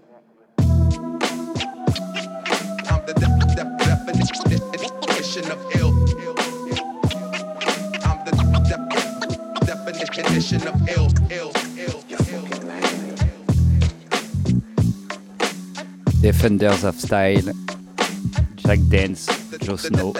I'm 0.58 0.66
the 3.06 3.14
de- 3.14 3.38
de- 3.54 3.76
definition 3.78 5.52
of 5.52 5.79
Defenders 16.20 16.84
of 16.84 16.98
Style, 16.98 17.52
Jack 18.56 18.80
Dance, 18.88 19.28
Joe 19.62 19.76
Snow. 19.76 20.12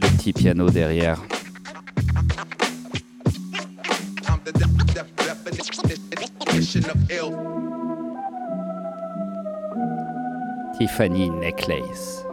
Le 0.00 0.08
petit 0.16 0.32
piano 0.32 0.70
derrière. 0.70 1.18
Tiffany 10.78 11.28
Necklace. 11.28 12.27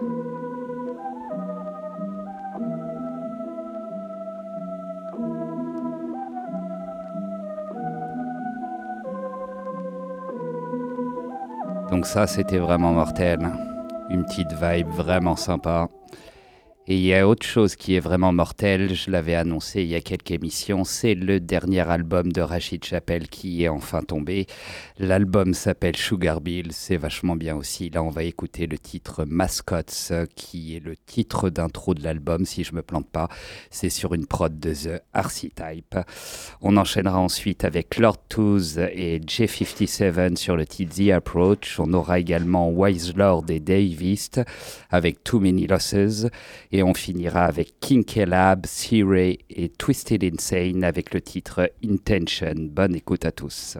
Donc 11.95 12.07
ça, 12.07 12.27
c'était 12.27 12.57
vraiment 12.57 12.91
mortel. 12.91 13.39
Une 14.09 14.25
petite 14.25 14.51
vibe 14.51 14.89
vraiment 14.89 15.37
sympa. 15.37 15.87
Et 16.87 16.97
il 16.97 17.01
y 17.01 17.15
a 17.15 17.27
autre 17.27 17.45
chose 17.45 17.75
qui 17.75 17.95
est 17.95 17.99
vraiment 17.99 18.31
mortel, 18.31 18.93
je 18.93 19.09
l'avais 19.09 19.33
annoncé 19.33 19.81
il 19.81 19.87
y 19.87 19.95
a 19.95 20.01
quelques 20.01 20.29
émissions, 20.29 20.83
c'est 20.83 21.15
le 21.15 21.39
dernier 21.39 21.81
album 21.89 22.31
de 22.31 22.41
Rachid 22.41 22.85
Chappelle 22.85 23.27
qui 23.27 23.63
est 23.63 23.69
enfin 23.69 24.03
tombé. 24.03 24.45
L'album 24.99 25.55
s'appelle 25.55 25.95
Sugar 25.95 26.41
Bill, 26.41 26.67
c'est 26.71 26.97
vachement 26.97 27.35
bien 27.35 27.55
aussi. 27.55 27.89
Là, 27.89 28.03
on 28.03 28.11
va 28.11 28.23
écouter 28.23 28.67
le 28.67 28.77
titre 28.77 29.25
Mascots, 29.27 30.11
euh, 30.11 30.27
qui 30.35 30.75
est 30.75 30.79
le 30.79 30.95
titre 30.95 31.49
d'intro 31.49 31.95
de 31.95 32.03
l'album, 32.03 32.45
si 32.45 32.63
je 32.63 32.75
me 32.75 32.83
plante 32.83 33.09
pas. 33.09 33.29
C'est 33.71 33.89
sur 33.89 34.13
une 34.13 34.27
prod 34.27 34.59
de 34.59 34.73
The 34.73 35.01
Archetype. 35.11 35.97
On 36.61 36.77
enchaînera 36.77 37.17
ensuite 37.17 37.65
avec 37.65 37.97
Lord 37.97 38.17
Tooth 38.29 38.77
et 38.77 39.19
J57 39.19 40.35
sur 40.35 40.55
le 40.55 40.67
titre 40.67 40.95
The 40.95 41.09
Approach. 41.09 41.79
On 41.79 41.91
aura 41.93 42.19
également 42.19 42.69
Wise 42.69 43.15
Lord 43.15 43.45
et 43.49 43.59
Dave 43.59 44.03
East 44.03 44.39
avec 44.91 45.23
Too 45.23 45.39
Many 45.39 45.65
Losses. 45.65 46.27
Et 46.75 46.83
on 46.83 46.93
finira 46.93 47.45
avec 47.45 47.79
King 47.79 48.03
Lab, 48.27 48.65
C-Ray 48.65 49.39
et 49.49 49.69
Twisted 49.69 50.25
Insane 50.25 50.83
avec 50.83 51.13
le 51.13 51.21
titre 51.21 51.71
Intention. 51.81 52.53
Bonne 52.57 52.95
écoute 52.95 53.23
à 53.23 53.31
tous. 53.31 53.77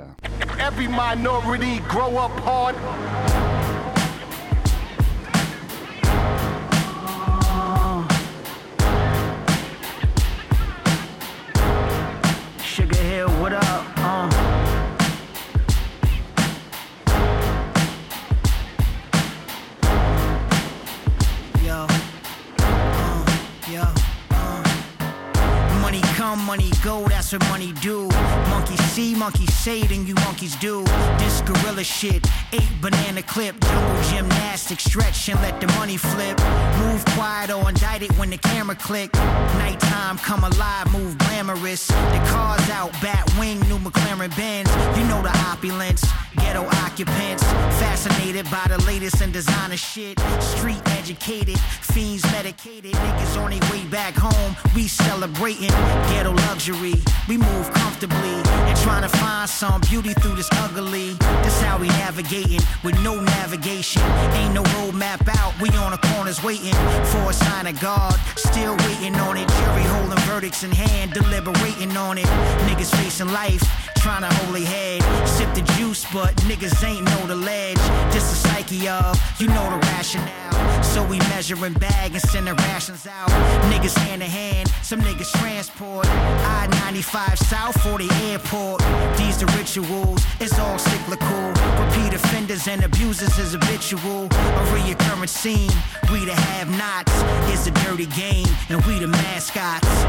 Money 26.37 26.69
go, 26.83 27.07
that's 27.07 27.31
what 27.31 27.41
money 27.47 27.71
do. 27.81 28.07
Monkeys 28.49 28.84
see, 28.95 29.13
monkeys 29.13 29.53
say, 29.53 29.83
then 29.83 30.07
you 30.07 30.15
monkeys 30.15 30.55
do. 30.55 30.81
This 31.19 31.41
gorilla 31.41 31.83
shit, 31.83 32.25
eight 32.53 32.71
banana 32.79 33.21
clip, 33.21 33.59
jungle 33.59 34.03
gymnastics, 34.09 34.85
stretch 34.85 35.27
and 35.27 35.39
let 35.41 35.59
the 35.59 35.67
money 35.79 35.97
flip. 35.97 36.37
Move 36.79 37.03
quiet 37.17 37.51
or 37.51 37.67
indict 37.67 38.03
it 38.03 38.11
when 38.17 38.29
the 38.29 38.37
camera 38.37 38.75
click. 38.75 39.13
Nighttime 39.59 40.17
come 40.19 40.45
alive, 40.45 40.89
move 40.93 41.17
glamorous. 41.17 41.87
The 41.87 42.21
cars 42.31 42.69
out, 42.69 42.93
bat 43.01 43.29
wing, 43.37 43.59
new 43.67 43.79
McLaren 43.79 44.33
Benz. 44.37 44.69
You 44.97 45.03
know 45.09 45.21
the 45.21 45.35
opulence, 45.51 46.05
ghetto 46.37 46.63
occupants. 46.85 47.43
Fascinated 47.83 48.45
by 48.49 48.65
the 48.69 48.81
latest 48.85 49.21
in 49.21 49.31
designer 49.31 49.77
shit. 49.77 50.17
Street 50.39 50.81
educated, 50.87 51.59
fiends 51.59 52.23
medicated. 52.31 52.93
Niggas 52.93 53.37
on 53.43 53.51
their 53.51 53.71
way 53.71 53.83
back 53.87 54.13
home, 54.15 54.55
we 54.73 54.87
celebrating 54.87 55.73
ghetto 56.09 56.31
luxury. 56.47 56.95
We 57.27 57.37
move 57.37 57.69
comfortably 57.73 58.35
and 58.69 58.77
Trying 58.85 59.01
to 59.01 59.17
find 59.17 59.49
some 59.49 59.81
beauty 59.81 60.13
through 60.13 60.35
this 60.35 60.47
ugly. 60.51 61.13
This 61.41 61.59
how 61.63 61.79
we 61.79 61.87
navigating 61.87 62.61
with 62.83 62.93
no 63.01 63.19
navigation. 63.19 64.03
Ain't 64.37 64.53
no 64.53 64.61
road 64.77 64.93
map 64.93 65.27
out. 65.39 65.59
We 65.59 65.69
on 65.69 65.89
the 65.89 65.97
corners 66.13 66.43
waiting 66.43 66.75
for 67.11 67.31
a 67.31 67.33
sign 67.33 67.65
of 67.65 67.79
God. 67.79 68.13
Still 68.35 68.77
waiting 68.85 69.15
on 69.15 69.37
it. 69.37 69.49
Jury 69.49 69.83
holding 69.89 70.19
verdicts 70.29 70.61
in 70.61 70.71
hand, 70.71 71.13
deliberating 71.13 71.97
on 71.97 72.19
it. 72.19 72.27
Niggas 72.67 72.95
facing 72.97 73.29
life, 73.29 73.63
trying 73.97 74.21
to 74.21 74.31
hold 74.35 74.55
head. 74.59 75.01
Sip 75.27 75.51
the 75.55 75.63
juice, 75.73 76.05
but 76.13 76.35
niggas 76.45 76.77
ain't 76.87 77.05
know 77.05 77.25
the 77.25 77.35
ledge. 77.35 77.81
This 78.13 78.29
the 78.29 78.35
psyche 78.47 78.87
of, 78.87 79.19
you 79.39 79.47
know 79.47 79.67
the 79.71 79.79
rationale. 79.87 80.44
So 80.83 81.03
we 81.03 81.17
measuring 81.33 81.73
bag 81.73 82.13
and 82.13 82.21
sending 82.21 82.55
rations 82.55 83.07
out. 83.07 83.29
Niggas 83.71 83.97
hand 83.97 84.23
in 84.23 84.29
hand, 84.29 84.69
some 84.81 85.01
niggas 85.01 85.31
transport. 85.39 86.07
I 86.07 86.67
95 86.85 87.39
South 87.39 87.81
for 87.81 87.97
the 87.97 88.09
airport. 88.29 88.81
These 89.17 89.39
the 89.39 89.47
rituals, 89.57 90.23
it's 90.39 90.57
all 90.59 90.77
cyclical. 90.77 91.49
Repeat 91.83 92.13
offenders 92.13 92.67
and 92.67 92.83
abusers 92.83 93.37
is 93.37 93.53
habitual. 93.53 94.25
A 94.25 94.63
reoccurring 94.73 95.29
scene, 95.29 95.71
we 96.11 96.25
the 96.25 96.35
have 96.35 96.69
nots. 96.69 97.11
It's 97.51 97.67
a 97.67 97.71
dirty 97.85 98.05
game, 98.07 98.47
and 98.69 98.83
we 98.85 98.99
the 98.99 99.07
mascots. 99.07 100.05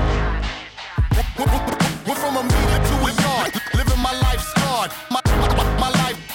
Went 1.36 2.18
from 2.18 2.36
a 2.36 2.42
meter 2.42 2.80
to 2.88 2.96
a 3.02 3.12
yard, 3.22 3.52
living 3.74 4.00
my 4.00 4.12
life 4.20 4.40
scarred. 4.40 4.90
My, 5.10 5.20
my, 5.26 5.64
my 5.80 5.90
life, 5.90 6.25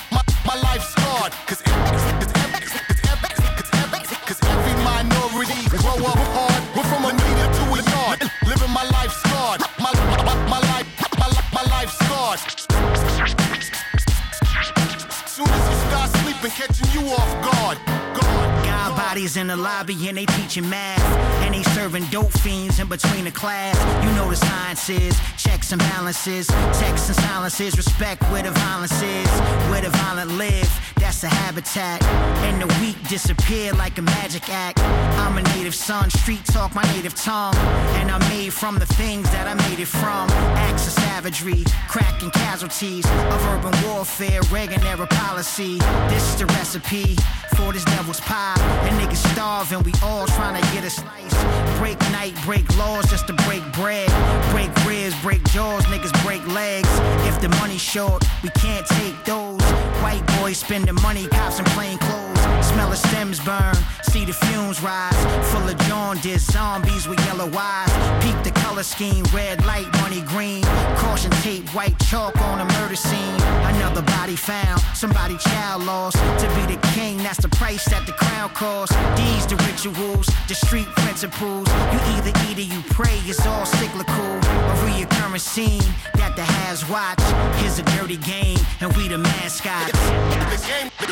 Bodies 19.11 19.35
in 19.35 19.47
the 19.47 19.57
lobby 19.57 20.07
and 20.07 20.17
they 20.17 20.25
teaching 20.25 20.69
math. 20.69 21.03
And 21.43 21.53
they 21.53 21.63
serving 21.73 22.05
dope 22.11 22.31
fiends 22.31 22.79
in 22.79 22.87
between 22.87 23.25
the 23.25 23.31
class. 23.31 23.75
You 24.05 24.11
know 24.15 24.29
the 24.29 24.37
science 24.37 24.89
is 24.89 25.19
checks 25.35 25.73
and 25.73 25.81
balances, 25.81 26.47
texts 26.79 27.09
and 27.09 27.17
silences, 27.17 27.75
respect 27.75 28.23
where 28.31 28.43
the 28.43 28.51
violence 28.51 29.01
is, 29.01 29.29
where 29.69 29.81
the 29.81 29.89
violent 29.89 30.31
live. 30.37 30.71
That's 30.95 31.19
the 31.19 31.27
habitat. 31.27 32.01
And 32.47 32.61
the 32.61 32.67
weak 32.79 32.95
disappear 33.09 33.73
like 33.73 33.97
a 33.97 34.01
magic 34.01 34.47
act. 34.47 34.79
I'm 34.79 35.37
a 35.37 35.41
native 35.55 35.75
son, 35.75 36.09
street 36.09 36.45
talk 36.45 36.73
my 36.73 36.83
native 36.93 37.13
tongue. 37.15 37.55
And 37.99 38.09
I'm 38.09 38.21
made 38.29 38.53
from 38.53 38.79
the 38.79 38.85
things 38.85 39.29
that 39.31 39.45
I 39.45 39.55
made 39.69 39.81
it 39.81 39.89
from. 39.89 40.29
Acts 40.55 40.87
of 40.87 40.93
savagery, 41.03 41.65
cracking 41.89 42.31
casualties 42.31 43.05
of 43.05 43.45
urban 43.47 43.73
warfare, 43.85 44.39
Reagan 44.51 44.81
era 44.83 45.07
policy. 45.07 45.79
This 46.07 46.23
is 46.29 46.35
the 46.37 46.45
recipe 46.45 47.17
for 47.57 47.73
this 47.73 47.83
devil's 47.83 48.21
pie. 48.21 48.55
And 48.87 49.00
niggas 49.01 49.31
starving, 49.33 49.83
we 49.83 49.93
all 50.03 50.27
trying 50.27 50.61
to 50.61 50.71
get 50.71 50.83
a 50.83 50.89
slice. 50.89 51.33
Break 51.79 51.99
night, 52.11 52.35
break 52.43 52.65
laws 52.77 53.09
just 53.09 53.27
to 53.27 53.33
break 53.47 53.63
bread. 53.73 54.09
Break 54.51 54.71
ribs, 54.85 55.19
break 55.21 55.43
jaws, 55.45 55.83
niggas 55.85 56.13
break 56.23 56.45
legs. 56.47 56.89
If 57.27 57.41
the 57.41 57.49
money's 57.59 57.81
short, 57.81 58.23
we 58.43 58.49
can't 58.49 58.85
take 58.85 59.15
those. 59.25 59.59
White 60.01 60.25
boys 60.39 60.57
spending 60.57 60.95
money, 61.01 61.27
cops 61.27 61.59
in 61.59 61.65
plain 61.65 61.97
clothes. 61.99 62.41
Smell 62.65 62.89
the 62.89 62.95
stems 62.95 63.39
burn, 63.39 63.75
see 64.03 64.25
the 64.25 64.33
fumes 64.33 64.81
rise. 64.81 65.13
Full 65.51 65.67
of 65.67 65.77
jaundice, 65.87 66.45
zombies 66.45 67.07
with 67.07 67.19
yellow 67.25 67.49
eyes. 67.55 67.91
Peep 68.23 68.35
the 68.43 68.51
color 68.61 68.83
scheme, 68.83 69.25
red 69.33 69.63
light, 69.65 69.87
money 70.01 70.21
green. 70.21 70.63
Caution 70.97 71.31
tape, 71.43 71.67
white 71.69 71.97
chalk 71.99 72.35
on 72.41 72.61
a 72.61 72.65
murder 72.79 72.95
scene. 72.95 73.41
Another 73.73 74.01
body 74.01 74.35
found, 74.35 74.81
somebody 74.95 75.37
child 75.37 75.83
lost. 75.83 76.17
To 76.17 76.47
be 76.55 76.73
the 76.73 76.79
king, 76.93 77.17
that's 77.17 77.41
the 77.41 77.49
price 77.49 77.85
that 77.85 78.05
the 78.05 78.13
crown 78.13 78.49
costs. 78.49 78.95
These 79.17 79.45
the 79.47 79.55
rituals, 79.67 80.27
the 80.47 80.55
street 80.55 80.87
principles. 81.03 81.67
You 81.93 81.99
either 82.15 82.31
eat 82.49 82.57
or 82.57 82.73
you 82.75 82.81
pray, 82.89 83.17
it's 83.25 83.45
all 83.45 83.65
cyclical. 83.65 84.13
A 84.13 84.75
reoccurring 84.85 85.39
scene 85.39 85.83
that 86.15 86.35
the 86.35 86.43
has 86.43 86.87
watch. 86.89 87.21
Here's 87.61 87.79
a 87.79 87.83
dirty 87.97 88.17
game, 88.17 88.57
and 88.79 88.95
we 88.95 89.07
the 89.07 89.17
mascots. 89.17 89.90
The 89.91 90.57
game, 90.67 90.89
the, 90.99 91.07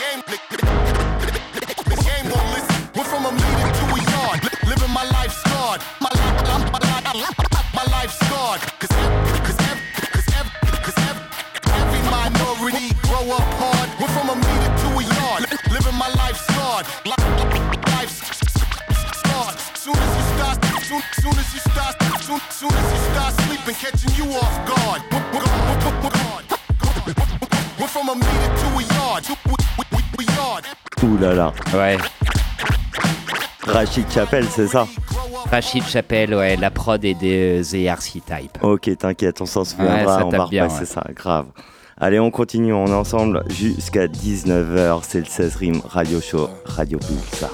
game, 0.00 0.22
the, 0.24 0.38
game 2.00 2.26
won't 2.32 2.48
listen. 2.56 2.80
From 3.04 3.26
a 3.26 3.32
meter 3.32 3.70
to 3.76 3.84
a 3.92 4.00
yard, 4.10 4.40
li- 4.42 4.70
living 4.70 4.90
my 4.90 5.04
life 5.04 5.32
scarred. 5.32 5.80
My, 6.00 6.08
li- 6.16 6.24
my, 6.48 6.80
my, 6.80 6.80
my, 7.74 7.84
life 7.92 8.10
scarred. 8.10 8.60
Cause, 8.80 8.88
cause, 8.88 9.58
cause, 10.82 10.98
every 11.76 12.02
minority 12.10 12.88
grow 13.02 13.36
up 13.36 13.44
hard. 13.60 13.88
From 14.16 14.30
a 14.30 14.36
meter 14.36 14.72
to 14.80 14.88
a 14.96 15.04
yard, 15.20 15.42
li- 15.50 15.60
living 15.70 15.94
my 15.94 16.08
life 16.16 16.38
scarred. 16.40 16.86
Life 17.04 17.20
scarred. 19.20 19.60
Soon 19.76 19.96
as 19.96 20.16
you 20.16 20.24
start, 20.32 20.56
soon, 20.84 21.36
as 21.36 21.52
you 21.52 21.60
start, 21.60 21.94
soon 22.50 22.72
as 22.72 22.88
you 22.92 23.00
start 23.12 23.32
sleeping, 23.44 23.74
catching 23.74 24.14
you 24.16 24.32
off 24.32 24.56
guard. 24.66 25.02
Ouh 31.02 31.18
là 31.18 31.34
là. 31.34 31.52
Ouais. 31.74 31.96
Rachid 33.66 34.04
Chapel, 34.12 34.46
c'est 34.50 34.68
ça? 34.68 34.86
Rachid 35.50 35.84
Chapel, 35.84 36.34
ouais, 36.34 36.56
la 36.56 36.70
prod 36.70 37.02
est 37.04 37.14
des 37.14 37.62
The 37.62 37.74
RC 37.86 38.20
Type. 38.26 38.58
Ok, 38.62 38.90
t'inquiète, 38.98 39.40
on 39.40 39.46
s'en 39.46 39.60
Ouais, 39.60 39.66
souviendra, 39.66 40.18
ça 40.18 40.26
on 40.26 40.30
va 40.30 40.46
bien, 40.48 40.64
repasser 40.64 40.80
ouais. 40.80 40.86
ça, 40.86 41.04
grave. 41.14 41.46
Allez, 41.98 42.18
on 42.20 42.30
continue, 42.30 42.72
on 42.72 42.86
est 42.86 42.92
ensemble 42.92 43.44
jusqu'à 43.48 44.06
19h, 44.06 45.00
c'est 45.02 45.20
le 45.20 45.26
16 45.26 45.56
Rim 45.56 45.80
Radio 45.88 46.20
Show, 46.20 46.48
Radio 46.66 46.98
Pulsar. 46.98 47.50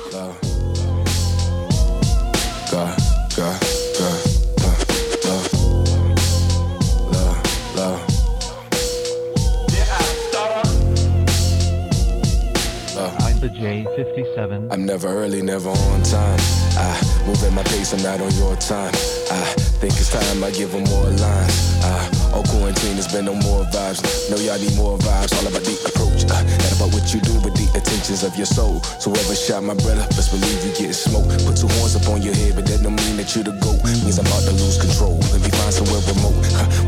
57. 13.61 14.73
I'm 14.73 14.87
never 14.87 15.09
early, 15.09 15.43
never 15.43 15.69
on 15.69 16.03
time. 16.03 16.39
I 16.79 17.25
move 17.27 17.43
at 17.45 17.53
my 17.53 17.63
pace, 17.65 17.93
I'm 17.93 18.03
not 18.03 18.19
on 18.21 18.33
your 18.37 18.57
time. 18.57 18.93
I 19.31 19.45
think 19.81 19.93
it's 19.95 20.11
time 20.11 20.43
I 20.43 20.51
give 20.51 20.73
them 20.73 20.85
more 20.85 21.05
lines. 21.05 21.85
I 21.85 22.20
all 22.33 22.45
quarantine 22.45 22.97
has 22.97 23.09
been 23.09 23.24
no 23.24 23.35
more 23.47 23.64
vibes. 23.74 24.01
No, 24.31 24.37
y'all 24.37 24.59
need 24.59 24.74
more 24.76 24.99
vibes. 24.99 25.33
All 25.39 25.47
about 25.47 25.64
the 25.64 25.74
approach. 25.87 26.24
Uh, 26.31 26.43
not 26.43 26.72
about 26.76 26.91
what 26.95 27.12
you 27.12 27.20
do, 27.20 27.35
but 27.43 27.55
the 27.55 27.66
intentions 27.74 28.22
of 28.22 28.37
your 28.37 28.47
soul. 28.47 28.81
So 29.03 29.11
whoever 29.11 29.35
shot 29.35 29.62
my 29.62 29.74
brother, 29.74 30.07
best 30.14 30.31
believe 30.31 30.61
you 30.64 30.70
getting 30.72 30.93
smoked. 30.93 31.31
Put 31.45 31.57
two 31.57 31.68
horns 31.81 31.97
up 31.97 32.07
on 32.09 32.22
your 32.22 32.35
head, 32.35 32.55
but 32.55 32.66
that 32.66 32.83
don't 32.83 32.97
mean 32.97 33.16
that 33.18 33.35
you 33.35 33.43
the 33.43 33.53
goat. 33.59 33.83
Means 34.05 34.18
I'm 34.18 34.26
about 34.26 34.45
to 34.47 34.53
lose 34.53 34.78
control. 34.78 35.18
Let 35.35 35.43
me 35.43 35.51
find 35.51 35.72
somewhere 35.74 36.03
remote. 36.07 36.39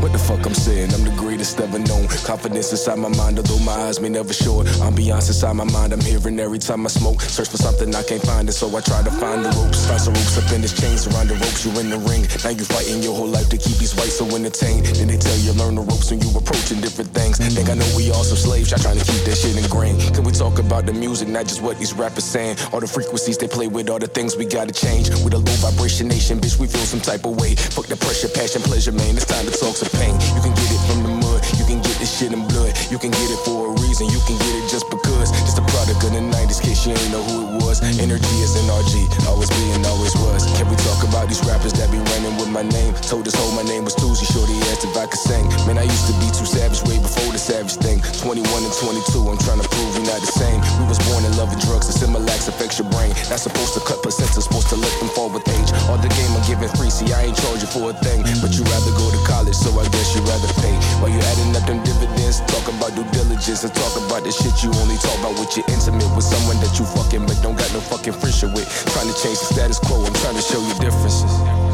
What 0.01 0.11
the 0.11 0.19
fuck 0.19 0.45
I'm 0.45 0.53
saying? 0.53 0.93
I'm 0.93 1.03
the 1.03 1.15
greatest 1.15 1.59
ever 1.59 1.79
known. 1.79 2.07
Confidence 2.23 2.71
inside 2.71 2.99
my 2.99 3.09
mind, 3.09 3.37
although 3.39 3.59
my 3.59 3.73
eyes 3.87 3.99
may 3.99 4.09
never 4.09 4.33
show 4.33 4.61
it. 4.61 4.67
Ambiance 4.83 5.27
inside 5.27 5.53
my 5.53 5.63
mind, 5.65 5.93
I'm 5.93 6.01
hearing 6.01 6.39
every 6.39 6.59
time 6.59 6.85
I 6.85 6.89
smoke. 6.89 7.21
Search 7.21 7.49
for 7.49 7.57
something 7.57 7.93
I 7.95 8.03
can't 8.03 8.21
find 8.21 8.47
it, 8.47 8.53
so 8.53 8.67
I 8.75 8.81
try 8.81 9.03
to 9.03 9.11
find 9.11 9.45
the 9.45 9.49
ropes. 9.59 9.87
Find 9.87 9.99
some 9.99 10.13
ropes 10.13 10.37
up 10.37 10.51
in 10.51 10.61
this 10.61 10.73
chains 10.79 11.07
around 11.07 11.27
the 11.29 11.35
ropes. 11.35 11.65
You 11.65 11.71
in 11.79 11.89
the 11.89 11.99
ring. 11.99 12.27
Now 12.43 12.51
you 12.51 12.65
fighting 12.65 13.03
your 13.03 13.15
whole 13.15 13.27
life 13.27 13.49
to 13.49 13.57
keep 13.57 13.77
these 13.77 13.95
whites 13.95 14.17
so 14.17 14.25
entertained. 14.35 14.85
Then 14.97 15.07
they 15.07 15.17
tell 15.17 15.32
you 15.39 15.53
learn 15.53 15.75
the 15.75 15.81
ropes 15.81 16.11
when 16.11 16.21
you 16.21 16.29
approaching 16.37 16.81
different 16.81 17.11
things. 17.11 17.37
Think 17.37 17.69
I 17.69 17.75
know 17.75 17.87
we 17.95 18.11
all 18.11 18.23
some 18.23 18.37
slaves, 18.37 18.71
y'all 18.71 18.79
trying 18.79 18.99
to 18.99 19.05
keep 19.05 19.23
that 19.25 19.37
shit 19.37 19.55
ingrained. 19.57 20.01
Can 20.13 20.23
we 20.23 20.31
talk 20.31 20.59
about 20.59 20.85
the 20.85 20.93
music, 20.93 21.27
not 21.27 21.47
just 21.47 21.61
what 21.61 21.79
these 21.79 21.93
rappers 21.93 22.25
saying? 22.25 22.57
All 22.71 22.79
the 22.79 22.87
frequencies 22.87 23.37
they 23.37 23.47
play 23.47 23.67
with, 23.67 23.89
all 23.89 23.99
the 23.99 24.07
things 24.07 24.35
we 24.35 24.45
gotta 24.45 24.73
change. 24.73 25.09
With 25.23 25.33
a 25.33 25.41
low 25.41 25.55
vibration 25.63 26.07
nation, 26.07 26.39
bitch, 26.39 26.59
we 26.59 26.67
feel 26.67 26.85
some 26.85 27.01
type 27.01 27.25
of 27.25 27.39
way. 27.39 27.55
Fuck 27.55 27.87
the 27.87 27.97
pressure, 27.97 28.29
passion, 28.29 28.61
pleasure, 28.61 28.91
man. 28.91 29.15
It's 29.15 29.25
time 29.25 29.45
to 29.45 29.51
talk 29.51 29.75
some 29.75 29.89
pain. 29.99 30.13
You 30.35 30.41
can 30.41 30.53
get 30.53 30.69
it 30.69 30.81
from 30.89 31.03
the 31.03 31.13
mud, 31.23 31.41
you 31.57 31.65
can 31.65 31.79
get 31.81 31.95
this 31.97 32.11
shit 32.19 32.33
in 32.33 32.45
blood. 32.47 32.72
You 32.89 32.97
can 32.97 33.11
get 33.11 33.29
it 33.31 33.41
for 33.45 33.69
a 33.69 33.71
reason, 33.81 34.07
you 34.09 34.21
can 34.25 34.37
get 34.37 34.53
it 34.57 34.69
just 34.69 34.89
because. 34.89 35.31
Just 35.45 35.57
a 35.57 35.65
product 35.73 36.03
of 36.03 36.11
the 36.13 36.23
90s, 36.23 36.61
case 36.61 36.85
you 36.85 36.93
ain't 36.93 37.11
know 37.11 37.23
who 37.23 37.47
it 37.47 37.63
was. 37.63 37.81
Energy 37.81 38.35
is 38.41 38.55
NRG, 38.55 39.09
always 39.27 39.49
be 39.49 39.65
and 39.73 39.85
always 39.85 40.13
was. 40.17 40.45
Can 40.57 40.69
we 40.69 40.75
talk 40.85 41.01
about 41.05 41.27
these 41.29 41.41
rappers 41.45 41.73
that 41.79 41.89
be 41.91 41.99
running 42.13 42.35
with 42.37 42.49
my 42.49 42.63
name? 42.63 42.93
Told 43.05 43.25
this 43.25 43.35
hoe 43.35 43.49
oh, 43.49 43.55
my 43.55 43.65
name 43.65 43.83
was 43.83 43.95
Tuesday, 43.95 44.25
shorty 44.29 44.53
asked 44.71 44.85
if 44.85 44.95
I 44.97 45.05
could 45.05 45.19
sing. 45.19 45.45
Man, 45.65 45.77
I 45.77 45.85
used 45.85 46.07
to 46.09 46.15
be 46.21 46.27
too 46.31 46.45
savage 46.45 46.81
way 46.87 46.97
before 46.97 47.31
the 47.33 47.41
savage 47.41 47.77
thing. 47.81 48.01
21 48.21 48.41
and 48.45 48.73
22, 48.73 49.25
I'm 49.25 49.37
trying 49.41 49.61
to 49.61 49.67
prove 49.67 49.91
we 49.97 50.03
not 50.05 50.21
the 50.21 50.31
same. 50.31 50.61
We 50.81 50.85
was 50.87 50.99
born 51.09 51.25
in 51.25 51.33
loving 51.37 51.59
drugs, 51.61 51.89
and 51.89 51.95
Similac 51.97 52.45
affects 52.47 52.79
your 52.79 52.89
brain. 52.89 53.11
Not 53.29 53.41
supposed 53.41 53.73
to 53.77 53.81
cut 53.85 54.01
placentas, 54.01 54.47
supposed 54.47 54.69
to 54.73 54.77
let 54.77 54.93
them 55.01 55.09
fall 55.13 55.29
with 55.29 55.45
age. 55.49 55.69
All 55.89 55.99
the 55.99 56.09
game 56.13 56.31
I'm 56.33 56.45
giving 56.45 56.69
free, 56.77 56.89
see, 56.89 57.11
I 57.11 57.29
ain't 57.29 57.37
charging 57.37 57.69
for 57.69 57.91
a 57.91 57.95
thing. 58.05 58.23
But 58.41 58.55
you 58.55 58.63
rather 58.65 58.93
go 58.95 59.09
to 59.09 59.21
college, 59.27 59.57
so 59.57 59.73
I 59.77 59.85
guess 59.89 60.15
you 60.15 60.21
rather 60.23 60.49
pay. 60.61 60.75
While 61.01 61.11
you 61.11 61.19
adding 61.19 61.53
up 61.57 61.65
them 61.67 61.81
dividends, 61.83 62.39
talk 62.47 62.62
about 62.67 62.95
due 62.95 63.05
diligence, 63.11 63.63
and 63.63 63.73
talk 63.73 63.95
about 63.97 64.23
the 64.23 64.31
shit 64.31 64.63
you 64.63 64.71
only 64.81 64.97
talk 64.97 65.17
about 65.19 65.39
with 65.39 65.55
your 65.57 65.65
intimate 65.69 66.07
with 66.15 66.25
someone 66.25 66.57
that 66.61 66.77
you 66.79 66.85
fucking 66.85 67.25
but 67.25 67.39
don't 67.41 67.57
got 67.57 67.71
no 67.73 67.81
fucking 67.81 68.13
friendship 68.13 68.53
with. 68.53 68.67
Trying 68.93 69.07
to 69.11 69.15
change 69.21 69.39
the 69.39 69.49
status 69.51 69.79
quo, 69.79 70.03
I'm 70.03 70.13
trying 70.21 70.35
to 70.35 70.41
show 70.41 70.61
you 70.61 70.73
differences. 70.79 71.72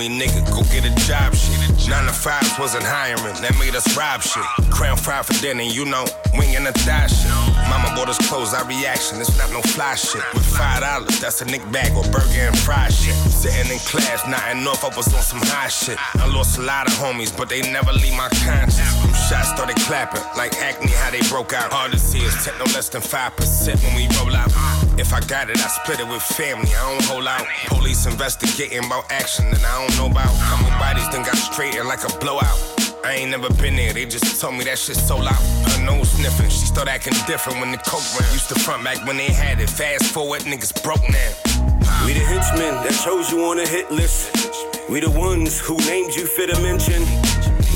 Me, 0.00 0.08
nigga, 0.08 0.40
go 0.48 0.62
get 0.72 0.84
a 0.86 0.94
job 1.04 1.34
shit. 1.34 1.88
Nine 1.88 2.06
to 2.06 2.12
fives 2.12 2.58
wasn't 2.58 2.84
hiring, 2.84 3.36
that 3.42 3.54
made 3.58 3.74
us 3.74 3.84
rob 3.96 4.22
shit. 4.22 4.42
Crown 4.70 4.96
fried 4.96 5.26
for 5.26 5.34
dinner, 5.42 5.62
you 5.62 5.84
know, 5.84 6.06
wing 6.32 6.56
and 6.56 6.66
a 6.66 6.72
thigh 6.72 7.06
shit. 7.06 7.29
Us 8.10 8.18
clothes, 8.26 8.52
our 8.54 8.66
reaction, 8.66 9.20
it's 9.20 9.38
not 9.38 9.52
no 9.52 9.62
fly 9.62 9.94
shit. 9.94 10.20
With 10.34 10.44
five 10.44 10.80
dollars, 10.80 11.20
that's 11.20 11.42
a 11.42 11.44
nick 11.44 11.62
bag 11.70 11.94
or 11.94 12.02
burger 12.10 12.50
and 12.50 12.58
fry 12.58 12.88
shit. 12.88 13.14
Sitting 13.30 13.70
in 13.70 13.78
class, 13.86 14.26
not 14.26 14.42
enough, 14.50 14.82
I 14.82 14.88
was 14.96 15.14
on 15.14 15.22
some 15.22 15.38
high 15.38 15.68
shit. 15.68 15.96
I 16.18 16.26
lost 16.26 16.58
a 16.58 16.62
lot 16.62 16.88
of 16.88 16.94
homies, 16.94 17.30
but 17.30 17.48
they 17.48 17.62
never 17.70 17.92
leave 17.92 18.16
my 18.16 18.28
conscience. 18.42 18.82
Them 18.98 19.14
shots 19.14 19.54
started 19.54 19.76
clapping, 19.86 20.24
like 20.36 20.58
acne, 20.58 20.90
how 20.90 21.12
they 21.12 21.22
broke 21.28 21.52
out. 21.52 21.70
Hard 21.70 21.92
to 21.92 22.00
see 22.00 22.18
is 22.18 22.34
take 22.44 22.58
no 22.58 22.64
less 22.74 22.88
than 22.88 23.00
5% 23.00 23.78
when 23.84 23.94
we 23.94 24.10
roll 24.18 24.34
out. 24.34 24.50
If 24.98 25.14
I 25.14 25.20
got 25.20 25.48
it, 25.48 25.62
I 25.62 25.68
split 25.70 26.00
it 26.00 26.08
with 26.08 26.22
family, 26.22 26.66
I 26.74 26.82
don't 26.90 27.04
hold 27.04 27.28
out. 27.28 27.46
Police 27.66 28.06
investigating 28.06 28.84
about 28.86 29.06
action 29.12 29.52
that 29.52 29.62
I 29.62 29.86
don't 29.86 29.96
know 29.96 30.10
about. 30.10 30.34
Couple 30.50 30.66
bodies 30.82 31.08
then 31.12 31.22
got 31.22 31.36
straightened 31.36 31.86
like 31.86 32.02
a 32.02 32.10
blowout. 32.18 32.89
I 33.02 33.14
ain't 33.14 33.30
never 33.30 33.48
been 33.54 33.76
there, 33.76 33.92
they 33.92 34.04
just 34.04 34.40
told 34.40 34.54
me 34.56 34.64
that 34.64 34.78
shit 34.78 34.96
so 34.96 35.16
loud. 35.16 35.32
Her 35.34 35.84
nose 35.84 36.10
sniffing, 36.10 36.50
she 36.50 36.66
started 36.66 36.90
acting 36.90 37.14
different 37.26 37.58
when 37.58 37.72
the 37.72 37.78
coke 37.78 38.04
ran. 38.18 38.30
Used 38.32 38.48
to 38.50 38.58
front 38.60 38.84
back 38.84 39.06
when 39.06 39.16
they 39.16 39.32
had 39.32 39.58
it. 39.60 39.70
Fast 39.70 40.12
forward, 40.12 40.42
niggas 40.42 40.82
broke 40.84 41.02
now. 41.08 41.30
We 42.04 42.12
the 42.12 42.20
henchmen 42.20 42.74
that 42.84 42.92
chose 43.02 43.30
you 43.32 43.44
on 43.44 43.58
a 43.58 43.66
hit 43.66 43.90
list. 43.90 44.36
We 44.90 45.00
the 45.00 45.10
ones 45.10 45.58
who 45.58 45.76
named 45.78 46.14
you 46.14 46.26
fit 46.26 46.50
a 46.50 46.60
mention. 46.60 47.02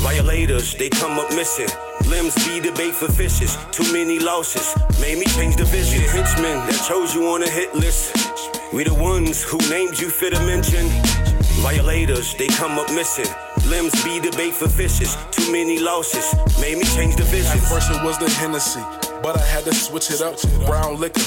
Violators, 0.04 0.74
they 0.74 0.90
come 0.90 1.18
up 1.18 1.30
missing. 1.30 1.68
Limbs 2.06 2.34
be 2.46 2.60
the 2.60 2.72
bait 2.72 2.92
for 2.92 3.10
fishes. 3.10 3.56
Too 3.72 3.90
many 3.92 4.18
losses 4.18 4.76
made 5.00 5.18
me 5.18 5.24
change 5.24 5.56
the 5.56 5.64
vision. 5.64 6.00
We 6.00 6.06
the 6.06 6.12
henchmen 6.12 6.56
that 6.68 6.84
chose 6.86 7.14
you 7.14 7.26
on 7.28 7.42
a 7.42 7.48
hit 7.48 7.74
list. 7.74 8.12
We 8.74 8.84
the 8.84 8.94
ones 8.94 9.42
who 9.42 9.56
named 9.70 9.98
you 9.98 10.10
fit 10.10 10.34
a 10.34 10.40
mention. 10.40 10.86
Violators, 11.64 12.34
they 12.34 12.48
come 12.48 12.78
up 12.78 12.92
missing. 12.92 13.32
Limbs 13.66 14.04
be 14.04 14.18
the 14.20 14.30
bait 14.36 14.52
for 14.52 14.68
fishes. 14.68 15.16
Too 15.30 15.50
many 15.50 15.78
losses 15.78 16.34
made 16.60 16.76
me 16.76 16.84
change 16.84 17.16
the 17.16 17.24
vision. 17.24 17.52
At 17.52 17.64
first 17.68 17.90
it 17.90 18.02
was 18.04 18.18
the 18.18 18.28
Hennessy, 18.28 18.80
but 19.22 19.36
I 19.36 19.44
had 19.44 19.64
to 19.64 19.74
switch 19.74 20.10
it 20.10 20.20
up. 20.20 20.36
To 20.36 20.46
Brown 20.66 21.00
liquor, 21.00 21.20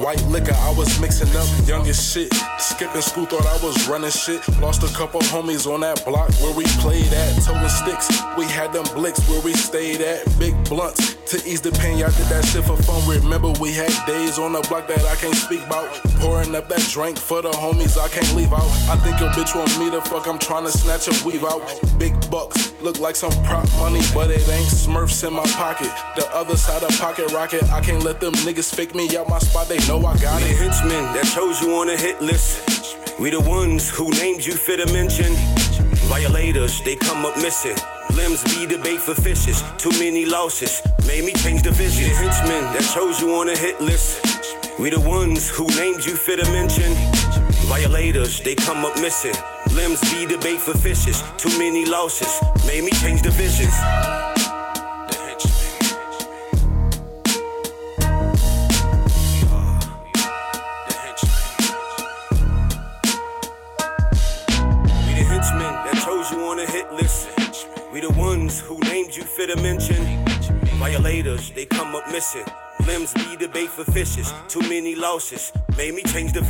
white 0.00 0.22
liquor, 0.26 0.54
I 0.54 0.72
was 0.72 1.00
mixing 1.00 1.34
up. 1.36 1.46
Young 1.66 1.86
as 1.86 2.00
shit, 2.00 2.32
skipping 2.58 3.02
school, 3.02 3.26
thought 3.26 3.46
I 3.46 3.64
was 3.64 3.88
running 3.88 4.10
shit. 4.10 4.40
Lost 4.60 4.82
a 4.82 4.94
couple 4.96 5.20
homies 5.20 5.66
on 5.72 5.80
that 5.80 6.04
block 6.04 6.32
where 6.40 6.54
we 6.54 6.64
played 6.80 7.12
at. 7.12 7.42
Toting 7.42 7.68
sticks, 7.68 8.08
we 8.36 8.44
had 8.44 8.72
them 8.72 8.84
blicks 8.94 9.20
where 9.28 9.40
we 9.40 9.52
stayed 9.52 10.00
at. 10.00 10.26
Big 10.38 10.54
blunts 10.68 11.14
to 11.30 11.36
ease 11.48 11.60
the 11.60 11.70
pain, 11.72 11.98
y'all 11.98 12.10
did 12.10 12.26
that 12.26 12.44
shit 12.44 12.64
for 12.64 12.76
fun. 12.82 13.00
Remember 13.08 13.52
we 13.60 13.72
had 13.72 13.92
days 14.06 14.38
on 14.38 14.52
the 14.52 14.60
block 14.68 14.88
that 14.88 15.04
I 15.04 15.14
can't 15.16 15.34
speak 15.34 15.64
about. 15.66 15.88
Pouring 16.18 16.54
up 16.54 16.68
that 16.68 16.82
drink 16.90 17.18
for 17.18 17.40
the 17.42 17.50
homies 17.50 17.96
I 17.96 18.08
can't 18.08 18.34
leave 18.34 18.52
out. 18.52 18.70
I 18.90 18.96
think 18.96 19.20
your 19.20 19.30
bitch 19.30 19.54
want 19.54 19.70
me 19.78 19.90
to 19.90 20.00
fuck, 20.00 20.26
I'm 20.26 20.38
trying 20.38 20.64
to 20.64 20.72
snatch 20.72 21.06
a 21.06 21.14
weave 21.24 21.44
out. 21.44 21.62
Big 21.98 22.14
bucks, 22.30 22.72
look 22.82 22.98
like 22.98 23.16
some 23.16 23.32
prop 23.44 23.68
money, 23.78 24.00
but 24.12 24.30
it 24.30 24.48
ain't 24.48 24.70
Smurfs 24.70 25.26
in 25.26 25.34
my 25.34 25.46
pocket. 25.54 25.90
The 26.16 26.26
other 26.34 26.56
side 26.56 26.82
of 26.82 26.90
pocket 26.98 27.30
rocket, 27.32 27.62
I 27.70 27.80
can't 27.80 28.02
let 28.02 28.20
them 28.20 28.34
niggas 28.46 28.74
fake 28.74 28.94
me 28.94 29.16
out 29.16 29.28
my 29.28 29.38
spot, 29.38 29.68
they 29.68 29.78
know 29.90 30.06
I 30.06 30.16
got 30.18 30.40
it. 30.42 30.56
henchmen 30.56 31.04
that 31.14 31.26
chose 31.34 31.60
you 31.60 31.74
on 31.74 31.88
a 31.88 31.96
hit 31.96 32.22
list. 32.22 33.18
We 33.18 33.30
the 33.30 33.40
ones 33.40 33.90
who 33.90 34.10
named 34.10 34.46
you 34.46 34.52
fit 34.52 34.78
a 34.78 34.86
mention. 34.92 35.32
Violators, 36.06 36.80
they 36.84 36.94
come 36.94 37.26
up 37.26 37.36
missing. 37.36 37.76
Limbs 38.14 38.42
be 38.44 38.66
the 38.66 38.78
bait 38.78 39.00
for 39.00 39.14
fishes. 39.14 39.64
Too 39.78 39.90
many 39.98 40.24
losses 40.24 40.80
made 41.08 41.24
me 41.24 41.32
change 41.32 41.62
the 41.62 41.72
vision. 41.72 42.08
The 42.08 42.14
henchmen 42.22 42.62
that 42.74 42.86
chose 42.94 43.20
you 43.20 43.34
on 43.34 43.48
a 43.48 43.56
hit 43.56 43.80
list. 43.80 44.78
We 44.78 44.90
the 44.90 45.00
ones 45.00 45.50
who 45.50 45.66
named 45.82 46.04
you 46.06 46.14
fit 46.14 46.38
a 46.38 46.46
mention. 46.52 46.92
Violators, 47.66 48.40
they 48.40 48.54
come 48.54 48.84
up 48.84 48.94
missing. 49.00 49.34
Limbs 49.74 50.00
be 50.12 50.24
the 50.24 50.38
bait 50.38 50.60
for 50.60 50.74
fishes. 50.78 51.22
Too 51.36 51.54
many 51.58 51.84
losses 51.84 52.32
made 52.64 52.84
me 52.84 52.92
change 53.02 53.22
the 53.22 53.30
visions. 53.30 53.74
Fit 69.36 69.50
a 69.50 69.56
mention. 69.62 70.24
Violators, 70.78 71.50
they 71.50 71.66
come 71.66 71.94
up 71.94 72.06
missing. 72.10 72.44
Limbs 72.86 73.12
be 73.14 73.36
bait 73.48 73.68
for 73.68 73.84
fishes. 73.84 74.32
Too 74.48 74.60
many 74.60 74.94
losses 74.94 75.52
made 75.76 75.94
me 75.94 76.02
change 76.02 76.32
the 76.32 76.42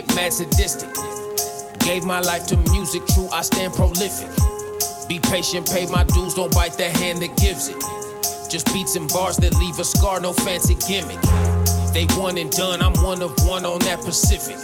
it 0.00 0.14
mad 0.16 0.32
sadistic. 0.32 0.88
Gave 1.80 2.04
my 2.04 2.20
life 2.20 2.46
to 2.48 2.56
music, 2.72 3.02
true, 3.08 3.28
I 3.32 3.42
stand 3.42 3.74
prolific. 3.74 4.28
Be 5.08 5.18
patient, 5.18 5.68
pay 5.70 5.86
my 5.86 6.04
dues, 6.04 6.34
don't 6.34 6.52
bite 6.54 6.74
the 6.74 6.88
hand 6.88 7.20
that 7.20 7.36
gives 7.36 7.68
it. 7.68 7.76
Just 8.50 8.72
beats 8.72 8.96
and 8.96 9.08
bars 9.08 9.36
that 9.38 9.54
leave 9.56 9.78
a 9.78 9.84
scar, 9.84 10.20
no 10.20 10.32
fancy 10.32 10.76
gimmick. 10.88 11.20
They 11.92 12.06
one 12.16 12.38
and 12.38 12.50
done, 12.50 12.80
I'm 12.82 12.94
one 13.02 13.20
of 13.22 13.32
one 13.46 13.64
on 13.64 13.80
that 13.80 14.00
Pacific. 14.00 14.56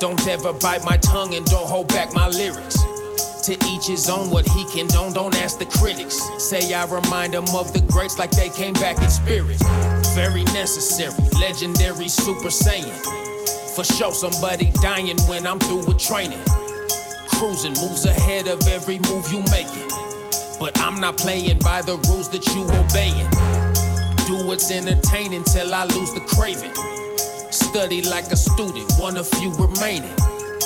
Don't 0.00 0.20
ever 0.26 0.52
bite 0.52 0.84
my 0.84 0.96
tongue 0.98 1.34
and 1.34 1.46
don't 1.46 1.68
hold 1.68 1.88
back 1.88 2.12
my 2.12 2.28
lyrics. 2.28 2.76
To 3.46 3.52
each 3.70 3.86
his 3.86 4.10
own, 4.10 4.30
what 4.30 4.46
he 4.48 4.64
can 4.74 4.88
don't, 4.88 5.12
don't 5.14 5.36
ask 5.36 5.58
the 5.58 5.66
critics. 5.66 6.18
Say 6.38 6.74
I 6.74 6.84
remind 6.86 7.34
them 7.34 7.46
of 7.54 7.72
the 7.72 7.80
greats 7.92 8.18
like 8.18 8.32
they 8.32 8.48
came 8.48 8.74
back 8.74 8.98
in 8.98 9.08
spirit. 9.08 9.58
Very 10.14 10.44
necessary, 10.44 11.14
legendary 11.38 12.08
Super 12.08 12.48
Saiyan. 12.48 13.35
For 13.76 13.84
sure, 13.84 14.12
somebody 14.14 14.72
dying 14.80 15.18
when 15.28 15.46
I'm 15.46 15.58
through 15.58 15.84
with 15.84 15.98
training. 15.98 16.40
Cruising 17.28 17.74
moves 17.74 18.06
ahead 18.06 18.48
of 18.48 18.66
every 18.68 18.98
move 19.00 19.30
you 19.30 19.44
making. 19.52 19.90
But 20.58 20.80
I'm 20.80 20.98
not 20.98 21.18
playing 21.18 21.58
by 21.58 21.82
the 21.82 21.96
rules 22.08 22.30
that 22.30 22.46
you 22.56 22.64
obeying. 22.64 23.28
Do 24.26 24.48
what's 24.48 24.70
entertaining 24.70 25.44
till 25.44 25.74
I 25.74 25.84
lose 25.84 26.10
the 26.14 26.20
craving. 26.20 26.72
Study 27.52 28.00
like 28.00 28.24
a 28.32 28.36
student, 28.36 28.90
one 28.98 29.18
of 29.18 29.28
few 29.28 29.52
remaining. 29.56 30.16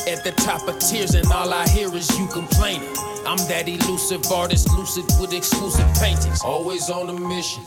At 0.07 0.23
the 0.23 0.33
top 0.37 0.69
of 0.69 0.79
tears, 0.79 1.17
and 1.17 1.27
all 1.33 1.53
I 1.53 1.67
hear 1.67 1.93
is 1.93 2.09
you 2.17 2.29
complaining. 2.29 2.95
I'm 3.27 3.43
that 3.51 3.65
elusive 3.67 4.25
artist, 4.31 4.71
lucid 4.79 5.07
with 5.21 5.33
exclusive 5.33 5.93
paintings. 5.99 6.43
Always 6.43 6.89
on 6.89 7.11
a 7.11 7.19
mission, 7.19 7.65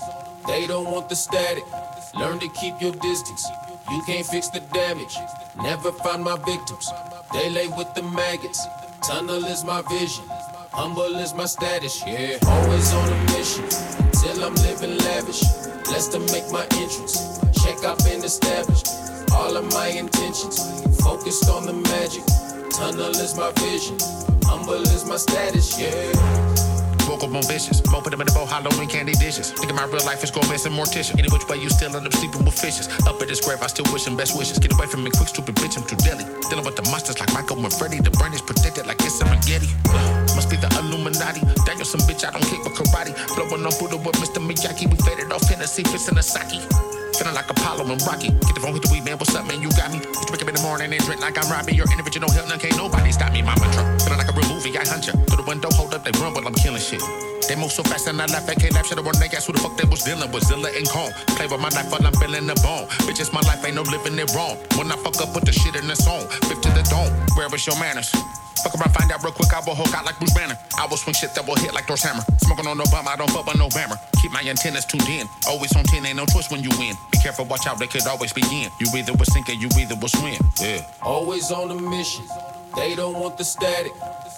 they 0.48 0.68
don't 0.68 0.90
want 0.90 1.10
the 1.10 1.18
static. 1.18 1.66
Learn 2.16 2.40
to 2.40 2.48
keep 2.48 2.80
your 2.80 2.94
distance, 2.94 3.46
you 3.92 4.02
can't 4.06 4.26
fix 4.26 4.50
the 4.50 4.60
damage. 4.74 5.18
Never 5.62 5.92
find 5.92 6.24
my 6.24 6.38
victims, 6.38 6.90
they 7.34 7.50
lay 7.50 7.68
with 7.68 7.94
the 7.94 8.04
maggots. 8.04 8.66
Tunnel 9.08 9.44
is 9.46 9.64
my 9.64 9.82
vision, 9.84 10.24
humble 10.72 11.16
is 11.18 11.34
my 11.34 11.46
status, 11.46 12.02
yeah. 12.08 12.38
Always 12.48 12.94
on 12.94 13.10
a 13.10 13.24
mission, 13.34 13.68
till 14.22 14.44
I'm 14.44 14.56
living 14.56 14.98
lavish. 15.00 15.42
Blessed 15.84 16.14
to 16.14 16.20
make 16.32 16.50
my 16.52 16.64
entrance, 16.80 17.40
check 17.64 17.84
up 17.84 18.00
and 18.08 18.24
established. 18.24 18.88
All 19.34 19.58
of 19.58 19.66
my 19.74 19.88
intentions, 19.88 20.58
focused 21.02 21.50
on 21.50 21.66
the 21.66 21.74
magic. 21.74 22.24
Tunnel 22.72 23.12
is 23.12 23.36
my 23.36 23.52
vision, 23.58 23.98
humble 24.44 24.82
is 24.82 25.06
my 25.06 25.18
status, 25.18 25.80
yeah. 25.80 26.63
Up 27.14 27.30
ambitious. 27.30 27.86
Mo 27.92 28.02
put 28.02 28.10
them 28.10 28.22
in 28.22 28.28
the 28.28 28.34
bowl, 28.34 28.46
Halloween 28.46 28.90
candy 28.90 29.14
dishes. 29.14 29.52
Thinking 29.52 29.76
my 29.76 29.86
real 29.86 30.04
life 30.04 30.24
is 30.24 30.32
going 30.32 30.50
missing 30.50 30.74
Morticia. 30.74 31.14
Any 31.14 31.30
which 31.30 31.48
way 31.48 31.58
you 31.58 31.70
still 31.70 31.96
end 31.96 32.08
up 32.08 32.14
sleeping 32.14 32.44
with 32.44 32.58
fishes. 32.58 32.90
Up 33.06 33.22
at 33.22 33.28
this 33.28 33.40
grave, 33.40 33.62
I 33.62 33.68
still 33.68 33.86
wish 33.94 34.08
him 34.08 34.18
best 34.18 34.38
wishes. 34.38 34.58
Get 34.58 34.74
away 34.74 34.88
from 34.88 35.04
me, 35.04 35.12
quick, 35.12 35.30
stupid 35.30 35.56
bitch, 35.56 35.78
I'm 35.78 35.86
too 35.86 35.96
deadly. 36.02 36.26
Dealing 36.50 36.66
with 36.66 36.76
the 36.76 36.84
monsters 36.90 37.20
like 37.20 37.32
Michael 37.34 37.62
and 37.62 37.72
Freddy. 37.74 38.02
The 38.02 38.12
brain 38.12 38.34
is 38.34 38.42
protected 38.42 38.88
like 38.88 39.00
it's 39.02 39.22
a 39.22 39.26
spaghetti. 39.30 39.70
Uh, 39.94 40.26
must 40.34 40.50
be 40.50 40.58
the 40.58 40.68
Illuminati. 40.82 41.46
Daniel, 41.70 41.86
some 41.86 42.02
bitch, 42.10 42.26
I 42.26 42.32
don't 42.34 42.46
kick 42.50 42.66
with 42.66 42.74
karate. 42.74 43.14
Blowing 43.38 43.62
on 43.62 43.74
Buddha 43.78 43.98
with 43.98 44.18
Mr. 44.18 44.42
Miyagi. 44.42 44.90
We 44.90 44.98
faded 45.06 45.32
off 45.32 45.48
Hennessy, 45.48 45.84
fist 45.84 46.10
in 46.10 46.18
a 46.18 46.24
sake. 46.24 47.03
Feeling 47.14 47.36
like 47.36 47.50
Apollo 47.50 47.86
and 47.92 48.02
Rocky. 48.06 48.30
Get 48.30 48.56
the 48.58 48.62
phone, 48.62 48.74
hit 48.74 48.82
the 48.82 48.92
weed, 48.92 49.06
man. 49.06 49.18
What's 49.18 49.36
up, 49.36 49.46
man? 49.46 49.62
You 49.62 49.70
got 49.78 49.94
me. 49.94 50.00
To 50.02 50.28
wake 50.34 50.42
up 50.42 50.50
in 50.50 50.56
the 50.56 50.66
morning 50.66 50.90
and 50.90 51.02
drink 51.06 51.22
like 51.22 51.38
I'm 51.38 51.46
Robbie. 51.46 51.76
Your 51.76 51.86
individual 51.92 52.30
help, 52.32 52.50
none 52.50 52.60
can't 52.60 52.76
nobody 52.76 53.12
stop 53.12 53.32
me. 53.32 53.42
Mama 53.42 53.70
truck. 53.70 53.86
Feeling 54.02 54.18
like 54.18 54.30
a 54.30 54.36
real 54.36 54.50
movie, 54.50 54.74
I 54.74 54.86
hunt 54.86 55.06
ya. 55.06 55.14
Through 55.30 55.46
the 55.46 55.48
window, 55.48 55.70
hold 55.78 55.94
up, 55.94 56.04
they 56.04 56.12
run 56.18 56.34
while 56.34 56.48
I'm 56.48 56.58
killing 56.58 56.82
shit. 56.82 57.02
They 57.48 57.56
move 57.56 57.72
so 57.72 57.84
fast 57.84 58.08
and 58.08 58.22
I 58.22 58.26
laugh, 58.32 58.50
I 58.50 58.56
can't 58.56 58.74
laugh. 58.74 58.88
Should've 58.88 59.06
run 59.06 59.20
they 59.20 59.30
ass 59.30 59.46
who 59.46 59.54
the 59.54 59.60
fuck 59.60 59.78
they 59.78 59.86
was 59.86 60.02
dealing 60.02 60.32
with. 60.32 60.48
Zilla 60.48 60.74
and 60.74 60.88
Kong. 60.90 61.12
Play 61.38 61.46
with 61.46 61.62
my 61.62 61.70
life 61.70 61.92
while 61.92 62.02
I'm 62.02 62.16
feeling 62.18 62.48
the 62.48 62.56
bone. 62.66 62.90
Bitches, 63.06 63.30
my 63.30 63.42
life 63.46 63.62
ain't 63.62 63.76
no 63.76 63.84
living 63.84 64.18
it 64.18 64.34
wrong. 64.34 64.58
When 64.80 64.90
I 64.90 64.98
fuck 64.98 65.20
up, 65.22 65.34
put 65.38 65.46
the 65.46 65.54
shit 65.54 65.76
in 65.76 65.86
the 65.88 65.96
song. 65.96 66.26
Fifth 66.50 66.66
to 66.66 66.72
the 66.74 66.84
dome. 66.90 67.12
Where 67.38 67.50
was 67.50 67.62
your 67.68 67.78
manners? 67.78 68.10
Fuck 68.64 68.80
around, 68.80 68.96
find 68.96 69.12
out 69.12 69.22
real 69.24 69.36
quick, 69.36 69.52
I 69.52 69.60
will 69.68 69.76
hook 69.76 69.92
out 69.92 70.06
like 70.06 70.18
Bruce 70.20 70.34
Banner. 70.34 70.56
I 70.80 70.88
will 70.88 70.96
swing 70.96 71.14
shit 71.14 71.36
that 71.36 71.46
will 71.46 71.60
hit 71.60 71.74
like 71.74 71.84
Thor's 71.84 72.02
hammer. 72.02 72.24
Smoking 72.48 72.66
on 72.66 72.78
no 72.78 72.86
bum, 72.88 73.08
I 73.12 73.18
don't 73.18 73.30
fuck 73.30 73.48
on 73.52 73.60
no 73.60 73.68
hammer. 73.76 74.00
Keep 74.22 74.32
my 74.32 74.40
antennas 74.40 74.86
tuned 74.86 75.08
in. 75.10 75.28
Always 75.52 75.76
on 75.76 75.84
10, 75.84 76.06
ain't 76.06 76.16
no 76.16 76.26
choice 76.26 76.50
when 76.50 76.64
you 76.64 76.72
win. 76.80 76.96
Be 77.12 77.18
careful, 77.20 77.46
watch 77.46 77.68
out, 77.68 77.80
they 77.80 77.88
could 77.88 78.06
always 78.08 78.34
be 78.34 78.42
in. 78.52 78.70
You 78.80 78.88
either 78.96 79.14
will 79.14 79.26
sink 79.26 79.50
or 79.50 79.54
you 79.54 79.70
either 79.78 79.96
will 79.96 80.10
swim. 80.10 80.42
Yeah. 80.62 80.86
Always 81.02 81.52
on 81.52 81.72
a 81.72 81.76
mission. 81.76 82.26
They 82.76 82.96
don't 82.96 83.20
want 83.20 83.38
the 83.38 83.44
static. 83.44 83.94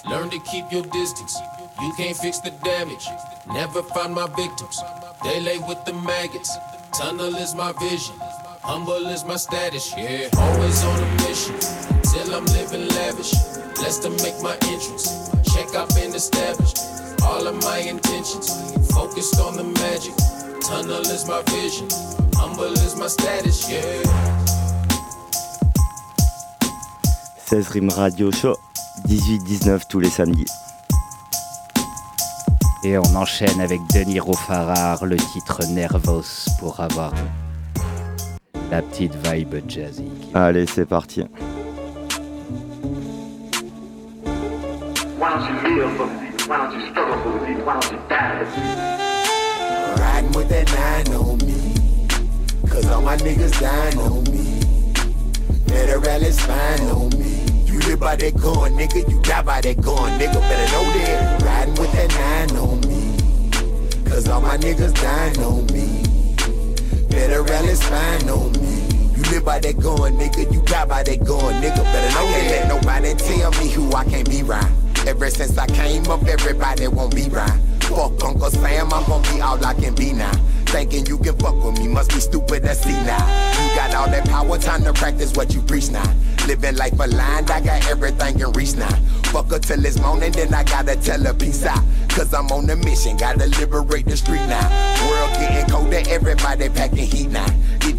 Learn 0.10 0.30
to 0.30 0.40
keep 0.40 0.72
your 0.72 0.84
distance. 0.84 1.38
You 1.82 1.94
can't 1.98 2.18
fix 2.18 2.40
the 2.40 2.52
damage. 2.64 3.08
Never 3.48 3.82
find 3.82 4.14
my 4.14 4.28
victims. 4.28 4.82
They 5.24 5.40
lay 5.40 5.60
with 5.60 5.84
the 5.86 5.94
maggots. 5.94 6.58
Tunnel 6.94 7.36
is 7.36 7.56
my 7.56 7.72
vision. 7.74 8.16
Humble 8.62 9.08
is 9.08 9.24
my 9.26 9.36
status. 9.36 9.94
Yeah. 9.98 10.30
Always 10.38 10.84
on 10.84 11.04
a 11.04 11.08
mission. 11.28 11.56
Till 12.04 12.34
I'm 12.34 12.46
living 12.46 12.88
lavish. 12.90 13.32
Blessed 13.76 14.04
to 14.04 14.10
make 14.24 14.42
my 14.42 14.56
entrance. 14.68 15.30
Check 15.54 15.76
I've 15.76 15.90
been 15.90 16.14
established. 16.14 16.80
All 17.24 17.48
of 17.48 17.56
my 17.62 17.80
intentions. 17.80 18.50
Focused 18.92 19.40
on 19.40 19.56
the 19.58 19.64
magic. 19.64 20.14
Tunnel 20.68 21.02
is 21.02 21.28
my 21.28 21.44
vision. 21.44 21.88
Humble 22.34 22.74
is 22.74 22.96
my 22.96 23.06
status. 23.06 23.70
Yeah. 23.70 24.02
16 27.38 27.70
Rim 27.76 27.90
Radio 27.90 28.32
Show, 28.32 28.58
18-19 29.08 29.82
tous 29.88 30.00
les 30.00 30.10
samedis. 30.10 30.48
Et 32.84 32.98
on 32.98 33.16
enchaîne 33.16 33.62
avec 33.62 33.80
Denis 33.94 34.20
Farrar, 34.48 35.06
le 35.06 35.18
titre 35.18 35.64
Nervos 35.70 36.50
pour 36.60 36.80
avoir 36.80 37.14
la 38.72 38.82
petite 38.82 39.14
vibe 39.28 39.70
jazzy. 39.70 40.10
Allez, 40.34 40.66
c'est 40.66 40.88
parti. 40.88 41.22
Why 45.20 45.30
don't 45.30 45.48
you 45.48 45.76
live 45.76 45.96
for 45.96 46.08
the 46.08 46.14
people? 46.20 46.48
Why 46.48 46.58
don't 46.58 46.74
you 46.74 46.90
struggle 46.90 47.18
for 47.22 47.32
the 47.34 47.46
people? 47.46 47.66
Why 47.66 47.74
don't 47.80 47.92
you 47.92 48.00
die 48.10 48.40
for 48.40 48.46
the 48.46 48.52
people? 48.52 49.05
Riding 49.98 50.32
with 50.34 50.50
that 50.50 50.68
nine 50.74 51.16
on 51.16 51.38
me. 51.40 51.76
Cause 52.70 52.86
all 52.88 53.02
my 53.02 53.18
niggas 53.18 53.60
dying 53.60 53.98
on 54.00 54.24
me. 54.26 54.62
Federal 55.68 56.24
is 56.24 56.40
fine 56.40 56.82
on 56.90 57.10
me. 57.18 57.46
You 57.66 57.80
live 57.82 58.00
by 58.00 58.16
that 58.16 58.34
gun, 58.36 58.74
nigga. 58.74 59.10
You 59.10 59.22
die 59.22 59.42
by 59.42 59.62
that 59.62 59.82
gun, 59.82 60.20
nigga. 60.20 60.40
Better 60.42 60.72
know 60.72 60.84
that. 60.94 61.42
Riding 61.44 61.76
with 61.76 61.92
that 61.94 62.10
nine 62.16 62.58
on 62.58 62.80
me. 62.82 64.10
Cause 64.10 64.28
all 64.28 64.42
my 64.42 64.58
niggas 64.58 64.94
dying 64.96 65.40
on 65.40 65.66
me. 65.68 66.04
Federal 67.10 67.66
is 67.66 67.84
fine 67.84 68.30
on 68.30 68.52
me. 68.54 69.16
You 69.16 69.24
live 69.32 69.46
by 69.46 69.60
that 69.60 69.80
gun, 69.80 70.18
nigga. 70.18 70.52
You 70.54 70.62
die 70.64 70.86
by 70.86 71.04
that 71.04 71.26
gun, 71.26 71.62
nigga. 71.62 71.84
Better 71.84 72.14
know 72.16 72.28
that. 72.28 72.50
Let 72.52 72.68
nobody 72.68 73.14
tell 73.16 73.52
me 73.52 73.70
who 73.70 73.92
I 73.94 74.04
can't 74.06 74.30
be 74.30 74.44
right. 74.44 74.72
Ever 75.08 75.30
since 75.30 75.58
I 75.58 75.68
came 75.68 76.06
up, 76.08 76.24
everybody 76.26 76.88
won't 76.88 77.16
be 77.16 77.30
right. 77.30 77.60
Fuck 77.90 78.24
Uncle 78.24 78.50
Sam, 78.50 78.92
I'm 78.94 79.06
gonna 79.06 79.32
be 79.32 79.42
all 79.42 79.64
I 79.64 79.74
can 79.74 79.96
be 79.96 80.14
now. 80.14 80.32
Thinking 80.66 81.06
you 81.06 81.18
can 81.18 81.38
fuck 81.38 81.56
with 81.64 81.80
me, 81.80 81.88
must 81.88 82.10
be 82.10 82.20
stupid 82.20 82.64
to 82.64 82.76
see 82.76 82.92
now. 82.92 83.26
You 83.62 83.76
got 83.76 83.94
all 83.96 84.10
that 84.10 84.28
power, 84.28 84.58
time 84.58 84.84
to 84.84 84.94
practice 84.94 85.34
what 85.34 85.54
you 85.54 85.62
preach 85.62 85.90
now. 85.90 86.04
Living 86.48 86.76
life 86.76 87.00
aligned, 87.00 87.50
I 87.50 87.62
got 87.62 87.88
everything 87.88 88.40
in 88.40 88.52
reach 88.52 88.76
now. 88.76 88.94
Fuck 89.32 89.52
her 89.52 89.60
till 89.60 89.86
it's 89.86 90.00
morning, 90.00 90.32
then 90.32 90.54
I 90.54 90.64
gotta 90.64 90.96
tell 90.96 91.24
her 91.24 91.34
peace 91.34 91.66
out. 91.66 91.84
Cause 92.10 92.34
I'm 92.34 92.48
on 92.52 92.70
a 92.70 92.76
mission, 92.76 93.18
gotta 93.18 93.46
liberate 93.60 94.06
the 94.06 94.18
street 94.18 94.46
now. 94.48 94.68
World 95.10 95.32
getting 95.40 95.70
colder, 95.70 96.02
everybody 96.10 96.70
packing 96.70 97.08
heat 97.08 97.30
now. 97.30 97.48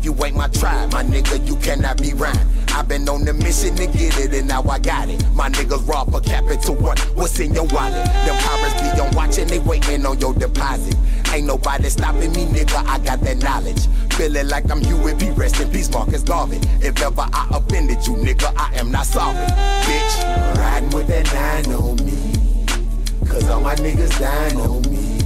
You 0.07 0.15
ain't 0.25 0.37
my 0.37 0.47
tribe, 0.47 0.93
my 0.93 1.03
nigga, 1.03 1.45
you 1.49 1.57
cannot 1.57 2.01
be 2.01 2.13
rhyme. 2.13 2.49
I've 2.69 2.87
been 2.87 3.09
on 3.09 3.25
the 3.25 3.35
mission 3.35 3.75
to 3.75 3.89
get 3.89 4.17
it, 4.21 4.33
and 4.35 4.47
now 4.47 4.63
I 4.63 4.79
got 4.79 5.09
it. 5.09 5.21
My 5.35 5.49
niggas 5.49 5.85
raw 5.89 6.05
per 6.05 6.21
capita 6.21 6.71
one. 6.71 6.97
What's 7.17 7.41
in 7.41 7.53
your 7.53 7.65
wallet? 7.65 8.07
Them 8.25 8.37
pirates 8.39 8.81
be 8.81 9.01
on 9.01 9.13
watch 9.17 9.39
and 9.39 9.51
they 9.51 9.59
waiting 9.59 10.07
on 10.07 10.21
your 10.21 10.33
deposit. 10.33 10.95
Ain't 11.33 11.49
nobody 11.49 11.89
stopping 11.89 12.31
me, 12.35 12.45
nigga. 12.47 12.87
I 12.87 13.01
got 13.01 13.19
that 13.23 13.39
knowledge. 13.39 13.89
Feeling 14.15 14.47
like 14.47 14.71
I'm 14.71 14.81
Huey 14.81 15.17
P. 15.17 15.31
Rest 15.31 15.59
in 15.59 15.73
peace, 15.73 15.91
Marcus 15.91 16.23
Garvey. 16.23 16.61
If 16.81 17.03
ever 17.03 17.27
I 17.33 17.49
offended 17.51 18.07
you, 18.07 18.15
nigga, 18.15 18.55
I 18.57 18.77
am 18.77 18.93
not 18.93 19.07
sorry. 19.07 19.35
Bitch, 19.35 20.57
riding 20.57 20.91
with 20.91 21.09
that 21.09 21.35
nine 21.35 21.75
on 21.75 21.97
me. 21.97 23.27
Cause 23.27 23.51
all 23.51 23.61
my 23.61 23.75
niggas 23.75 24.21
dying 24.21 24.57
on 24.61 24.83
me. 24.83 25.19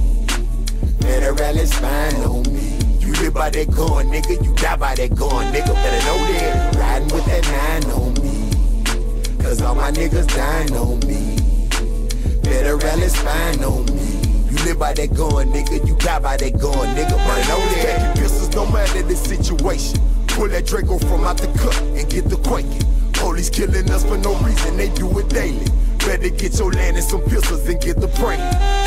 Federal 1.01 1.57
is 1.59 1.71
fine 1.71 2.15
on 2.23 2.41
me. 2.45 2.50
Live 3.21 3.35
by 3.35 3.51
that 3.51 3.69
gun, 3.69 4.07
nigga. 4.07 4.43
You 4.43 4.51
die 4.55 4.75
by 4.77 4.95
that 4.95 5.15
gun, 5.15 5.53
nigga. 5.53 5.73
Better 5.75 6.05
know 6.07 6.17
that. 6.33 6.75
Riding 6.75 7.07
with 7.13 7.25
that 7.25 7.43
nine 7.53 7.91
on 7.93 8.13
me. 8.17 9.43
Cause 9.43 9.61
all 9.61 9.75
my 9.75 9.91
niggas 9.91 10.27
dying 10.27 10.75
on 10.75 10.97
me. 11.05 11.37
Federal 12.41 13.03
is 13.03 13.15
fine 13.15 13.63
on 13.63 13.85
me. 13.85 14.49
You 14.49 14.57
live 14.65 14.79
by 14.79 14.93
that 14.93 15.13
gun, 15.13 15.53
nigga. 15.53 15.87
You 15.87 15.95
die 15.97 16.17
by 16.17 16.35
that 16.37 16.53
gun, 16.59 16.95
nigga. 16.97 17.15
Better 17.15 17.47
know 17.47 17.59
that. 17.83 18.17
Pistols 18.17 18.55
no 18.55 18.65
matter 18.71 19.03
the 19.03 19.15
situation. 19.15 20.01
Pull 20.25 20.47
that 20.47 20.65
Draco 20.65 20.97
from 20.97 21.23
out 21.23 21.37
the 21.37 21.47
cut 21.59 21.79
and 21.79 22.09
get 22.09 22.27
the 22.27 22.37
quaking. 22.37 22.81
Police 23.13 23.51
killing 23.51 23.87
us 23.91 24.03
for 24.03 24.17
no 24.17 24.33
reason, 24.37 24.77
they 24.77 24.89
do 24.89 25.19
it 25.19 25.29
daily. 25.29 25.67
Better 25.99 26.29
get 26.29 26.57
your 26.57 26.71
land 26.71 26.97
and 26.97 27.05
some 27.05 27.21
pistols 27.21 27.67
and 27.69 27.79
get 27.79 28.01
the 28.01 28.07
praying. 28.17 28.41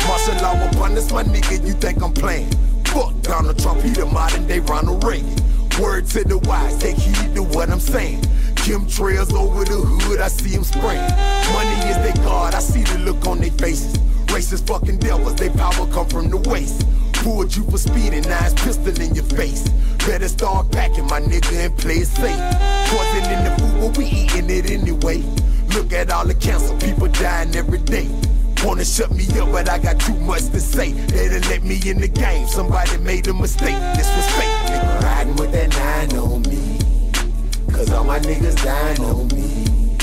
Martial 0.05 0.35
law 0.43 0.61
upon 0.67 0.97
us, 0.97 1.09
my 1.13 1.23
nigga, 1.23 1.65
you 1.65 1.71
think 1.71 2.03
I'm 2.03 2.11
playing. 2.11 2.51
Fuck 2.95 3.21
Donald 3.23 3.59
Trump, 3.59 3.81
he 3.81 3.89
the 3.89 4.05
modern 4.05 4.47
day 4.47 4.59
Ronald 4.59 5.03
Reagan. 5.03 5.35
Word 5.81 6.07
to 6.11 6.23
the 6.23 6.37
wise, 6.37 6.77
take 6.77 6.95
heed 6.95 7.35
to 7.35 7.43
what 7.43 7.69
I'm 7.69 7.81
saying. 7.81 8.21
Chemtrails 8.55 9.33
over 9.33 9.65
the 9.65 9.75
hood, 9.75 10.21
I 10.21 10.29
see 10.29 10.51
him 10.51 10.63
spraying. 10.63 11.03
Money 11.51 11.75
is 11.91 11.97
their 11.97 12.23
god, 12.23 12.55
I 12.55 12.59
see 12.59 12.83
the 12.83 12.99
look 12.99 13.27
on 13.27 13.39
their 13.39 13.51
faces. 13.51 13.97
Racist 14.31 14.65
fucking 14.65 14.99
devils, 14.99 15.35
they 15.35 15.49
power 15.49 15.85
come 15.91 16.07
from 16.07 16.29
the 16.29 16.37
waist. 16.49 16.87
Pulled 17.15 17.53
you 17.53 17.69
for 17.69 17.77
speeding, 17.77 18.21
now 18.21 18.45
it's 18.45 18.53
pistol 18.63 18.97
in 19.01 19.13
your 19.13 19.25
face. 19.25 19.67
Better 20.07 20.29
start 20.29 20.71
packing, 20.71 21.05
my 21.07 21.19
nigga, 21.19 21.65
and 21.65 21.77
play 21.77 21.95
it 21.95 22.07
safe. 22.07 22.39
Poison 22.87 23.29
in 23.29 23.43
the 23.43 23.55
food, 23.59 23.81
but 23.81 23.97
we 23.97 24.05
eating 24.05 24.49
it 24.49 24.71
anyway. 24.71 25.21
Look 25.75 25.91
at 25.91 26.11
all 26.11 26.25
the 26.25 26.35
cancer, 26.35 26.73
people 26.77 27.09
dying 27.09 27.53
every 27.57 27.79
day. 27.79 28.07
Wanna 28.65 28.83
shut 28.83 29.11
me 29.11 29.25
up, 29.39 29.51
but 29.51 29.69
I 29.69 29.77
got 29.77 29.99
too 29.99 30.15
much 30.15 30.49
to 30.49 30.59
say. 30.59 30.91
They 30.91 31.29
done 31.29 31.47
let 31.51 31.61
me 31.61 31.79
in 31.87 31.99
the 32.01 32.07
game, 32.07 32.47
somebody 32.47 32.97
made 32.97 33.27
a 33.27 33.33
mistake. 33.33 33.75
This 33.95 34.09
was 34.15 34.25
fake, 34.31 34.49
nigga. 34.65 35.01
Riding 35.03 35.35
with 35.35 35.51
that 35.51 35.69
nine 35.69 36.17
on 36.17 36.41
me. 36.41 36.79
Cause 37.71 37.91
all 37.91 38.03
my 38.03 38.19
niggas 38.19 38.55
dying 38.63 39.01
on 39.01 39.27
me. 39.27 39.97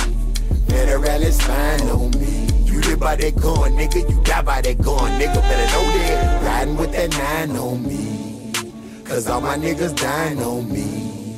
Federal 0.69 1.23
is 1.23 1.43
fine 1.43 1.89
on 1.91 2.13
me. 2.13 2.47
You 2.65 2.81
live 2.83 3.01
by 3.01 3.17
that 3.17 3.35
gun, 3.35 3.73
nigga. 3.73 4.09
You 4.09 4.23
die 4.23 4.43
by 4.43 4.61
that 4.61 4.79
gun, 4.81 5.21
nigga. 5.21 5.35
Better 5.35 5.73
know 5.73 5.99
that. 5.99 6.45
Riding 6.45 6.77
with 6.77 6.93
that 6.93 7.11
nine 7.11 7.57
on 7.57 7.83
me. 7.83 8.53
Cause 9.05 9.27
all 9.27 9.41
my 9.41 9.57
niggas 9.57 9.97
dying 9.97 10.41
on 10.41 10.73
me. 10.73 11.37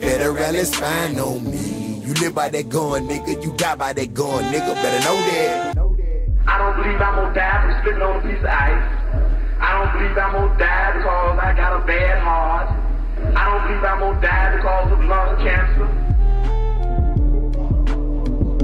Federal 0.00 0.54
is 0.54 0.74
fine 0.74 1.18
on 1.18 1.50
me. 1.50 2.02
You 2.04 2.12
live 2.14 2.34
by 2.34 2.50
that 2.50 2.68
gun, 2.68 3.08
nigga. 3.08 3.42
You 3.42 3.52
die 3.56 3.74
by 3.74 3.94
that 3.94 4.12
gun, 4.12 4.44
nigga. 4.52 4.74
Better 4.74 5.04
know 5.06 5.16
that. 5.16 5.81
I 6.46 6.58
don't 6.58 6.76
believe 6.76 7.00
I'm 7.00 7.14
gonna 7.14 7.34
die 7.34 7.62
from 7.62 7.72
spitting 7.82 8.02
on 8.02 8.18
a 8.18 8.22
piece 8.22 8.38
of 8.38 8.50
ice. 8.50 8.86
I 9.60 9.78
don't 9.78 9.92
believe 9.94 10.18
I'm 10.18 10.32
gonna 10.32 10.58
die 10.58 10.96
because 10.96 11.38
I 11.38 11.54
got 11.54 11.82
a 11.82 11.86
bad 11.86 12.18
heart. 12.18 12.68
I 13.36 13.42
don't 13.46 13.62
believe 13.66 13.84
I'm 13.84 14.00
gonna 14.00 14.20
die 14.20 14.56
because 14.56 14.92
of 14.92 15.00
lung 15.04 15.36
cancer. 15.38 15.86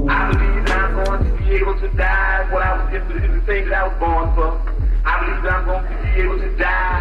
I 0.09 0.31
believe 0.33 0.65
that 0.67 0.77
I'm 0.77 1.03
going 1.03 1.23
to 1.23 1.43
be 1.43 1.55
able 1.55 1.79
to 1.79 1.87
die 1.95 2.47
what 2.51 2.63
I 2.63 2.83
was 2.83 2.91
the 2.91 3.41
thing 3.45 3.69
that 3.69 3.77
I 3.77 3.87
was 3.87 3.97
born 3.99 4.35
for. 4.35 4.59
I 5.05 5.23
believe 5.23 5.43
that 5.43 5.53
I'm 5.53 5.65
going 5.65 5.83
to 5.85 6.03
be 6.03 6.21
able 6.21 6.37
to 6.37 6.57
die 6.57 6.99